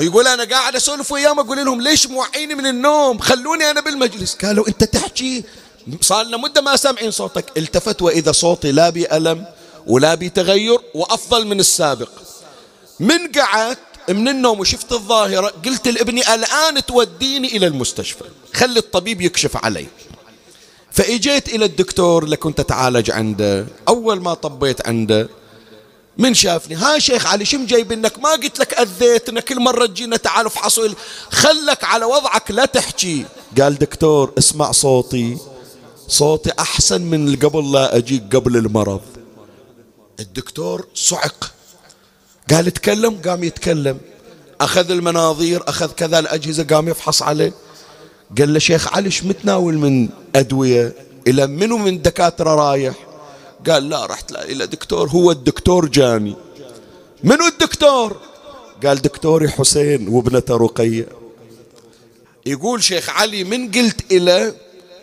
يقول 0.00 0.26
أنا 0.26 0.44
قاعد 0.44 0.76
أسولف 0.76 1.12
وياهم 1.12 1.40
أقول 1.40 1.64
لهم 1.64 1.80
ليش 1.80 2.06
موعيني 2.06 2.54
من 2.54 2.66
النوم؟ 2.66 3.18
خلوني 3.18 3.70
أنا 3.70 3.80
بالمجلس. 3.80 4.34
قالوا 4.34 4.68
أنت 4.68 4.84
تحكي؟ 4.84 5.44
صار 6.00 6.24
لنا 6.24 6.36
مدة 6.36 6.60
ما 6.60 6.76
سامعين 6.76 7.10
صوتك. 7.10 7.44
التفت 7.56 8.02
وإذا 8.02 8.32
صوتي 8.32 8.72
لا 8.72 8.90
بألم. 8.90 9.44
ولا 9.86 10.14
بتغير 10.14 10.78
وأفضل 10.94 11.46
من 11.46 11.60
السابق. 11.60 12.08
من 13.00 13.32
قعدت 13.32 13.78
من 14.08 14.28
النوم 14.28 14.60
وشفت 14.60 14.92
الظاهرة 14.92 15.52
قلت 15.64 15.88
لابني 15.88 16.34
الآن 16.34 16.86
توديني 16.86 17.56
إلى 17.56 17.66
المستشفى. 17.66 18.24
خلي 18.54 18.78
الطبيب 18.78 19.20
يكشف 19.20 19.56
علي. 19.56 19.86
فإجيت 20.92 21.48
إلى 21.48 21.64
الدكتور 21.64 22.24
اللي 22.24 22.36
كنت 22.36 22.60
أتعالج 22.60 23.10
عنده. 23.10 23.66
أول 23.88 24.20
ما 24.20 24.34
طبيت 24.34 24.86
عنده 24.88 25.28
من 26.18 26.34
شافني 26.34 26.74
ها 26.74 26.98
شيخ 26.98 27.26
علي 27.26 27.44
شم 27.44 27.66
جايب 27.66 27.92
إنك؟ 27.92 28.18
ما 28.18 28.30
قلت 28.30 28.58
لك 28.58 28.74
اذيتنا 28.74 29.40
كل 29.40 29.60
مرة 29.60 29.86
تجينا 29.86 30.16
تعال 30.16 30.46
افحصوا 30.46 30.88
خلك 31.30 31.84
على 31.84 32.04
وضعك 32.04 32.50
لا 32.50 32.64
تحكي. 32.64 33.24
قال 33.60 33.78
دكتور 33.78 34.32
اسمع 34.38 34.72
صوتي. 34.72 35.38
صوتي 36.08 36.50
أحسن 36.58 37.00
من 37.00 37.36
قبل 37.36 37.72
لا 37.72 37.96
أجيك 37.96 38.36
قبل 38.36 38.56
المرض. 38.56 39.00
الدكتور 40.20 40.86
صعق. 40.94 41.50
قال 42.50 42.66
اتكلم 42.66 43.20
قام 43.24 43.44
يتكلم. 43.44 43.98
أخذ 44.60 44.90
المناظير 44.90 45.62
أخذ 45.68 45.92
كذا 45.92 46.18
الأجهزة 46.18 46.64
قام 46.64 46.88
يفحص 46.88 47.22
عليه. 47.22 47.52
قال 48.38 48.52
له 48.52 48.58
شيخ 48.58 48.94
علي 48.94 49.06
إيش 49.06 49.24
متناول 49.24 49.74
من 49.74 50.08
أدوية؟ 50.36 50.94
إلى 51.26 51.46
منو 51.46 51.78
من 51.78 52.02
دكاترة 52.02 52.54
رايح؟ 52.54 52.94
قال 53.68 53.88
لا 53.88 54.06
رحت 54.06 54.32
إلى 54.32 54.66
دكتور 54.66 55.08
هو 55.08 55.30
الدكتور 55.30 55.88
جاني 55.88 56.36
منو 57.24 57.46
الدكتور؟ 57.46 58.16
قال 58.86 59.02
دكتوري 59.02 59.48
حسين 59.48 60.08
وابنته 60.08 60.56
رقية. 60.56 61.08
يقول 62.46 62.82
شيخ 62.82 63.10
علي 63.10 63.44
من 63.44 63.70
قلت 63.70 64.12
إلى 64.12 64.54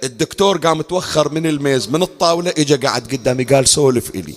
الدكتور 0.03 0.57
قام 0.57 0.81
توخر 0.81 1.31
من 1.31 1.47
الميز 1.47 1.89
من 1.89 2.01
الطاولة 2.01 2.53
إجا 2.57 2.75
قاعد 2.75 3.07
قدامي 3.07 3.43
قال 3.43 3.67
سولف 3.67 4.15
إلي. 4.15 4.33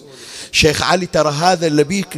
شيخ 0.52 0.82
علي 0.82 1.06
ترى 1.06 1.30
هذا 1.30 1.66
اللي 1.66 1.84
بيك 1.84 2.16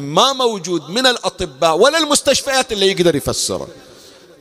ما 0.00 0.32
موجود 0.32 0.90
من 0.90 1.06
الأطباء 1.06 1.78
ولا 1.78 1.98
المستشفيات 1.98 2.72
اللي 2.72 2.86
يقدر 2.86 3.16
يفسره. 3.16 3.68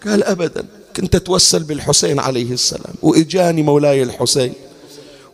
قال 0.08 0.24
أبدا. 0.24 0.66
كنت 0.96 1.16
أتوسل 1.16 1.64
بالحسين 1.64 2.20
عليه 2.20 2.52
السلام 2.52 2.94
وإجاني 3.02 3.64
مولاي 3.64 4.04
الحسين 4.04 4.54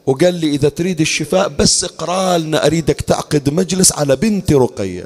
وقال 0.06 0.34
لي 0.34 0.48
إذا 0.48 0.70
تريد 0.70 1.02
الشفاء 1.02 1.48
بس 1.48 1.84
اقرأ 1.84 2.38
لنا 2.38 2.66
أريدك 2.66 3.02
تعقد 3.02 3.50
مجلس 3.50 3.92
على 3.92 4.16
بنتي 4.16 4.54
رقية. 4.54 5.06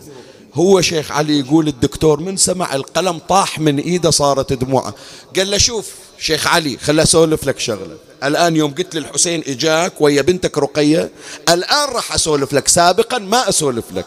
هو 0.56 0.82
شيخ 0.82 1.12
علي 1.12 1.40
يقول 1.40 1.68
الدكتور 1.68 2.20
من 2.20 2.38
سمع 2.38 2.76
القلم 2.76 3.18
طاح 3.18 3.60
من 3.60 3.80
إيده 3.80 4.12
صارت 4.12 4.54
دموعه. 4.54 4.94
قال 5.36 5.52
له 5.52 5.58
شوف 5.58 5.92
شيخ 6.20 6.48
علي 6.48 6.78
خل 6.78 7.00
أسولف 7.00 7.44
لك 7.44 7.60
شغلة. 7.60 7.98
الآن 8.24 8.56
يوم 8.56 8.74
قلت 8.74 8.96
للحسين 8.96 9.44
إجاك 9.48 10.02
ويا 10.02 10.22
بنتك 10.22 10.58
رقية 10.58 11.12
الآن 11.50 11.90
راح 11.90 12.14
أسولف 12.14 12.54
لك 12.54 12.68
سابقا 12.68 13.18
ما 13.18 13.50
أسولف 13.50 13.86
لك. 13.94 14.06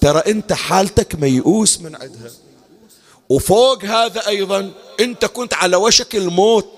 ترى 0.00 0.22
أنت 0.26 0.52
حالتك 0.52 1.14
ميؤوس 1.14 1.80
من 1.80 1.94
عندها. 1.94 2.30
وفوق 3.28 3.84
هذا 3.84 4.26
أيضا 4.26 4.70
أنت 5.00 5.24
كنت 5.24 5.54
على 5.54 5.76
وشك 5.76 6.16
الموت. 6.16 6.70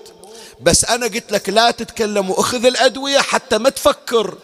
بس 0.61 0.85
أنا 0.85 1.05
قلت 1.05 1.31
لك 1.31 1.49
لا 1.49 1.71
تتكلم 1.71 2.29
وأخذ 2.29 2.65
الأدوية 2.65 3.19
حتى 3.19 3.57
ما 3.57 3.69
تفكر. 3.69 4.37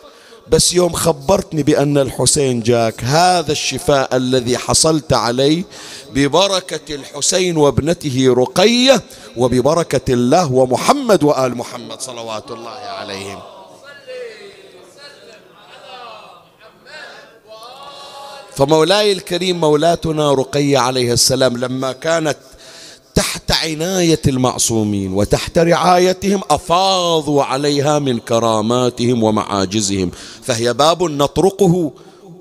بس 0.47 0.73
يوم 0.73 0.93
خبرتني 0.93 1.63
بأن 1.63 1.97
الحسين 1.97 2.61
جاك 2.61 3.03
هذا 3.03 3.51
الشفاء 3.51 4.15
الذي 4.15 4.57
حصلت 4.57 5.13
عليه 5.13 5.63
ببركة 6.13 6.95
الحسين 6.95 7.57
وابنته 7.57 8.33
رقية 8.37 9.01
وببركة 9.37 10.13
الله 10.13 10.51
ومحمد 10.51 11.23
وآل 11.23 11.57
محمد 11.57 12.01
صلوات 12.01 12.51
الله 12.51 12.69
عليهم. 12.71 13.39
فمولاي 18.55 19.11
الكريم 19.11 19.59
مولاتنا 19.61 20.31
رقية 20.33 20.77
عليه 20.77 21.13
السلام 21.13 21.57
لما 21.57 21.91
كانت 21.91 22.37
تحت 23.15 23.51
عناية 23.51 24.21
المعصومين 24.27 25.13
وتحت 25.13 25.57
رعايتهم 25.57 26.41
أفاضوا 26.49 27.43
عليها 27.43 27.99
من 27.99 28.19
كراماتهم 28.19 29.23
ومعاجزهم. 29.23 30.11
فهي 30.43 30.73
باب 30.73 31.03
نطرقه 31.03 31.93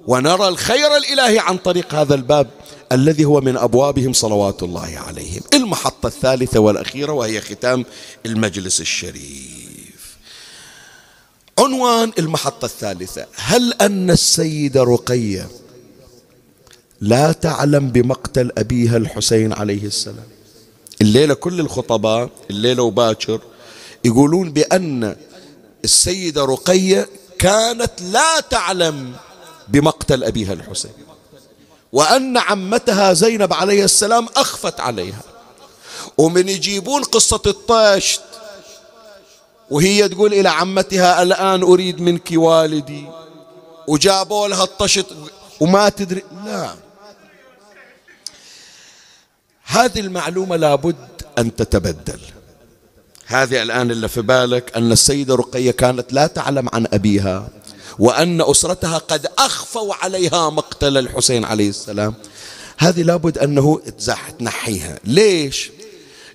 ونرى 0.06 0.48
الخير 0.48 0.96
الإلهي 0.96 1.38
عن 1.38 1.56
طريق 1.56 1.94
هذا 1.94 2.14
الباب 2.14 2.50
الذي 2.92 3.24
هو 3.24 3.40
من 3.40 3.56
أبوابهم 3.56 4.12
صلوات 4.12 4.62
الله 4.62 4.98
عليهم. 5.06 5.40
المحطة 5.54 6.06
الثالثة 6.06 6.60
والأخيرة 6.60 7.12
وهي 7.12 7.40
ختام 7.40 7.84
المجلس 8.26 8.80
الشريف. 8.80 10.16
عنوان 11.58 12.12
المحطة 12.18 12.64
الثالثة. 12.64 13.26
هل 13.36 13.72
أن 13.72 14.10
السيدة 14.10 14.82
رقية 14.82 15.48
لا 17.00 17.32
تعلم 17.32 17.88
بمقتل 17.88 18.52
أبيها 18.58 18.96
الحسين 18.96 19.52
عليه 19.52 19.84
السلام؟ 19.86 20.31
الليلة 21.02 21.34
كل 21.34 21.60
الخطباء 21.60 22.28
الليلة 22.50 22.82
وباكر 22.82 23.40
يقولون 24.04 24.52
بأن 24.52 25.16
السيدة 25.84 26.44
رقية 26.44 27.08
كانت 27.38 27.92
لا 28.02 28.40
تعلم 28.40 29.12
بمقتل 29.68 30.24
أبيها 30.24 30.52
الحسين 30.52 30.90
وأن 31.92 32.36
عمتها 32.36 33.12
زينب 33.12 33.52
عليه 33.52 33.84
السلام 33.84 34.28
أخفت 34.36 34.80
عليها. 34.80 35.20
ومن 36.18 36.48
يجيبون 36.48 37.04
قصة 37.04 37.42
الطشت 37.46 38.22
وهي 39.70 40.08
تقول 40.08 40.34
إلى 40.34 40.48
عمتها 40.48 41.22
الآن 41.22 41.62
أريد 41.62 42.00
منك 42.00 42.28
والدي. 42.32 43.06
وجابوا 43.88 44.48
لها 44.48 44.64
الطشت 44.64 45.06
وما 45.60 45.88
تدري 45.88 46.22
لا. 46.44 46.74
هذه 49.72 50.00
المعلومة 50.00 50.56
لابد 50.56 50.96
أن 51.38 51.56
تتبدل. 51.56 52.20
هذه 53.26 53.62
الآن 53.62 53.90
اللي 53.90 54.08
في 54.08 54.22
بالك 54.22 54.76
أن 54.76 54.92
السيدة 54.92 55.34
رقية 55.34 55.70
كانت 55.70 56.12
لا 56.12 56.26
تعلم 56.26 56.68
عن 56.72 56.86
أبيها 56.92 57.48
وأن 57.98 58.40
أسرتها 58.42 58.98
قد 58.98 59.26
أخفوا 59.38 59.94
عليها 59.94 60.50
مقتل 60.50 60.98
الحسين 60.98 61.44
عليه 61.44 61.68
السلام. 61.68 62.14
هذه 62.78 63.02
لابد 63.02 63.38
أنه 63.38 63.80
تنحيها. 64.38 64.98
ليش؟ 65.04 65.70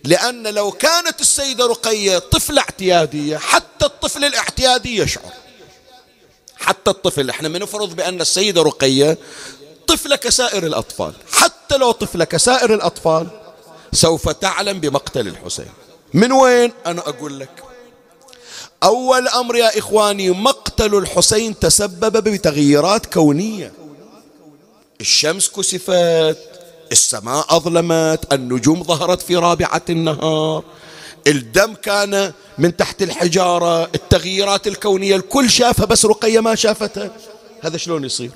لأن 0.03 0.47
لو 0.47 0.71
كانت 0.71 1.21
السيدة 1.21 1.65
رقية 1.65 2.17
طفلة 2.17 2.61
اعتيادية 2.61 3.37
حتى 3.37 3.85
الطفل 3.85 4.25
الاعتيادي 4.25 4.97
يشعر. 4.97 5.33
حتى 6.55 6.91
الطفل 6.91 7.29
إحنا 7.29 7.49
بنفرض 7.49 7.95
بأن 7.95 8.21
السيدة 8.21 8.61
رقية 8.61 9.17
طفلة 9.87 10.15
كسائر 10.15 10.65
الأطفال. 10.65 11.13
حتى 11.31 11.77
لو 11.77 11.91
طفلة 11.91 12.25
كسائر 12.25 12.73
الأطفال 12.73 13.27
سوف 13.93 14.29
تعلم 14.29 14.79
بمقتل 14.79 15.27
الحسين. 15.27 15.69
من 16.13 16.31
وين؟ 16.31 16.71
أنا 16.85 16.99
أقول 16.99 17.39
لك. 17.39 17.49
أول 18.83 19.27
أمر 19.27 19.55
يا 19.55 19.79
إخواني 19.79 20.29
مقتل 20.29 20.95
الحسين 20.95 21.59
تسبب 21.59 22.17
بتغييرات 22.17 23.13
كونية. 23.13 23.71
الشمس 25.01 25.49
كسفت 25.49 26.37
السماء 26.91 27.45
أظلمت 27.49 28.33
النجوم 28.33 28.83
ظهرت 28.83 29.21
في 29.21 29.35
رابعة 29.35 29.81
النهار. 29.89 30.63
الدم 31.27 31.73
كان 31.73 32.33
من 32.57 32.77
تحت 32.77 33.01
الحجارة 33.01 33.83
التغييرات 33.83 34.67
الكونية 34.67 35.15
الكل 35.15 35.49
شافها 35.49 35.85
بس 35.85 36.05
رقية 36.05 36.39
ما 36.39 36.55
شافتها. 36.55 37.11
هذا 37.61 37.77
شلون 37.77 38.03
يصير؟ 38.03 38.31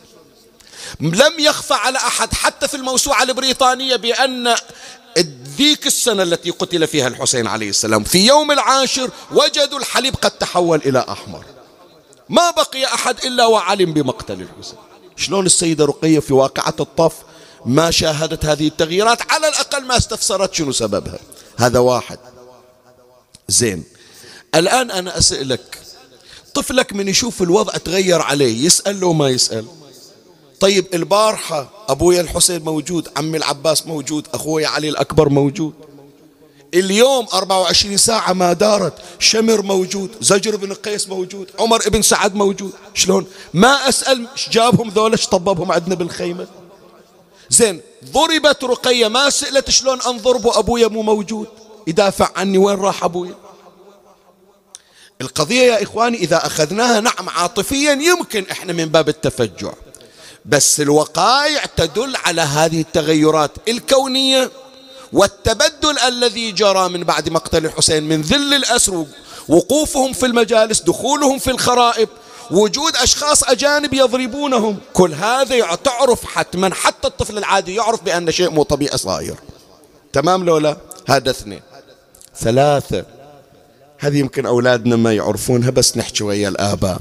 لم 0.99 1.39
يخفى 1.39 1.73
على 1.73 1.97
أحد 1.97 2.33
حتى 2.33 2.67
في 2.67 2.77
الموسوعة 2.77 3.23
البريطانية 3.23 3.95
بأن 3.95 4.55
ذيك 5.57 5.87
السنة 5.87 6.23
التي 6.23 6.49
قتل 6.49 6.87
فيها 6.87 7.07
الحسين 7.07 7.47
عليه 7.47 7.69
السلام 7.69 8.03
في 8.03 8.27
يوم 8.27 8.51
العاشر 8.51 9.09
وجدوا 9.31 9.79
الحليب 9.79 10.15
قد 10.15 10.31
تحول 10.31 10.81
إلى 10.85 11.05
أحمر. 11.09 11.45
ما 12.29 12.51
بقي 12.51 12.85
أحد 12.85 13.25
إلا 13.25 13.45
وعلم 13.45 13.93
بمقتل 13.93 14.41
الحسين. 14.41 14.79
شلون 15.15 15.45
السيدة 15.45 15.85
رقية 15.85 16.19
في 16.19 16.33
واقعة 16.33 16.75
الطف 16.79 17.13
ما 17.65 17.91
شاهدت 17.91 18.45
هذه 18.45 18.67
التغييرات؟ 18.67 19.31
على 19.31 19.47
الأقل 19.47 19.85
ما 19.85 19.97
استفسرت 19.97 20.53
شنو 20.53 20.71
سببها. 20.71 21.19
هذا 21.57 21.79
واحد. 21.79 22.19
زين. 23.47 23.83
الآن 24.55 24.91
أنا 24.91 25.17
أسألك 25.17 25.79
طفلك 26.53 26.93
من 26.93 27.07
يشوف 27.07 27.41
الوضع 27.41 27.73
تغير 27.73 28.21
عليه 28.21 28.65
يسأل 28.65 28.99
لو 28.99 29.13
ما 29.13 29.29
يسأل؟ 29.29 29.65
طيب 30.61 30.85
البارحة 30.93 31.69
أبويا 31.89 32.21
الحسين 32.21 32.61
موجود 32.63 33.09
عمي 33.17 33.37
العباس 33.37 33.87
موجود 33.87 34.27
أخوي 34.33 34.65
علي 34.65 34.89
الأكبر 34.89 35.29
موجود. 35.29 35.73
اليوم 36.73 37.27
24 37.33 37.97
ساعة 37.97 38.33
ما 38.33 38.53
دارت 38.53 38.93
شمر 39.19 39.61
موجود 39.61 40.09
زجر 40.21 40.55
بن 40.55 40.73
قيس 40.73 41.09
موجود 41.09 41.51
عمر 41.59 41.89
بن 41.89 42.01
سعد 42.01 42.35
موجود. 42.35 42.71
شلون؟ 42.93 43.25
ما 43.53 43.89
أسأل 43.89 44.27
جابهم 44.51 44.89
ذولا 44.89 45.15
طببهم 45.15 45.71
عندنا 45.71 45.95
بالخيمة. 45.95 46.47
زين 47.49 47.81
ضربت 48.11 48.63
رقية 48.63 49.07
ما 49.07 49.29
سألت 49.29 49.69
شلون 49.69 50.01
أنضرب 50.01 50.47
أبويا 50.47 50.87
مو 50.87 51.01
موجود. 51.01 51.47
يدافع 51.87 52.29
عني 52.35 52.57
وين 52.57 52.77
راح 52.77 53.03
أبويا؟ 53.03 53.35
القضية 55.21 55.63
يا 55.63 55.83
إخواني 55.83 56.17
إذا 56.17 56.45
أخذناها 56.45 56.99
نعم 56.99 57.29
عاطفيا 57.29 57.91
يمكن 57.91 58.45
إحنا 58.51 58.73
من 58.73 58.85
باب 58.85 59.09
التفجع. 59.09 59.71
بس 60.45 60.81
الوقائع 60.81 61.65
تدل 61.77 62.15
على 62.15 62.41
هذه 62.41 62.81
التغيرات 62.81 63.51
الكونية 63.67 64.51
والتبدل 65.13 65.99
الذي 66.07 66.51
جرى 66.51 66.89
من 66.89 67.03
بعد 67.03 67.29
مقتل 67.29 67.65
الحسين 67.65 68.03
من 68.03 68.21
ذل 68.21 68.53
الأسر 68.53 69.05
وقوفهم 69.47 70.13
في 70.13 70.25
المجالس 70.25 70.81
دخولهم 70.81 71.39
في 71.39 71.51
الخرائب 71.51 72.09
وجود 72.51 72.95
أشخاص 72.95 73.43
أجانب 73.43 73.93
يضربونهم. 73.93 74.77
كل 74.93 75.13
هذا 75.13 75.75
تعرف 75.75 76.25
حتما 76.25 76.73
حتى 76.73 77.07
الطفل 77.07 77.37
العادي 77.37 77.75
يعرف 77.75 78.03
بأن 78.03 78.31
شيء 78.31 78.49
مو 78.49 78.63
طبيعي 78.63 78.97
صاير. 78.97 79.35
تمام 80.13 80.45
لو 80.45 80.57
لا؟ 80.57 80.77
هذا 81.07 81.29
اثنين. 81.29 81.61
ثلاثة. 82.39 83.05
هذه 83.97 84.17
يمكن 84.17 84.45
أولادنا 84.45 84.95
ما 84.95 85.13
يعرفونها 85.13 85.69
بس 85.69 85.97
نحكي 85.97 86.23
ويا 86.23 86.49
الآباء. 86.49 86.99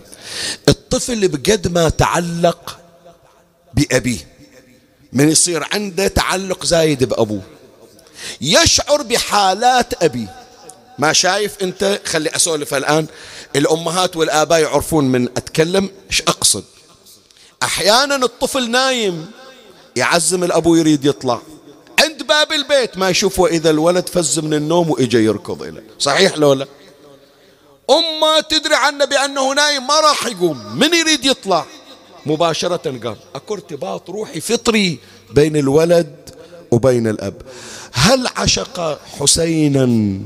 الطفل 0.69 1.29
بقد 1.29 1.69
ما 1.69 1.89
تعلق 1.89 2.80
بأبيه 3.75 4.19
من 5.13 5.31
يصير 5.31 5.67
عنده 5.73 6.09
تعلق 6.09 6.65
زايد 6.65 7.05
بأبوه. 7.05 7.43
يشعر 8.41 9.03
بحالات 9.03 10.03
أبيه 10.03 10.37
ما 10.99 11.13
شايف 11.13 11.63
أنت؟ 11.63 12.01
خلي 12.05 12.37
أسولف 12.37 12.75
الآن. 12.75 13.07
الأمهات 13.57 14.17
والآباء 14.17 14.61
يعرفون 14.61 15.05
من 15.05 15.25
أتكلم. 15.25 15.91
إيش 16.11 16.23
أقصد؟ 16.23 16.65
أحيانا 17.63 18.17
الطفل 18.17 18.71
نايم 18.71 19.31
يعزم 19.97 20.45
الأبو 20.45 20.77
يريد 20.77 21.05
يطلع. 21.05 21.41
عند 22.01 22.23
باب 22.23 22.53
البيت 22.53 22.99
ما 22.99 23.09
يشوفه 23.09 23.47
إذا 23.47 23.71
الولد 23.71 24.09
فز 24.09 24.39
من 24.39 24.55
النوم 24.55 24.91
وإجا 24.91 25.19
يركض 25.19 25.63
إليه 25.63 25.85
صحيح 25.99 26.37
لولا 26.37 26.67
أمه 27.91 28.41
تدري 28.41 28.75
عنه 28.75 29.05
بأنه 29.05 29.55
نايم 29.55 29.87
ما 29.87 30.01
راح 30.01 30.27
يقوم. 30.27 30.77
من 30.77 30.95
يريد 30.95 31.25
يطلع؟ 31.25 31.67
مباشرة 32.27 32.99
قال 33.05 33.17
أكو 33.35 33.55
ارتباط 33.55 34.11
روحي 34.11 34.41
فطري 34.41 34.99
بين 35.35 35.57
الولد 35.57 36.31
وبين 36.71 37.09
الأب. 37.09 37.43
هل 37.93 38.29
عشق 38.37 39.01
حسينا 39.21 40.19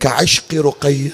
كعشق 0.00 0.54
رقية 0.54 1.12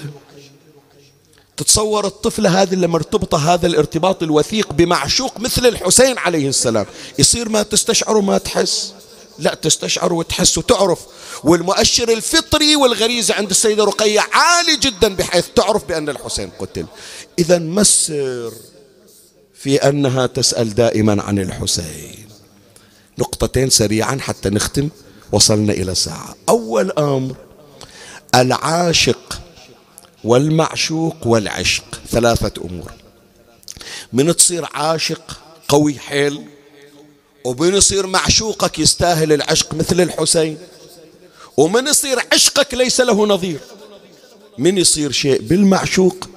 تتصور 1.57 2.05
الطفلة 2.05 2.61
هذه 2.61 2.73
اللي 2.73 2.87
مرتبطة 2.87 3.53
هذا 3.53 3.67
الارتباط 3.67 4.23
الوثيق 4.23 4.73
بمعشوق 4.73 5.39
مثل 5.39 5.65
الحسين 5.65 6.17
عليه 6.17 6.49
السلام. 6.49 6.85
يصير 7.19 7.49
ما 7.49 7.63
تستشعر 7.63 8.17
وما 8.17 8.37
تحس. 8.37 8.93
لا 9.39 9.53
تستشعر 9.53 10.13
وتحس 10.13 10.57
وتعرف. 10.57 10.99
والمؤشر 11.43 12.09
الفطري 12.09 12.75
والغريزة 12.75 13.33
عند 13.33 13.49
السيدة 13.49 13.83
رقية 13.83 14.19
عالي 14.19 14.77
جدا 14.77 15.15
بحيث 15.15 15.45
تعرف 15.55 15.85
بأن 15.85 16.09
الحسين 16.09 16.49
قتل. 16.59 16.85
إذا 17.39 17.57
ما 17.57 17.81
السر؟ 17.81 18.53
في 19.63 19.77
أنها 19.77 20.25
تسأل 20.25 20.75
دائما 20.75 21.21
عن 21.23 21.39
الحسين. 21.39 22.27
نقطتين 23.17 23.69
سريعا 23.69 24.17
حتى 24.21 24.49
نختم. 24.49 24.89
وصلنا 25.31 25.73
إلى 25.73 25.95
ساعة. 25.95 26.35
أول 26.49 26.91
أمر 26.91 27.35
العاشق 28.35 29.41
والمعشوق 30.23 31.27
والعشق. 31.27 31.83
ثلاثة 32.09 32.61
أمور. 32.65 32.91
من 34.13 34.35
تصير 34.35 34.65
عاشق 34.73 35.37
قوي 35.67 35.99
حيل 35.99 36.41
ومن 37.43 37.75
يصير 37.75 38.07
معشوقك 38.07 38.79
يستاهل 38.79 39.33
العشق 39.33 39.73
مثل 39.73 40.01
الحسين 40.01 40.57
ومن 41.57 41.87
يصير 41.87 42.19
عشقك 42.33 42.73
ليس 42.73 43.01
له 43.01 43.27
نظير. 43.27 43.59
من 44.57 44.77
يصير 44.77 45.11
شيء 45.11 45.41
بالمعشوق 45.41 46.29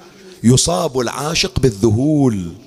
يصاب 0.43 0.99
العاشق 0.99 1.59
بالذهول. 1.59 2.66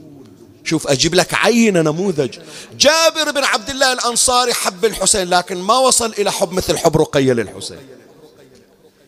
شوف 0.64 0.88
أجيب 0.88 1.14
لك 1.14 1.34
عينة 1.34 1.80
نموذج. 1.82 2.38
جابر 2.78 3.30
بن 3.30 3.44
عبد 3.44 3.70
الله 3.70 3.92
الأنصاري 3.92 4.54
حب 4.54 4.84
الحسين 4.84 5.30
لكن 5.30 5.56
ما 5.56 5.78
وصل 5.78 6.12
إلى 6.18 6.32
حب 6.32 6.52
مثل 6.52 6.78
حب 6.78 6.96
رقية 6.96 7.32
للحسين. 7.32 7.78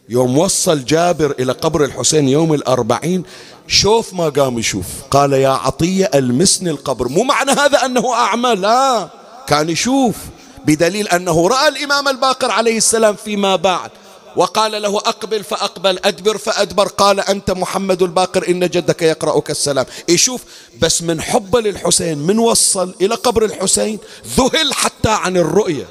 يوم 0.08 0.38
وصل 0.38 0.84
جابر 0.84 1.34
إلى 1.38 1.52
قبر 1.52 1.84
الحسين 1.84 2.28
يوم 2.28 2.54
الأربعين 2.54 3.22
شوف 3.68 4.12
ما 4.12 4.28
قام 4.28 4.58
يشوف. 4.58 4.86
قال 5.10 5.32
يا 5.32 5.48
عطية 5.48 6.10
ألمسني 6.14 6.70
القبر. 6.70 7.08
مو 7.08 7.22
معنى 7.22 7.50
هذا 7.50 7.84
أنه 7.84 8.14
أعمى 8.14 8.54
لا. 8.54 9.08
كان 9.46 9.70
يشوف 9.70 10.16
بدليل 10.64 11.08
أنه 11.08 11.48
رأى 11.48 11.68
الإمام 11.68 12.08
الباقر 12.08 12.50
عليه 12.50 12.76
السلام 12.76 13.16
فيما 13.16 13.56
بعد. 13.56 13.90
وقال 14.36 14.82
له 14.82 14.96
أقبل 14.98 15.44
فأقبل 15.44 15.98
أدبر 16.04 16.38
فأدبر. 16.38 16.88
قال 16.88 17.20
أنت 17.20 17.50
محمد 17.50 18.02
الباقر 18.02 18.48
إن 18.48 18.68
جدك 18.68 19.02
يقرأك 19.02 19.50
السلام. 19.50 19.86
يشوف 20.08 20.44
بس 20.80 21.02
من 21.02 21.20
حبه 21.20 21.60
للحسين 21.60 22.18
من 22.18 22.38
وصل 22.38 22.94
إلى 23.00 23.14
قبر 23.14 23.44
الحسين 23.44 23.98
ذهل 24.36 24.74
حتى 24.74 25.08
عن 25.08 25.36
الرؤية. 25.36 25.86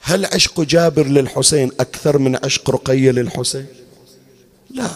هل 0.00 0.24
عشق 0.26 0.60
جابر 0.60 1.06
للحسين 1.06 1.70
أكثر 1.80 2.18
من 2.18 2.36
عشق 2.44 2.70
رقية 2.70 3.10
للحسين؟ 3.10 3.66
لا. 4.70 4.90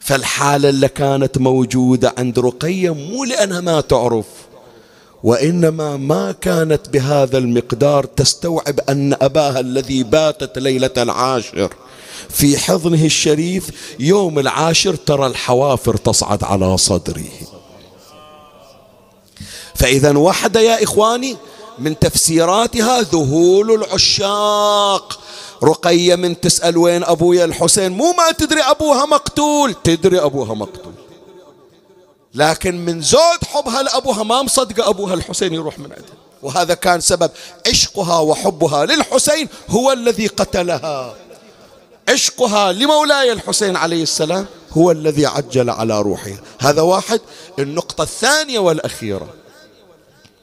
فالحالة 0.00 0.68
اللي 0.68 0.88
كانت 0.88 1.38
موجودة 1.38 2.14
عند 2.18 2.38
رقية 2.38 2.94
مو 2.94 3.24
لأنها 3.24 3.60
ما 3.60 3.80
تعرف. 3.80 4.26
وإنما 5.22 5.96
ما 5.96 6.32
كانت 6.32 6.88
بهذا 6.88 7.38
المقدار 7.38 8.04
تستوعب 8.04 8.80
أن 8.88 9.16
أباها 9.20 9.60
الذي 9.60 10.02
باتت 10.02 10.58
ليلة 10.58 10.90
العاشر 10.96 11.72
في 12.28 12.58
حضنه 12.58 13.04
الشريف 13.04 13.94
يوم 14.00 14.38
العاشر 14.38 14.94
ترى 14.94 15.26
الحوافر 15.26 15.96
تصعد 15.96 16.44
على 16.44 16.78
صدره. 16.78 17.28
فإذا 19.74 20.18
واحدة 20.18 20.60
يا 20.60 20.82
إخواني 20.84 21.36
من 21.78 21.98
تفسيراتها 21.98 23.02
ذهول 23.02 23.74
العشاق. 23.74 25.20
رقية 25.64 26.14
من 26.14 26.40
تسأل 26.40 26.76
وين 26.76 27.04
أبويا 27.04 27.44
الحسين؟ 27.44 27.92
مو 27.92 28.12
ما 28.12 28.32
تدري 28.32 28.60
أبوها 28.60 29.06
مقتول. 29.06 29.74
تدري 29.84 30.18
أبوها 30.20 30.54
مقتول. 30.54 30.92
لكن 32.34 32.84
من 32.84 33.02
زود 33.02 33.44
حبها 33.46 33.82
لأبوها 33.82 34.22
ما 34.22 34.42
مصدقة 34.42 34.90
أبوها 34.90 35.14
الحسين 35.14 35.54
يروح 35.54 35.78
من 35.78 35.84
عندها. 35.84 36.16
وهذا 36.42 36.74
كان 36.74 37.00
سبب 37.00 37.30
عشقها 37.68 38.18
وحبها 38.18 38.86
للحسين 38.86 39.48
هو 39.68 39.92
الذي 39.92 40.26
قتلها. 40.26 41.14
عشقها 42.08 42.72
لمولاي 42.72 43.32
الحسين 43.32 43.76
عليه 43.76 44.02
السلام 44.02 44.46
هو 44.72 44.90
الذي 44.90 45.26
عجل 45.26 45.70
على 45.70 46.02
روحها 46.02 46.36
هذا 46.58 46.82
واحد 46.82 47.20
النقطة 47.58 48.02
الثانية 48.02 48.58
والأخيرة. 48.58 49.28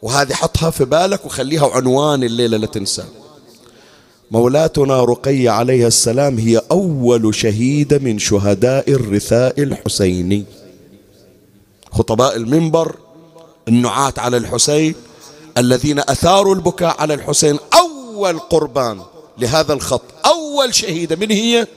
وهذه 0.02 0.34
حطها 0.34 0.70
في 0.70 0.86
بالك 0.86 1.26
وخليها 1.26 1.70
عنوان 1.70 2.24
الليلة 2.24 2.58
لا 2.58 2.68
تنسى. 2.68 3.04
مولاتنا 4.32 5.04
رقية 5.04 5.50
عليها 5.50 5.88
السلام 5.88 6.38
هي 6.38 6.62
أول 6.72 7.36
شهيدة 7.36 7.98
من 7.98 8.20
شهداء 8.20 8.92
الرثاء 8.92 9.62
الحسيني. 9.62 10.46
خطباء 11.98 12.36
المنبر 12.36 12.96
النعاة 13.68 14.14
على 14.18 14.38
الحسين 14.38 14.96
الذين 15.58 16.00
أثاروا 16.00 16.56
البكاء 16.56 17.02
على 17.02 17.14
الحسين 17.14 17.60
أول 17.74 18.40
قربان 18.40 19.04
لهذا 19.38 19.74
الخط 19.74 20.02
أول 20.26 20.76
شهيدة 20.76 21.16
من 21.16 21.32
هي؟ 21.32 21.68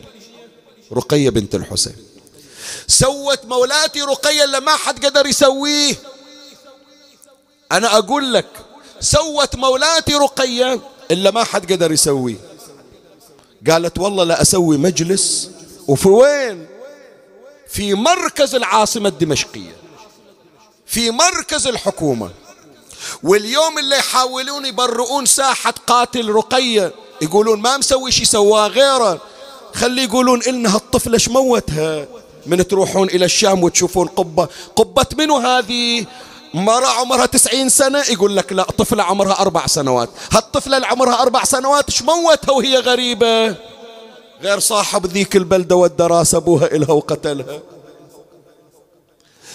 رقية 0.92 1.30
بنت 1.30 1.54
الحسين. 1.54 1.96
سوت 2.86 3.44
مولاتي 3.44 4.00
رقية 4.00 4.44
اللي 4.44 4.60
ما 4.60 4.76
حد 4.76 5.06
قدر 5.06 5.26
يسويه. 5.26 5.94
أنا 7.72 7.98
أقول 7.98 8.32
لك 8.34 8.46
سوت 9.00 9.56
مولاتي 9.56 10.14
رقية 10.14 10.80
إلا 11.10 11.30
ما 11.30 11.44
حد 11.44 11.72
قدر 11.72 11.92
يسويه. 11.92 12.36
قالت 13.70 13.98
والله 13.98 14.24
لا 14.24 14.42
أسوي 14.42 14.76
مجلس. 14.76 15.50
وفي 15.88 16.08
وين؟ 16.08 16.66
في 17.68 17.94
مركز 17.94 18.54
العاصمة 18.54 19.08
الدمشقية. 19.08 19.87
في 20.88 21.10
مركز 21.10 21.66
الحكومة. 21.66 22.30
واليوم 23.22 23.78
اللي 23.78 23.96
يحاولون 23.96 24.66
يبرؤون 24.66 25.26
ساحة 25.26 25.74
قاتل 25.86 26.28
رقية 26.28 26.92
يقولون 27.22 27.60
ما 27.60 27.76
مسوي 27.76 28.12
شي 28.12 28.24
سواه 28.24 28.66
غيره. 28.66 29.20
خلي 29.74 30.04
يقولون 30.04 30.40
إلنا 30.46 30.74
هالطفلة 30.74 31.14
إيش 31.14 31.28
موتها؟ 31.28 32.06
من 32.46 32.68
تروحون 32.68 33.08
إلى 33.08 33.24
الشام 33.24 33.64
وتشوفون 33.64 34.08
قبة. 34.08 34.48
قبة 34.76 35.06
منو 35.18 35.36
هذه؟ 35.36 36.06
مرة 36.54 36.86
عمرها 36.86 37.26
تسعين 37.26 37.68
سنة 37.68 37.98
يقول 38.08 38.36
لك 38.36 38.52
لا 38.52 38.62
طفلة 38.62 39.02
عمرها 39.02 39.40
أربع 39.40 39.66
سنوات. 39.66 40.10
هالطفلة 40.32 40.76
اللي 40.76 40.86
عمرها 40.86 41.22
أربع 41.22 41.44
سنوات 41.44 41.90
إيش 41.90 42.02
موتها 42.02 42.52
وهي 42.52 42.78
غريبة؟ 42.78 43.56
غير 44.42 44.58
صاحب 44.58 45.06
ذيك 45.06 45.36
البلدة 45.36 45.76
والدراسة 45.76 46.38
أبوها 46.38 46.66
إلها 46.66 46.92
وقتلها. 46.92 47.60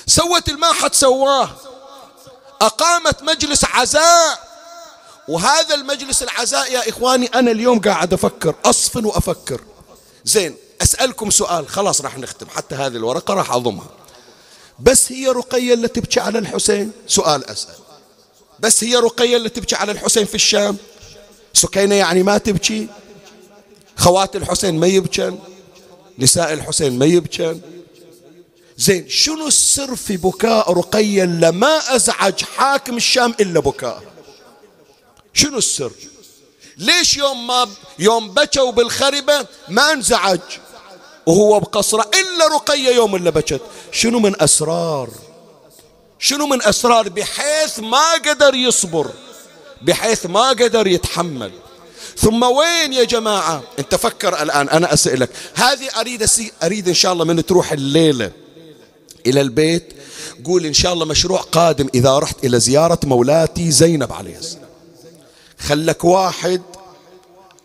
سوت 0.07 0.49
ما 0.49 0.73
حد 0.73 0.95
سواه. 0.95 1.49
أقامت 2.61 3.23
مجلس 3.23 3.65
عزاء. 3.65 4.53
وهذا 5.27 5.75
المجلس 5.75 6.23
العزاء 6.23 6.71
يا 6.71 6.89
إخواني 6.89 7.25
أنا 7.25 7.51
اليوم 7.51 7.79
قاعد 7.79 8.13
أفكر 8.13 8.55
أصفن 8.65 9.05
وأفكر. 9.05 9.61
زين 10.25 10.55
أسألكم 10.81 11.29
سؤال 11.29 11.67
خلاص 11.69 12.01
راح 12.01 12.17
نختم 12.17 12.47
حتى 12.49 12.75
هذه 12.75 12.95
الورقة 12.95 13.33
راح 13.33 13.51
أضمها 13.51 13.89
بس 14.79 15.11
هي 15.11 15.27
رقية 15.27 15.73
اللي 15.73 15.87
تبكي 15.87 16.19
على 16.19 16.39
الحسين؟ 16.39 16.91
سؤال 17.07 17.49
أسأل. 17.49 17.75
بس 18.59 18.83
هي 18.83 18.95
رقية 18.95 19.37
اللي 19.37 19.49
تبكي 19.49 19.75
على 19.75 19.91
الحسين 19.91 20.25
في 20.25 20.35
الشام؟ 20.35 20.77
سكينة 21.53 21.95
يعني 21.95 22.23
ما 22.23 22.37
تبكي؟ 22.37 22.87
خوات 23.97 24.35
الحسين 24.35 24.79
ما 24.79 24.87
يبكن؟ 24.87 25.39
نساء 26.19 26.53
الحسين 26.53 26.99
ما 26.99 27.05
يبكن؟ 27.05 27.61
زين 28.77 29.09
شنو 29.09 29.47
السر 29.47 29.95
في 29.95 30.17
بكاء 30.17 30.73
رقية 30.73 31.23
لما 31.23 31.95
أزعج 31.95 32.43
حاكم 32.43 32.97
الشام 32.97 33.35
إلا 33.39 33.59
بكاء؟ 33.59 34.03
شنو 35.33 35.57
السر؟ 35.57 35.91
ليش 36.77 37.17
يوم 37.17 37.47
ما 37.47 37.67
يوم 37.99 38.33
بكوا 38.33 38.71
بالخربة 38.71 39.45
ما 39.69 39.91
انزعج؟ 39.91 40.39
وهو 41.25 41.59
بقصرة 41.59 42.11
إلا 42.13 42.47
رقية 42.47 42.95
يوم 42.95 43.15
اللي 43.15 43.31
بكت. 43.31 43.61
شنو 43.91 44.19
من 44.19 44.41
أسرار؟ 44.41 45.09
شنو 46.19 46.47
من 46.47 46.63
أسرار؟ 46.63 47.09
بحيث 47.09 47.79
ما 47.79 48.13
قدر 48.13 48.55
يصبر 48.55 49.11
بحيث 49.81 50.25
ما 50.25 50.49
قدر 50.49 50.87
يتحمل. 50.87 51.51
ثم 52.17 52.43
وين 52.43 52.93
يا 52.93 53.03
جماعة؟ 53.03 53.63
انت 53.79 53.95
فكر 53.95 54.41
الآن 54.43 54.69
أنا 54.69 54.93
أسألك. 54.93 55.29
هذه 55.53 55.89
أريد 55.99 56.29
أريد 56.63 56.87
إن 56.87 56.93
شاء 56.93 57.13
الله 57.13 57.25
من 57.25 57.45
تروح 57.45 57.71
الليلة. 57.71 58.42
إلى 59.27 59.41
البيت 59.41 59.93
قول 60.45 60.65
إن 60.65 60.73
شاء 60.73 60.93
الله 60.93 61.05
مشروع 61.05 61.41
قادم 61.41 61.87
إذا 61.95 62.19
رحت 62.19 62.45
إلى 62.45 62.59
زيارة 62.59 62.99
مولاتي 63.03 63.71
زينب 63.71 64.13
عليه 64.13 64.37
السلام. 64.37 64.69
خلك 65.59 66.03
واحد 66.03 66.61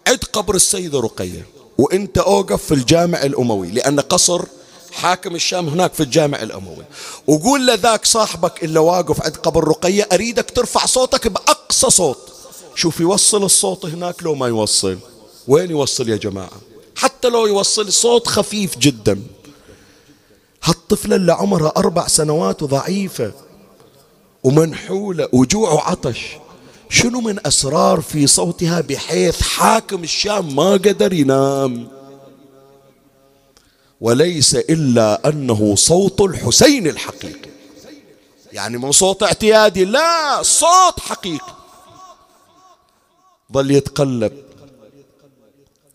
عد 0.06 0.24
قبر 0.32 0.54
السيدة 0.54 1.00
رقية 1.00 1.46
وإنت 1.78 2.18
أوقف 2.18 2.64
في 2.64 2.74
الجامع 2.74 3.22
الأموي 3.22 3.70
لأن 3.70 4.00
قصر 4.00 4.44
حاكم 4.92 5.34
الشام 5.34 5.68
هناك 5.68 5.94
في 5.94 6.02
الجامع 6.02 6.42
الأموي. 6.42 6.84
وقول 7.26 7.66
لذاك 7.66 8.06
صاحبك 8.06 8.64
اللي 8.64 8.78
واقف 8.78 9.22
عند 9.22 9.36
قبر 9.36 9.68
رقية 9.68 10.08
أريدك 10.12 10.50
ترفع 10.50 10.86
صوتك 10.86 11.28
بأقصى 11.28 11.90
صوت. 11.90 12.18
شوف 12.74 13.00
يوصل 13.00 13.44
الصوت 13.44 13.86
هناك 13.86 14.22
لو 14.22 14.34
ما 14.34 14.48
يوصل. 14.48 14.98
وين 15.48 15.70
يوصل 15.70 16.08
يا 16.08 16.16
جماعة؟ 16.16 16.60
حتى 16.96 17.28
لو 17.28 17.46
يوصل 17.46 17.92
صوت 17.92 18.26
خفيف 18.26 18.78
جدا. 18.78 19.22
هالطفلة 20.62 21.16
اللي 21.16 21.32
عمرها 21.32 21.72
أربع 21.76 22.06
سنوات 22.06 22.62
وضعيفة. 22.62 23.32
ومنحولة 24.42 25.28
وجوع 25.32 25.72
وعطش. 25.72 26.36
شنو 26.90 27.20
من 27.20 27.46
أسرار 27.46 28.00
في 28.00 28.26
صوتها 28.26 28.80
بحيث 28.80 29.42
حاكم 29.42 30.02
الشام 30.02 30.56
ما 30.56 30.72
قدر 30.72 31.12
ينام؟ 31.12 31.88
وليس 34.00 34.54
إلا 34.54 35.28
أنه 35.28 35.74
صوت 35.74 36.20
الحسين 36.20 36.86
الحقيقي. 36.86 37.50
يعني 38.52 38.76
مو 38.76 38.92
صوت 38.92 39.22
اعتيادي 39.22 39.84
لا 39.84 40.42
صوت 40.42 41.00
حقيقي. 41.00 41.56
ظل 43.52 43.70
يتقلب 43.70 44.32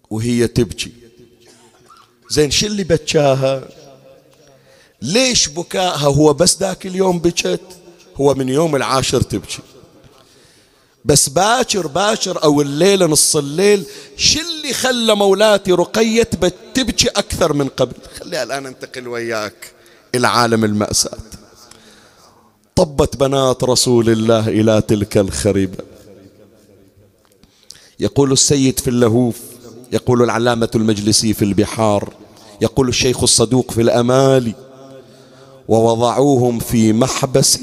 وهي 0.09 0.47
تبكي. 0.47 0.93
زين 2.29 2.51
شو 2.51 2.65
اللي 2.65 2.83
بكاها 2.83 3.67
ليش 5.03 5.49
بكاها 5.49 6.07
هو 6.07 6.33
بس 6.33 6.57
ذاك 6.57 6.85
اليوم 6.85 7.19
بكت 7.19 7.61
هو 8.15 8.33
من 8.33 8.49
يوم 8.49 8.75
العاشر 8.75 9.21
تبكي. 9.21 9.59
بس 11.05 11.29
باكر 11.29 11.87
باكر 11.87 12.43
أو 12.43 12.61
الليلة 12.61 13.05
نص 13.05 13.35
الليل 13.35 13.85
شو 14.17 14.39
اللي 14.39 14.73
خلى 14.73 15.15
مولاتي 15.15 15.71
رقية 15.71 16.29
تبكي 16.73 17.07
أكثر 17.07 17.53
من 17.53 17.67
قبل؟ 17.67 17.93
خليها 18.19 18.43
الآن 18.43 18.65
انتقل 18.65 19.07
وياك 19.07 19.71
إلى 20.15 20.27
عالم 20.27 20.63
المأساة. 20.63 21.17
طبت 22.75 23.17
بنات 23.17 23.63
رسول 23.63 24.09
الله 24.09 24.47
إلى 24.47 24.81
تلك 24.81 25.17
الخريبة. 25.17 25.77
يقول 27.99 28.31
السيد 28.31 28.79
في 28.79 28.89
اللهوف 28.89 29.37
يقول 29.91 30.23
العلامة 30.23 30.69
المجلسي 30.75 31.33
في 31.33 31.45
البحار 31.45 32.13
يقول 32.61 32.89
الشيخ 32.89 33.23
الصدوق 33.23 33.71
في 33.71 33.81
الأمالي 33.81 34.55
ووضعوهم 35.67 36.59
في 36.59 36.93
محبس 36.93 37.59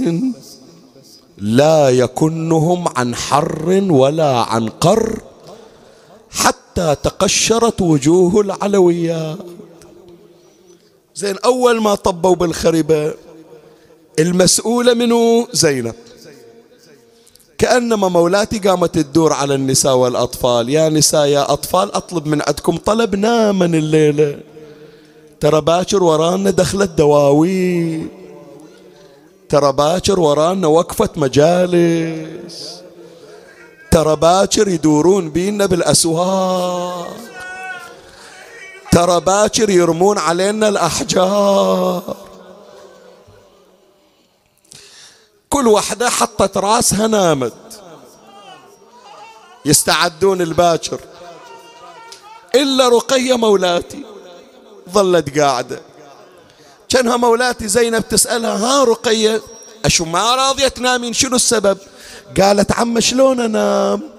لا 1.38 1.88
يكنهم 1.88 2.88
عن 2.96 3.14
حر 3.14 3.86
ولا 3.90 4.36
عن 4.36 4.68
قر 4.68 5.20
حتى 6.30 6.96
تقشرت 7.03 7.80
وجوه 7.80 8.40
العلويات 8.40 9.38
زين 11.14 11.36
أول 11.44 11.80
ما 11.80 11.94
طبوا 11.94 12.34
بالخربة 12.34 13.14
المسؤولة 14.18 14.94
منه 14.94 15.48
زينب. 15.53 15.94
كأنما 17.59 18.09
مولاتي 18.09 18.59
قامت 18.59 18.94
تدور 18.94 19.32
على 19.32 19.55
النساء 19.55 19.94
والأطفال. 19.94 20.68
يا 20.68 20.88
نساء 20.88 21.26
يا 21.26 21.53
أطفال 21.53 21.94
أطلب 21.94 22.26
من 22.26 22.42
عندكم 22.48 22.76
طلب 22.76 23.16
ناما 23.16 23.64
الليلة. 23.64 24.40
ترى 25.41 25.61
باكر 25.61 26.03
ورانا 26.03 26.51
دخلت 26.51 26.91
دواوين 26.91 28.09
ترى 29.49 29.72
باكر 29.72 30.20
ورانا 30.20 30.66
وقفة 30.66 31.09
مجالس. 31.16 32.80
ترى 33.91 34.16
باكر 34.16 34.68
يدورون 34.68 35.30
بينا 35.30 35.66
بالأسواق. 35.66 37.16
ترى 38.93 39.20
باكر 39.20 39.70
يرمون 39.70 40.18
علينا 40.18 40.68
الأحجار. 40.68 42.16
كل 45.49 45.68
وحدة 45.68 46.11
حطت 46.11 46.57
راسها 46.57 47.07
نامت. 47.07 47.53
يستعدون 49.64 50.43
الباكر. 50.43 51.01
إلا 52.55 52.88
رقية 52.88 53.36
مولاتي. 53.36 54.05
ظلت 54.93 55.38
قاعدة. 55.38 55.80
كأنها 56.88 57.16
مولاتي 57.16 57.68
زينب 57.68 58.09
تسألها 58.09 58.57
ها 58.57 58.84
رقية 58.84 59.43
أشو 59.84 60.05
ما 60.05 60.34
راضية 60.34 60.68
تنامين؟ 60.68 61.12
شنو 61.12 61.36
السبب؟ 61.36 61.78
قالت 62.41 62.72
عم 62.72 63.01
شلون 63.01 63.41
أنام؟ 63.41 64.11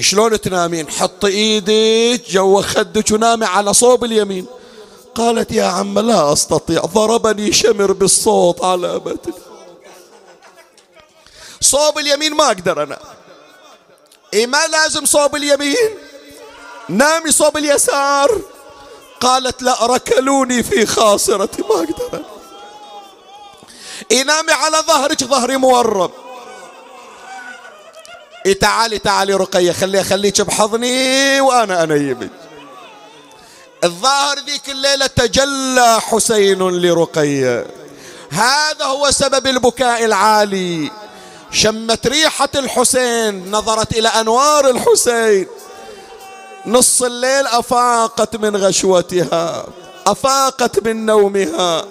شلون 0.00 0.40
تنامين؟ 0.40 0.90
حط 0.90 1.24
إيدك 1.24 2.30
جوا 2.30 2.62
خدك 2.62 3.10
ونامي 3.10 3.46
على 3.46 3.74
صوب 3.74 4.04
اليمين. 4.04 4.46
قالت 5.14 5.52
يا 5.52 5.64
عم 5.64 5.98
لا 5.98 6.32
أستطيع 6.32 6.80
ضربني 6.80 7.52
شمر 7.52 7.92
بالصوت 7.92 8.64
على 8.64 8.98
بطني 8.98 9.34
صوب 11.60 11.98
اليمين 11.98 12.34
ما 12.34 12.46
أقدر 12.46 12.82
أنا. 12.82 12.98
اي 14.34 14.46
ما 14.46 14.66
لازم 14.66 15.04
صوب 15.04 15.36
اليمين؟ 15.36 15.90
نامي 16.88 17.32
صوب 17.32 17.56
اليسار. 17.56 18.40
قالت 19.20 19.62
لا 19.62 19.86
ركلوني 19.86 20.62
في 20.62 20.86
خاصرتي 20.86 21.62
ما 21.62 21.74
أقدر. 21.74 22.24
اي 24.10 24.22
نامي 24.22 24.52
على 24.52 24.76
ظهرك 24.76 25.24
ظهري 25.24 25.56
مورم. 25.56 26.10
اي 28.46 28.54
تعالي 28.54 28.98
تعالي 28.98 29.34
رقية 29.34 29.72
خلي 29.72 30.04
خليك 30.04 30.40
بحضني 30.40 31.40
وأنا 31.40 31.82
أنيمك. 31.82 32.30
الظاهر 33.84 34.38
ذيك 34.38 34.70
الليلة 34.70 35.06
تجلى 35.06 36.00
حسين 36.00 36.58
لرقية. 36.58 37.66
هذا 38.30 38.84
هو 38.84 39.10
سبب 39.10 39.46
البكاء 39.46 40.04
العالي. 40.04 40.90
شمت 41.52 42.06
ريحة 42.06 42.48
الحسين 42.54 43.50
نظرت 43.50 43.92
إلى 43.92 44.08
أنوار 44.08 44.70
الحسين. 44.70 45.46
نص 46.66 47.02
الليل 47.02 47.46
أفاقت 47.46 48.36
من 48.36 48.56
غشوتها 48.56 49.66
أفاقت 50.06 50.86
من 50.86 51.06
نومها. 51.06 51.84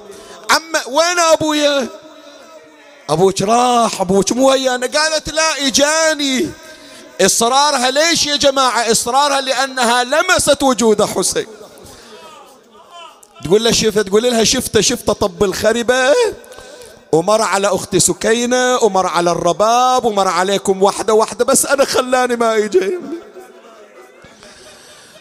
عم 0.52 0.74
وين 0.88 1.20
أبويا 1.20 1.88
أبوك 3.10 3.42
راح 3.42 4.02
أبوك 4.02 4.32
مو 4.32 4.50
ويانا. 4.50 4.88
قالت 4.88 5.30
لا 5.30 5.68
إجاني. 5.68 6.50
إصرارها 7.22 7.92
ليش 7.92 8.28
يا 8.28 8.36
جماعة؟ 8.36 8.92
إصرارها 8.92 9.42
لأنها 9.42 10.04
لمست 10.04 10.64
وجود 10.64 11.04
حسين. 11.04 11.48
تقول 13.44 13.64
له 13.64 13.72
شفت 13.72 14.00
تقول 14.00 14.24
لها 14.24 14.44
شفت 14.44 14.80
شفت 14.80 15.12
طب 15.12 15.44
الخربة. 15.44 16.14
ومر 17.12 17.42
على 17.42 17.68
أختي 17.68 18.00
سكينة 18.00 18.78
ومر 18.78 19.08
على 19.08 19.32
الرباب 19.32 20.06
ومر 20.06 20.28
عليكم 20.28 20.84
واحدة 20.84 21.14
واحدة 21.14 21.46
بس 21.46 21.66
أنا 21.66 21.86
خلاني 21.86 22.36
ما 22.36 22.56
يجي 22.56 23.00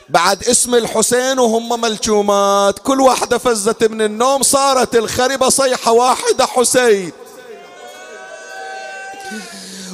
بعد 0.09 0.45
اسم 0.45 0.75
الحسين 0.75 1.39
وهم 1.39 1.81
ملجومات. 1.81 2.79
كل 2.79 3.01
واحدة 3.01 3.39
فزت 3.39 3.85
من 3.85 4.03
النوم 4.03 4.43
صارت 4.43 4.97
الخربة 4.97 5.49
صيحة 5.49 5.93
واحدة 5.93 6.47
حسين. 6.47 7.13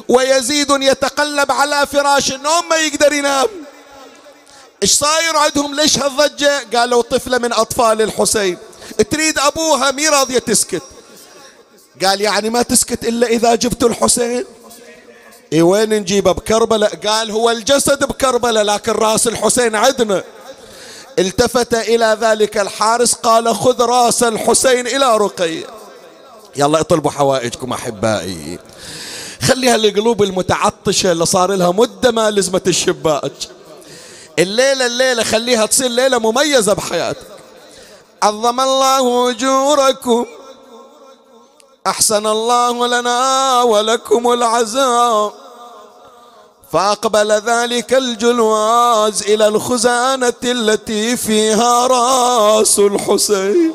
ويزيد 0.09 0.71
يتقلب 0.71 1.53
على 1.53 1.87
فراش 1.87 2.33
النوم 2.33 2.69
ما 2.69 2.77
يقدر 2.77 3.13
ينام. 3.13 3.47
إيش 4.83 4.93
صاير 4.93 5.37
عندهم؟ 5.37 5.75
ليش 5.75 5.99
هالضجة؟ 5.99 6.67
قالوا 6.75 7.03
طفلة 7.03 7.39
من 7.39 7.53
أطفال 7.53 8.03
الحسين. 8.03 8.59
تريد 9.11 9.39
أبوها؟ 9.39 9.91
مي 9.91 10.09
راضية 10.09 10.39
تسكت. 10.39 10.83
قال 12.05 12.21
يعني 12.21 12.51
ما 12.51 12.63
تسكت 12.63 13.05
إلا 13.05 13.27
إذا 13.27 13.55
جبت 13.55 13.83
الحسين؟ 13.83 14.45
إي 15.55 15.63
وين 15.63 15.91
نجيبه؟ 15.91 16.33
بكربلاء. 16.33 16.97
قال 17.07 17.31
هو 17.31 17.51
الجسد 17.51 18.05
بكربلاء 18.05 18.65
لكن 18.65 18.93
راس 18.93 19.29
الحسين 19.29 19.75
عندنا 19.77 20.25
التفت 21.19 21.75
إلى 21.75 22.19
ذلك 22.21 22.59
الحارس 22.59 23.15
قال 23.15 23.55
خذ 23.55 23.83
راس 23.83 24.23
الحسين 24.23 24.87
إلى 24.87 25.17
رقية 25.17 25.67
يلا 26.57 26.81
اطلبوا 26.81 27.11
حوائجكم 27.11 27.73
أحبائي. 27.73 28.59
خليها 29.43 29.75
القلوب 29.75 30.23
المتعطشة 30.23 31.13
اللي 31.13 31.27
صار 31.27 31.55
لها 31.55 31.71
مدة 31.71 32.11
ما 32.11 32.31
لزمت 32.31 32.69
الشباك. 32.69 33.33
الليلة 34.39 34.87
الليلة 34.87 35.23
خليها 35.23 35.67
تصير 35.67 35.89
ليلة 35.89 36.19
مميزة 36.19 36.73
بحياتك. 36.73 37.27
عظم 38.23 38.61
الله 38.61 39.31
أجوركم. 39.31 40.27
أحسن 41.87 42.27
الله 42.27 42.87
لنا 42.87 43.63
ولكم 43.63 44.33
العزاء. 44.33 45.44
فأقبل 46.75 47.33
ذلك 47.33 47.95
الجلواز 47.95 49.23
إلى 49.23 49.49
الخزانة 49.49 50.33
التي 50.45 51.17
فيها 51.17 51.87
رأس 51.87 52.79
الحسين. 52.79 53.73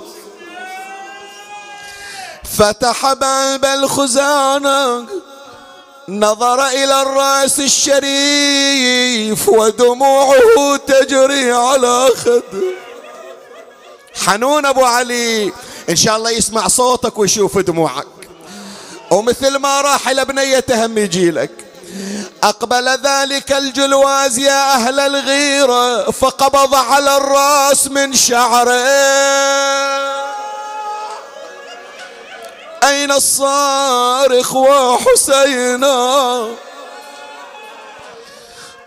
فتح 2.58 3.14
باب 3.14 3.66
الخزانة 3.66 5.06
نظر 6.10 6.68
إلى 6.68 7.02
الرأس 7.02 7.60
الشريف 7.60 9.50
ودموعه 9.50 10.78
تجري 10.88 11.52
على 11.52 12.10
خده. 12.16 12.42
حنون 14.26 14.66
أبو 14.66 14.84
علي 14.86 15.54
إن 15.90 15.96
شاء 15.96 16.18
الله 16.18 16.30
يسمع 16.30 16.68
صوتك 16.68 17.18
ويشوف 17.18 17.58
دموعك. 17.58 18.08
ومثل 19.12 19.56
ما 19.56 19.82
راح 19.82 20.10
إلى 20.10 20.26
بنيته 20.26 20.86
هم 20.86 20.98
يجيلك 20.98 21.69
أقبل 22.44 22.90
ذلك 22.90 23.52
الجلواز 23.52 24.40
يا 24.40 24.74
أهل 24.74 25.00
الغيرة 25.00 26.12
فقبض 26.12 26.76
على 26.76 27.18
الرأس 27.18 27.88
من 27.88 28.14
شعره. 28.14 28.74
أين 32.84 33.12
الصارخ 33.12 34.56
وحسينا؟ 34.56 36.48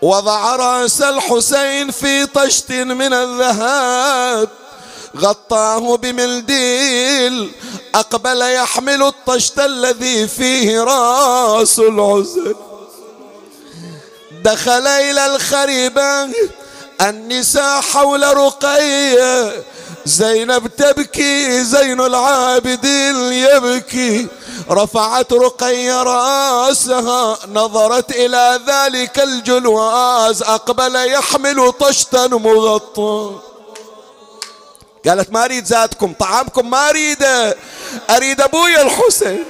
وضع 0.01 0.55
رأس 0.55 1.01
الحسين 1.01 1.91
في 1.91 2.25
طشت 2.25 2.71
من 2.71 3.13
الذهب 3.13 4.49
غطاه 5.17 5.97
بمنديل 5.97 7.51
أقبل 7.95 8.41
يحمل 8.41 9.03
الطشت 9.03 9.59
الذي 9.59 10.27
فيه 10.27 10.81
رأس 10.83 11.79
العزل 11.79 12.55
دخل 14.43 14.87
إلى 14.87 15.25
الخريبة. 15.25 16.29
النساء 17.01 17.81
حول 17.81 18.37
رقية. 18.37 19.63
زينب 20.05 20.67
تبكي 20.67 21.63
زين 21.63 22.01
العابدين 22.01 23.15
يبكي. 23.33 24.27
رفعت 24.69 25.33
رقي 25.33 25.89
رأسها 25.89 27.37
نظرت 27.47 28.11
إلى 28.11 28.59
ذلك 28.67 29.19
الجلواز. 29.19 30.43
أقبل 30.43 30.95
يحمل 30.95 31.71
طشتا 31.71 32.27
مغطى. 32.27 33.39
قالت 35.07 35.31
ما 35.31 35.45
أريد 35.45 35.65
زادكم 35.65 36.13
طعامكم 36.13 36.69
ما 36.69 36.89
أريده. 36.89 37.57
أريد 38.09 38.41
ابويا 38.41 38.81
الحسين. 38.81 39.45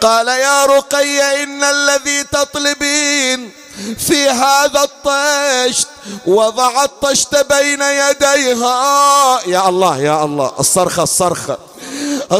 قال 0.00 0.28
يا 0.28 0.66
رقية 0.66 1.42
إن 1.42 1.64
الذي 1.64 2.24
تطلبين 2.24 3.52
في 3.98 4.28
هذا 4.28 4.82
الطشت 4.82 5.88
وضع 6.26 6.84
الطشت 6.84 7.36
بين 7.52 7.82
يديها. 7.82 9.40
يا 9.46 9.68
الله 9.68 9.98
يا 9.98 10.24
الله 10.24 10.52
الصرخة 10.60 11.02
الصرخة. 11.02 11.58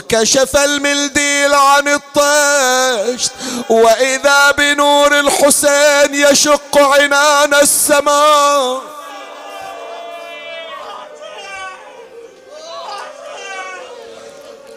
كشف 0.09 0.56
الملديل 0.56 1.55
عن 1.55 1.89
الطشت 1.89 3.32
وإذا 3.69 4.51
بنور 4.51 5.20
الحسين 5.20 6.15
يشق 6.15 6.78
عنان 6.78 7.55
السماء. 7.55 8.81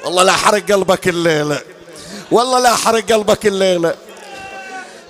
والله 0.06 0.24
لا 0.24 0.32
حرق 0.32 0.72
قلبك 0.72 1.08
الليلة. 1.08 1.62
والله 2.32 2.60
لا 2.60 2.76
حرق 2.76 3.12
قلبك 3.12 3.46
الليلة. 3.46 3.96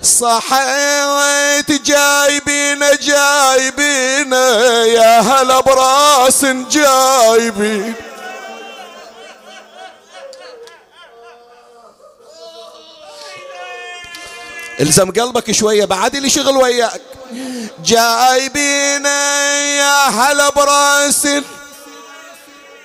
صحيت 0.02 1.70
جايبين 1.86 2.78
جايبين 3.02 4.32
يا 4.32 5.20
هلا 5.20 5.60
براس 5.60 6.44
جايبين. 6.44 7.94
الزم 14.80 15.10
قلبك 15.10 15.52
شوية 15.52 15.84
بعد 15.84 16.16
لي 16.16 16.30
شغل 16.30 16.56
وياك. 16.56 17.00
جايبين 17.84 19.06
يا 19.06 20.08
هلا 20.08 20.50
براس. 20.50 21.28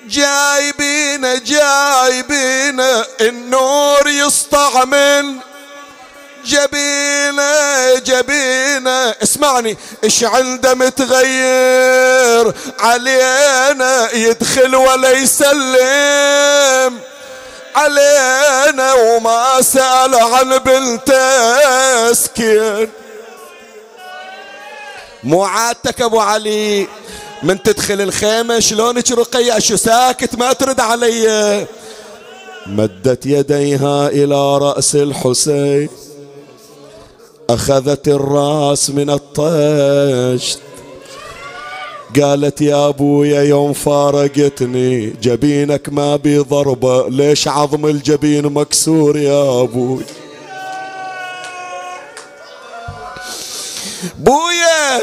جايبين 0.08 1.44
جايبين 1.44 2.80
النور 3.22 4.08
يسطع 4.08 4.86
من 4.86 5.40
جبينة 6.48 7.96
جبينة. 8.06 9.16
اسمعني 9.24 9.78
إيش 10.04 10.24
عنده 10.24 10.74
متغير؟ 10.74 12.54
علينا 12.80 14.14
يدخل 14.14 14.76
ولا 14.76 15.12
يسلم. 15.12 17.00
علينا 17.76 18.94
وما 18.94 19.62
سأل 19.62 20.16
عن 20.16 20.58
بنته 20.58 22.14
سكين 22.14 22.90
مو 25.24 25.44
عادتك 25.44 26.02
أبو 26.02 26.20
علي 26.20 26.88
من 27.44 27.64
تدخل 27.64 28.02
الخيمة 28.02 28.60
شلونك 28.60 29.12
رقية؟ 29.12 29.60
شو 29.60 29.76
ساكت؟ 29.76 30.36
ما 30.36 30.54
ترد 30.54 30.80
علي. 30.80 31.66
مدت 32.68 33.26
يديها 33.26 34.08
إلى 34.08 34.58
رأس 34.58 34.96
الحسين. 34.96 36.07
أخذت 37.50 38.08
الرأس 38.08 38.90
من 38.90 39.10
الطشت. 39.10 40.60
قالت 42.22 42.62
يا 42.62 42.90
أبويا 42.90 43.42
يوم 43.42 43.74
فارقتني 43.74 45.10
جبينك 45.22 45.90
ما 45.90 46.16
بي 46.16 46.38
ضربة 46.38 47.10
ليش 47.10 47.48
عظم 47.48 47.86
الجبين 47.86 48.46
مكسور 48.46 49.18
يا 49.18 49.62
أبوي؟ 49.64 50.04
بويا 54.20 55.02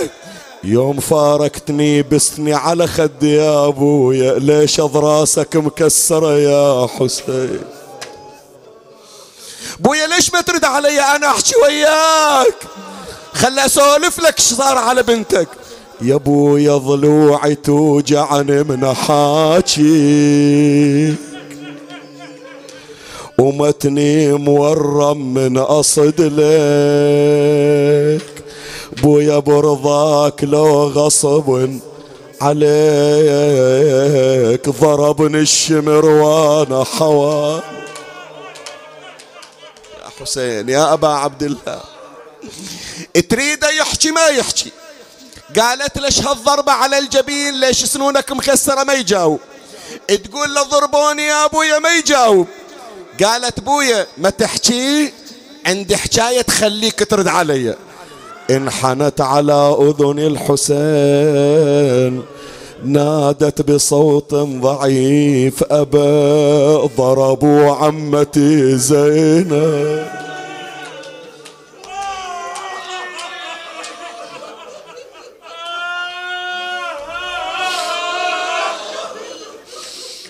يوم 0.64 1.00
فارقتني 1.00 2.02
بسني 2.02 2.54
على 2.54 2.86
خدي 2.86 3.34
يا 3.34 3.66
أبويا. 3.68 4.38
ليش 4.38 4.80
اضراسك 4.80 5.56
مكسرة 5.56 6.38
يا 6.38 6.86
حسين؟ 6.86 7.60
بويا 9.80 10.06
ليش 10.06 10.32
ما 10.32 10.40
ترد 10.40 10.64
علي؟ 10.64 11.00
أنا 11.00 11.26
أحكي 11.26 11.54
وياك. 11.62 12.54
خلي 13.34 13.66
أسولف 13.66 14.20
لك 14.20 14.40
شو 14.40 14.54
صار 14.54 14.78
على 14.78 15.02
بنتك. 15.02 15.48
يا 16.02 16.14
ابويا 16.14 16.76
ضلوعي 16.76 17.54
توجعني 17.54 18.62
من 18.62 18.94
حاجي 18.94 19.94
ومتني 23.38 24.32
مورم 24.32 25.34
من 25.34 25.58
اصد 25.58 26.20
لك. 26.20 26.44
بويا 29.02 29.38
برضاك 29.38 30.44
لو 30.44 30.84
غصب 30.84 31.78
عليك 32.40 32.68
ضربني 34.68 35.38
الشمر 35.38 36.06
وأنا 36.06 36.84
حوال 36.84 37.73
يا 40.24 40.28
حسين. 40.28 40.68
يا 40.68 40.92
أبا 40.92 41.08
عبد 41.08 41.42
الله. 41.42 41.80
تريده 43.28 43.70
يحكي 43.70 44.10
ما 44.10 44.26
يحكي. 44.26 44.72
قالت 45.60 45.98
ليش 45.98 46.20
هالضربة 46.20 46.72
على 46.72 46.98
الجبين؟ 46.98 47.60
ليش 47.60 47.84
سنونك 47.84 48.32
مكسرة 48.32 48.84
ما 48.84 48.92
يجاوب. 48.92 49.40
تقول 50.08 50.54
له 50.54 50.62
ضربوني 50.62 51.22
يا 51.22 51.44
أبويا 51.44 51.78
ما 51.78 51.96
يجاوب. 51.96 52.46
قالت 53.24 53.60
بويا 53.60 54.06
ما 54.18 54.30
تحكي؟ 54.30 55.12
عندي 55.66 55.96
حكاية 55.96 56.42
تخليك 56.42 57.10
ترد 57.10 57.28
علي. 57.28 57.76
انحنت 58.50 59.20
على 59.20 59.76
أذن 59.80 60.18
الحسين. 60.18 62.24
نادت 62.86 63.62
بصوت 63.70 64.34
ضعيف 64.34 65.64
أبا 65.70 66.86
ضربوا 66.96 67.74
عمتي 67.74 68.78
زينب. 68.78 70.06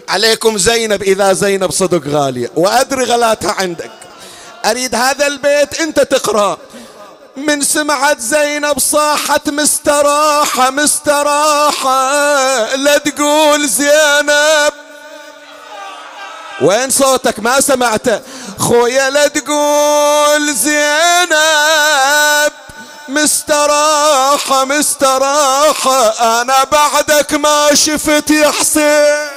عليكم 0.09 0.59
زينب 0.59 1.03
إذا 1.03 1.33
زينب 1.33 1.71
صدق 1.71 2.09
غالية 2.09 2.51
وأدري 2.57 3.05
غلاتها 3.05 3.53
عندك. 3.53 3.91
أريد 4.65 4.95
هذا 4.95 5.27
البيت 5.27 5.81
أنت 5.81 6.01
تقرأ 6.01 6.59
من 7.37 7.63
سمعت 7.63 8.21
زينب 8.21 8.79
صاحت 8.79 9.51
مستراحة 9.51 10.71
مستراحة. 10.71 12.05
لا 12.77 12.99
تقول 12.99 13.69
زينب. 13.69 14.73
وين 16.63 16.91
صوتك؟ 16.91 17.41
ما 17.41 17.61
سمعته. 17.61 18.21
خويا 18.59 19.11
لا 19.11 19.29
تقول 19.29 20.55
زينب. 20.55 22.53
مستراحة 23.09 24.65
مستراحة. 24.65 26.09
أنا 26.41 26.65
بعدك 26.65 27.35
ما 27.35 27.75
شفت 27.75 28.31
يا 28.31 28.51
حسين. 28.51 29.29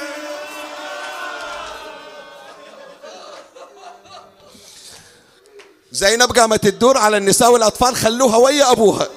زينب 5.92 6.38
قامت 6.38 6.62
تدور 6.64 6.98
على 6.98 7.16
النساء 7.16 7.52
والأطفال 7.52 7.96
خلوها 7.96 8.36
ويا 8.36 8.72
أبوها. 8.72 9.08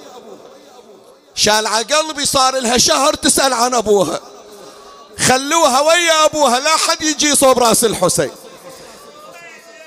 شال 1.36 1.68
على 1.68 1.86
قلبي 1.86 2.26
صار 2.26 2.60
لها 2.60 2.78
شهر 2.78 3.14
تسأل 3.14 3.54
عن 3.54 3.74
أبوها. 3.74 4.20
خلوها 5.20 5.82
ويا 5.82 6.26
أبوها 6.26 6.60
لا 6.60 6.70
حد 6.70 7.02
يجي 7.02 7.36
صوب 7.36 7.60
رأس 7.60 7.84
الحسين. 7.84 8.32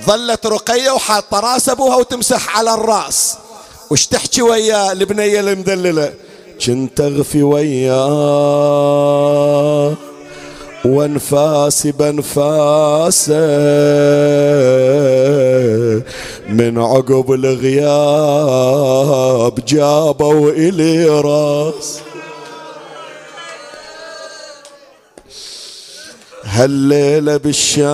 ظلت 0.02 0.47
رقية 0.47 0.90
وحاطة 0.90 1.40
رأس 1.40 1.69
أبوها 1.69 1.97
وتمسح 1.97 2.59
على 2.59 2.74
الرأس. 2.74 3.35
وش 3.90 4.06
تحكي 4.06 4.43
ويا 4.43 4.93
البنية 4.93 5.40
المدللة؟ 5.40 6.15
كنت 6.66 7.01
أغفي 7.01 7.43
وياه 7.43 7.94
وانفاسي 10.85 11.93
بانفاسه 11.93 13.35
من 16.48 16.78
عقب 16.78 17.32
الغياب 17.32 17.94
جابوا 19.69 20.51
إلي 20.51 21.09
راس. 21.09 22.01
هالليلة 26.44 27.36
بالشام 27.36 27.85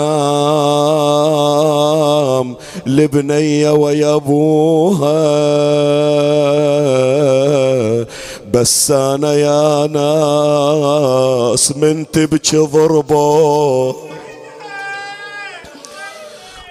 لبنية 2.86 3.70
ويا 3.70 4.14
أبوها 4.14 5.20
بس 8.52 8.90
أنا 8.90 9.32
يا 9.34 9.86
ناس 9.86 11.72
من 11.76 12.10
تبكي 12.10 12.56
ضربة. 12.56 13.94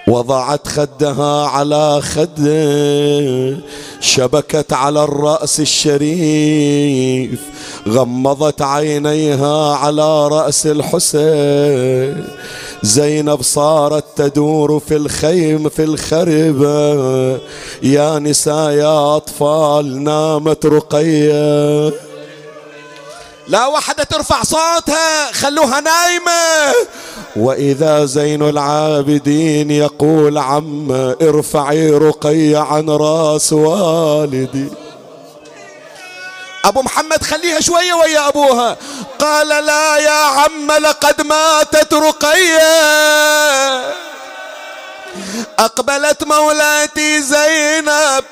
وضعت 0.08 0.68
خدها 0.68 1.46
على 1.46 2.00
خده 2.02 3.56
شبكت 4.00 4.72
على 4.72 5.04
الرأس 5.04 5.60
الشريف 5.60 7.40
غمضت 7.88 8.62
عينيها 8.62 9.74
على 9.74 10.28
رأس 10.28 10.66
الحسين. 10.66 12.24
زينب 12.82 13.42
صارت 13.42 14.04
تدور 14.16 14.80
في 14.88 14.96
الخيم 14.96 15.68
في 15.68 15.84
الخربة 15.84 17.40
يا 17.82 18.18
نساء 18.18 18.70
يا 18.70 19.16
أطفال 19.16 20.04
نامت 20.04 20.66
رقية. 20.66 21.88
لا 23.48 23.66
وحدة 23.66 24.04
ترفع 24.04 24.42
صوتها 24.42 25.32
خلوها 25.32 25.80
نايمة. 25.80 26.74
وإذا 27.36 28.04
زين 28.04 28.42
العابدين 28.42 29.70
يقول 29.70 30.38
عم 30.38 30.92
ارفعي 31.22 31.90
رقية 31.90 32.58
عن 32.58 32.90
راس 32.90 33.52
والدي. 33.52 34.66
أبو 36.64 36.82
محمد 36.82 37.22
خليها 37.24 37.60
شوية 37.60 37.92
ويا 37.92 38.28
أبوها. 38.28 38.76
قال 39.18 39.48
لا 39.48 39.96
يا 39.96 40.10
عم 40.10 40.72
لقد 40.72 41.22
ماتت 41.22 41.94
رقية. 41.94 42.60
أقبلت 45.58 46.24
مولاتي 46.24 47.22
زينب. 47.22 48.24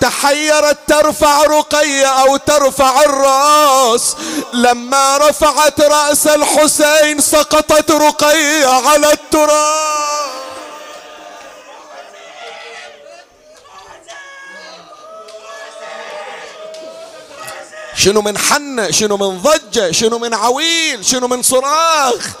تحيرت 0.00 0.78
ترفع 0.86 1.42
رقية 1.42 2.06
أو 2.06 2.36
ترفع 2.36 3.00
الرأس. 3.00 4.16
لما 4.52 5.18
رفعت 5.18 5.80
رأس 5.80 6.26
الحسين 6.26 7.20
سقطت 7.20 7.90
رقية 7.90 8.88
على 8.88 9.12
التراب. 9.12 10.26
شنو 17.96 18.20
من 18.22 18.38
حنة 18.38 18.90
شنو 18.90 19.16
من 19.16 19.38
ضجة 19.38 19.90
شنو 19.90 20.18
من 20.18 20.34
عويل 20.34 21.04
شنو 21.04 21.26
من 21.28 21.42
صراخ. 21.42 22.36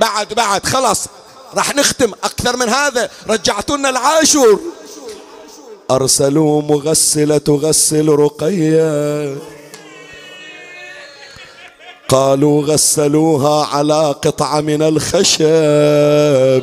بعد 0.00 0.34
بعد 0.34 0.66
خلاص 0.66 1.06
راح 1.54 1.74
نختم. 1.74 2.12
أكثر 2.24 2.56
من 2.56 2.68
هذا 2.68 3.10
رجعتونا 3.28 3.88
العاشور. 3.88 4.60
أرسلوا 5.90 6.62
مغسلة 6.62 7.38
تغسل 7.38 8.08
رقية. 8.08 9.36
قالوا 12.08 12.62
غسلوها 12.62 13.66
على 13.66 14.14
قطعة 14.24 14.60
من 14.60 14.82
الخشب. 14.82 16.62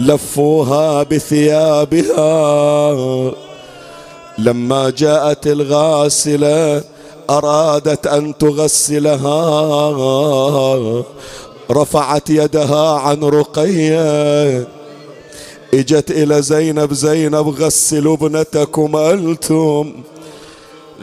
لفوها 0.00 1.02
بثيابها. 1.02 2.20
لما 4.38 4.90
جاءت 4.90 5.46
الغاسلة 5.46 6.84
أرادت 7.30 8.06
أن 8.06 8.38
تغسلها. 8.38 9.30
رفعت 11.70 12.30
يدها 12.30 12.98
عن 12.98 13.24
رقية. 13.24 14.68
إجت 15.74 16.10
إلى 16.10 16.42
زينب 16.42 16.92
زينب 16.92 17.48
غسلوا 17.62 18.14
ابنتكم 18.16 18.96
أنتم 18.96 19.92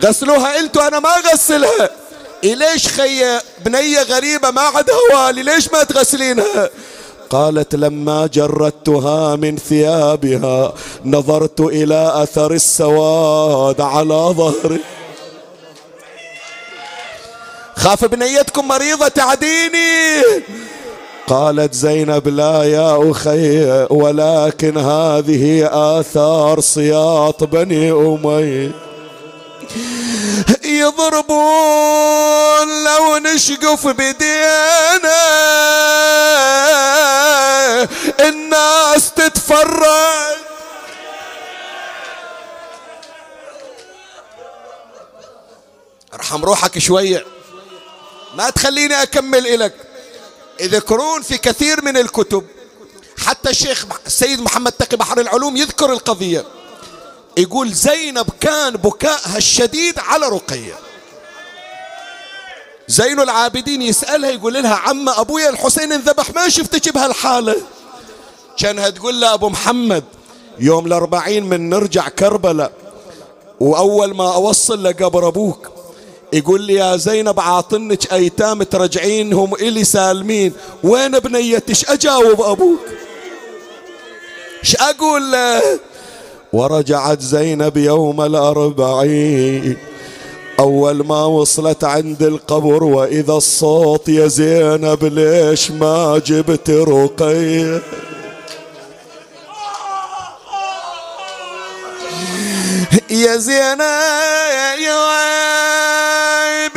غسلوها 0.03 0.59
أنتم 0.59 0.81
أنا 0.81 0.99
ما 0.99 1.09
غسلها 1.33 1.89
إيه 2.43 2.55
ليش 2.55 2.87
خي 2.87 3.39
بنية 3.65 4.01
غريبة 4.01 4.51
ما 4.51 4.61
عندها 4.61 4.95
والي 5.13 5.43
ليش 5.43 5.71
ما 5.73 5.83
تغسلينها؟ 5.83 6.69
قالت 7.29 7.75
لما 7.75 8.27
جردتها 8.27 9.35
من 9.35 9.57
ثيابها 9.57 10.73
نظرت 11.05 11.59
إلى 11.59 12.11
أثر 12.15 12.51
السواد 12.51 13.81
على 13.81 14.33
ظهري. 14.37 14.79
خاف 17.87 18.05
بنيتكم 18.05 18.67
مريضة 18.67 19.07
تعديني 19.07 20.21
قالت 21.27 21.73
زينب 21.73 22.27
لا 22.27 22.63
يا 22.63 23.11
أخي 23.11 23.85
ولكن 23.89 24.77
هذه 24.77 25.69
آثار 25.71 26.59
صياط 26.59 27.43
بني 27.43 27.91
أمية 27.91 28.71
يضربون 30.63 31.47
لو 32.83 33.17
نشقف 33.17 33.87
بدينا 33.87 35.23
الناس 38.19 39.11
تتفرج. 39.11 40.37
ارحم 46.13 46.45
روحك 46.45 46.79
شوية. 46.79 47.36
ما 48.37 48.49
تخليني 48.49 49.01
أكمل 49.01 49.47
إلك. 49.47 49.73
يذكرون 50.59 51.21
في 51.21 51.37
كثير 51.37 51.85
من 51.85 51.97
الكتب 51.97 52.43
حتى 53.17 53.49
الشيخ 53.49 53.85
السيد 54.05 54.41
محمد 54.41 54.71
تقي 54.71 54.97
بحر 54.97 55.19
العلوم 55.19 55.57
يذكر 55.57 55.93
القضية. 55.93 56.45
يقول 57.37 57.73
زينب 57.73 58.29
كان 58.39 58.73
بكائها 58.73 59.37
الشديد 59.37 59.99
على 59.99 60.27
رقية. 60.29 60.73
زين 62.87 63.19
العابدين 63.19 63.81
يسألها 63.81 64.29
يقول 64.29 64.53
لها 64.53 64.75
عم 64.75 65.09
أبويا 65.09 65.49
الحسين 65.49 65.91
انذبح 65.91 66.33
ما 66.35 66.49
شفتك 66.49 66.93
بهالحالة؟ 66.93 67.55
كانها 68.57 68.89
تقول 68.89 69.21
له 69.21 69.33
أبو 69.33 69.49
محمد 69.49 70.03
يوم 70.59 70.85
الأربعين 70.85 71.43
من 71.43 71.69
نرجع 71.69 72.09
كربلاء 72.09 72.71
وأول 73.59 74.15
ما 74.15 74.33
أوصل 74.33 74.83
لقبر 74.83 75.27
أبوك 75.27 75.76
يقول 76.33 76.61
لي 76.61 76.73
يا 76.73 76.97
زينب 76.97 77.39
عاطنك 77.39 78.13
أيتام 78.13 78.63
ترجعينهم 78.63 79.55
إلي 79.55 79.83
سالمين. 79.83 80.53
وين 80.83 81.19
بنيتش 81.19 81.89
أجاوب 81.89 82.41
أبوك؟ 82.41 82.79
إيش 84.63 84.75
أقول 84.75 85.31
له؟ 85.31 85.61
ورجعت 86.53 87.21
زينب 87.21 87.77
يوم 87.77 88.21
الأربعين. 88.21 89.77
أول 90.59 91.05
ما 91.05 91.25
وصلت 91.25 91.83
عند 91.83 92.23
القبر 92.23 92.83
وإذا 92.83 93.33
الصوت 93.33 94.09
يا 94.09 94.27
زينب 94.27 95.05
ليش 95.05 95.71
ما 95.71 96.21
جبت 96.25 96.69
رقيه 96.69 97.81
يا 103.09 103.37
زينب 103.37 103.81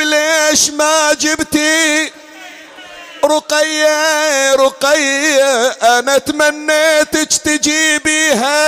ليش 0.01 0.71
ما 0.71 1.13
جبتي؟ 1.21 2.13
رقية 3.25 4.55
رقية 4.55 5.69
أنا 5.69 6.19
تمنيتك 6.19 7.29
تجيبيها 7.45 8.61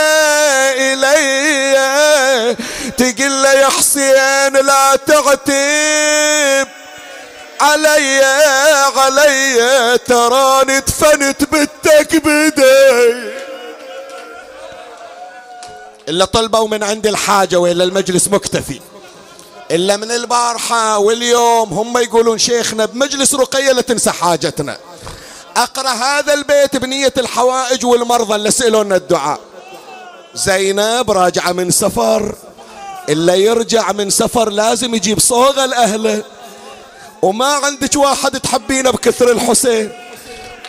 إلي. 0.75 2.57
تقول 2.99 3.45
يا 3.45 3.67
حسين 3.69 4.53
لا 4.53 4.97
تعتب 5.07 6.69
علي 7.61 8.25
علي 8.97 9.99
تراني 10.07 10.81
دفنت 10.81 11.45
بتك 11.45 12.17
بدي 12.25 13.33
إلا 16.13 16.25
طلبوا 16.25 16.69
من 16.69 16.83
عند 16.83 17.07
الحاجة 17.07 17.57
وإلا 17.57 17.85
المجلس 17.85 18.29
مكتفي. 18.29 18.81
إلا 19.71 19.97
من 19.97 20.11
البارحة 20.11 20.99
واليوم 20.99 21.73
هم 21.73 21.99
يقولون 21.99 22.39
شيخنا 22.39 22.85
بمجلس 22.85 23.35
رقية 23.35 23.73
لا 23.73 23.81
تنسى 23.81 24.11
حاجتنا. 24.11 24.79
أقرأ 25.57 25.89
هذا 25.89 26.35
البيت 26.35 26.77
بنية 26.77 27.13
الحوائج 27.19 27.87
والمرضى 27.87 28.35
اللي 28.35 28.51
سألونا 28.51 28.97
الدعاء. 28.97 29.41
زينب 30.35 31.11
راجعة 31.11 31.53
من 31.53 31.71
سفر. 31.71 32.35
إلا 33.09 33.35
يرجع 33.35 33.93
من 33.93 34.11
سفر 34.11 34.49
لازم 34.51 34.95
يجيب 34.95 35.21
صوغة 35.21 35.67
لأهله 35.67 36.23
وما 37.23 37.47
عندك 37.47 37.97
واحد 37.97 38.41
تحبينه 38.41 38.91
بكثر 38.91 39.33
الحسين. 39.33 39.93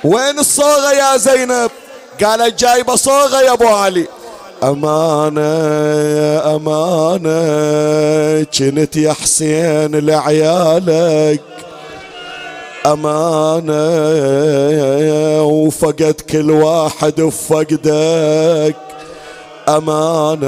وين 0.03 0.39
الصوغة 0.39 0.91
يا 0.91 1.17
زينب؟ 1.17 1.71
قالت 2.23 2.59
جايبة 2.59 2.95
صوغة 2.95 3.41
يا 3.41 3.53
أبو 3.53 3.67
علي. 3.67 4.07
أمانة 4.63 5.41
يا 6.17 6.55
أمانة 6.55 8.43
كنت 8.43 8.95
يا 8.95 9.13
حسين 9.13 9.95
لعيالك. 9.95 11.41
أمانة 12.85 13.83
وفقد 15.43 16.15
كل 16.31 16.51
واحد 16.51 17.21
بفقدك. 17.21 18.75
أمانة 19.69 20.47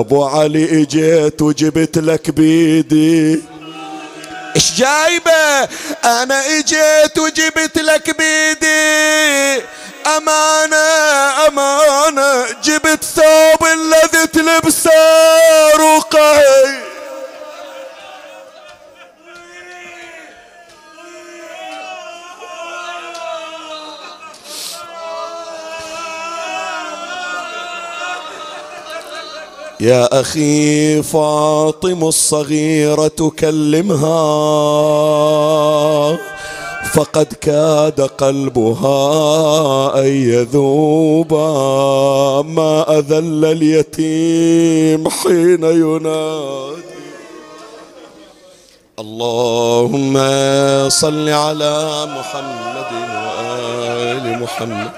أبو 0.00 0.24
علي 0.24 0.82
إجيت 0.82 1.42
وجبت 1.42 1.98
لك 1.98 2.30
بيدي. 2.30 3.40
إيش 4.56 4.72
جايبه؟ 4.78 5.68
أنا 6.04 6.40
إجيت 6.58 7.18
وجبت 7.18 7.78
لك 7.78 8.16
بيدي. 8.18 9.62
أمانة 10.06 10.76
أمانة. 11.48 12.46
جبت 12.62 13.04
ثوب 13.04 13.68
الذي 13.72 14.26
تلبسه 14.26 14.90
رقي 15.76 16.84
يا 29.80 30.20
أخي 30.20 31.02
فاطم 31.02 32.04
الصغيرة 32.04 33.08
تكلمها. 33.08 34.04
فقد 36.94 37.32
كاد 37.40 38.00
قلبها 38.00 38.98
أن 39.98 40.06
يذوب 40.06 41.34
ما 42.46 42.98
أذل 42.98 43.44
اليتيم 43.44 45.08
حين 45.08 45.64
ينادي. 45.64 46.84
اللهم 48.98 50.14
صل 50.88 51.28
على 51.28 52.06
محمد 52.16 52.90
وآل 53.14 54.42
محمد. 54.42 54.90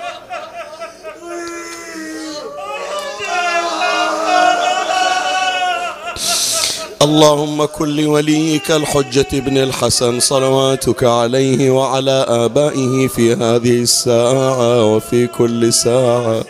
اللهم 7.02 7.64
كن 7.64 7.89
لوليك 7.97 8.70
الحجة 8.70 9.27
ابن 9.35 9.59
الحسن 9.59 10.20
صلواتك 10.20 11.05
عليه 11.05 11.70
وعلى 11.70 12.27
آبائه 12.28 13.06
في 13.06 13.32
هذه 13.32 13.81
الساعة 13.82 14.94
وفي 14.94 15.27
كل 15.27 15.73
ساعة 15.73 16.44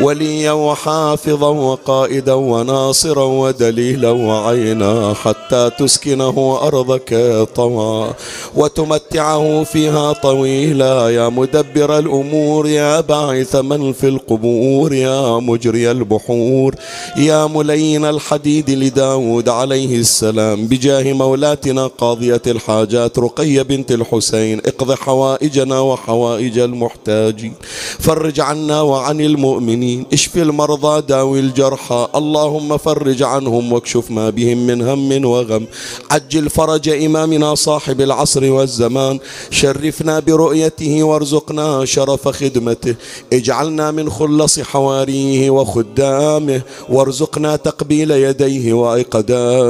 وليا 0.00 0.52
وحافظا 0.52 1.48
وقائدا 1.48 2.32
وناصرا 2.32 3.24
ودليلا 3.24 4.10
وعينا 4.10 5.14
حتى 5.14 5.70
تسكنه 5.78 6.58
أرضك 6.62 7.14
طوى 7.54 8.10
وتمتعه 8.56 9.64
فيها 9.64 10.12
طويلا. 10.12 11.10
يا 11.10 11.28
مدبر 11.28 11.98
الأمور 11.98 12.66
يا 12.68 13.00
باعث 13.00 13.56
من 13.56 13.92
في 13.92 14.08
القبور 14.08 14.92
يا 14.92 15.38
مجري 15.38 15.90
البحور 15.90 16.74
يا 17.16 17.46
ملين 17.46 18.04
الحديد 18.04 18.70
لداود 18.70 19.48
عليه 19.48 19.85
السلام 19.94 20.66
بجاه 20.66 21.12
مولاتنا 21.12 21.86
قاضية 21.86 22.42
الحاجات 22.46 23.18
رقية 23.18 23.62
بنت 23.62 23.92
الحسين. 23.92 24.60
اقض 24.66 24.92
حوائجنا 24.92 25.80
وحوائج 25.80 26.58
المحتاجين. 26.58 27.52
فرج 27.98 28.40
عنا 28.40 28.80
وعن 28.80 29.20
المؤمنين. 29.20 30.06
اشف 30.12 30.36
المرضى 30.36 31.06
داوي 31.08 31.40
الجرحى. 31.40 32.08
اللهم 32.14 32.76
فرج 32.76 33.22
عنهم 33.22 33.72
واكشف 33.72 34.10
ما 34.10 34.30
بهم 34.30 34.66
من 34.66 34.88
هم 34.88 35.24
وغم. 35.24 35.66
عجل 36.10 36.50
فرج 36.50 36.88
إمامنا 36.88 37.54
صاحب 37.54 38.00
العصر 38.00 38.52
والزمان. 38.52 39.18
شرفنا 39.50 40.20
برؤيته 40.20 41.02
وارزقنا 41.02 41.84
شرف 41.84 42.28
خدمته. 42.28 42.94
اجعلنا 43.32 43.90
من 43.90 44.10
خلص 44.10 44.60
حواريه 44.60 45.50
وخدامه. 45.50 46.62
وارزقنا 46.88 47.56
تقبيل 47.56 48.10
يديه 48.10 48.72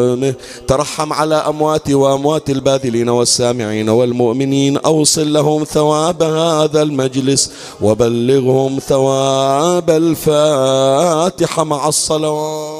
وأقدامه 0.07 0.35
ترحم 0.66 1.12
على 1.12 1.35
أموات 1.35 1.91
وأموات 1.91 2.51
الباذلين 2.51 3.09
والسامعين 3.09 3.89
والمؤمنين. 3.89 4.77
أوصل 4.77 5.33
لهم 5.33 5.65
ثواب 5.65 6.23
هذا 6.23 6.83
المجلس 6.83 7.51
وبلغهم 7.81 8.78
ثواب 8.78 9.91
الفاتحة 9.91 11.65
مع 11.65 11.89
الصلوات. 11.89 12.76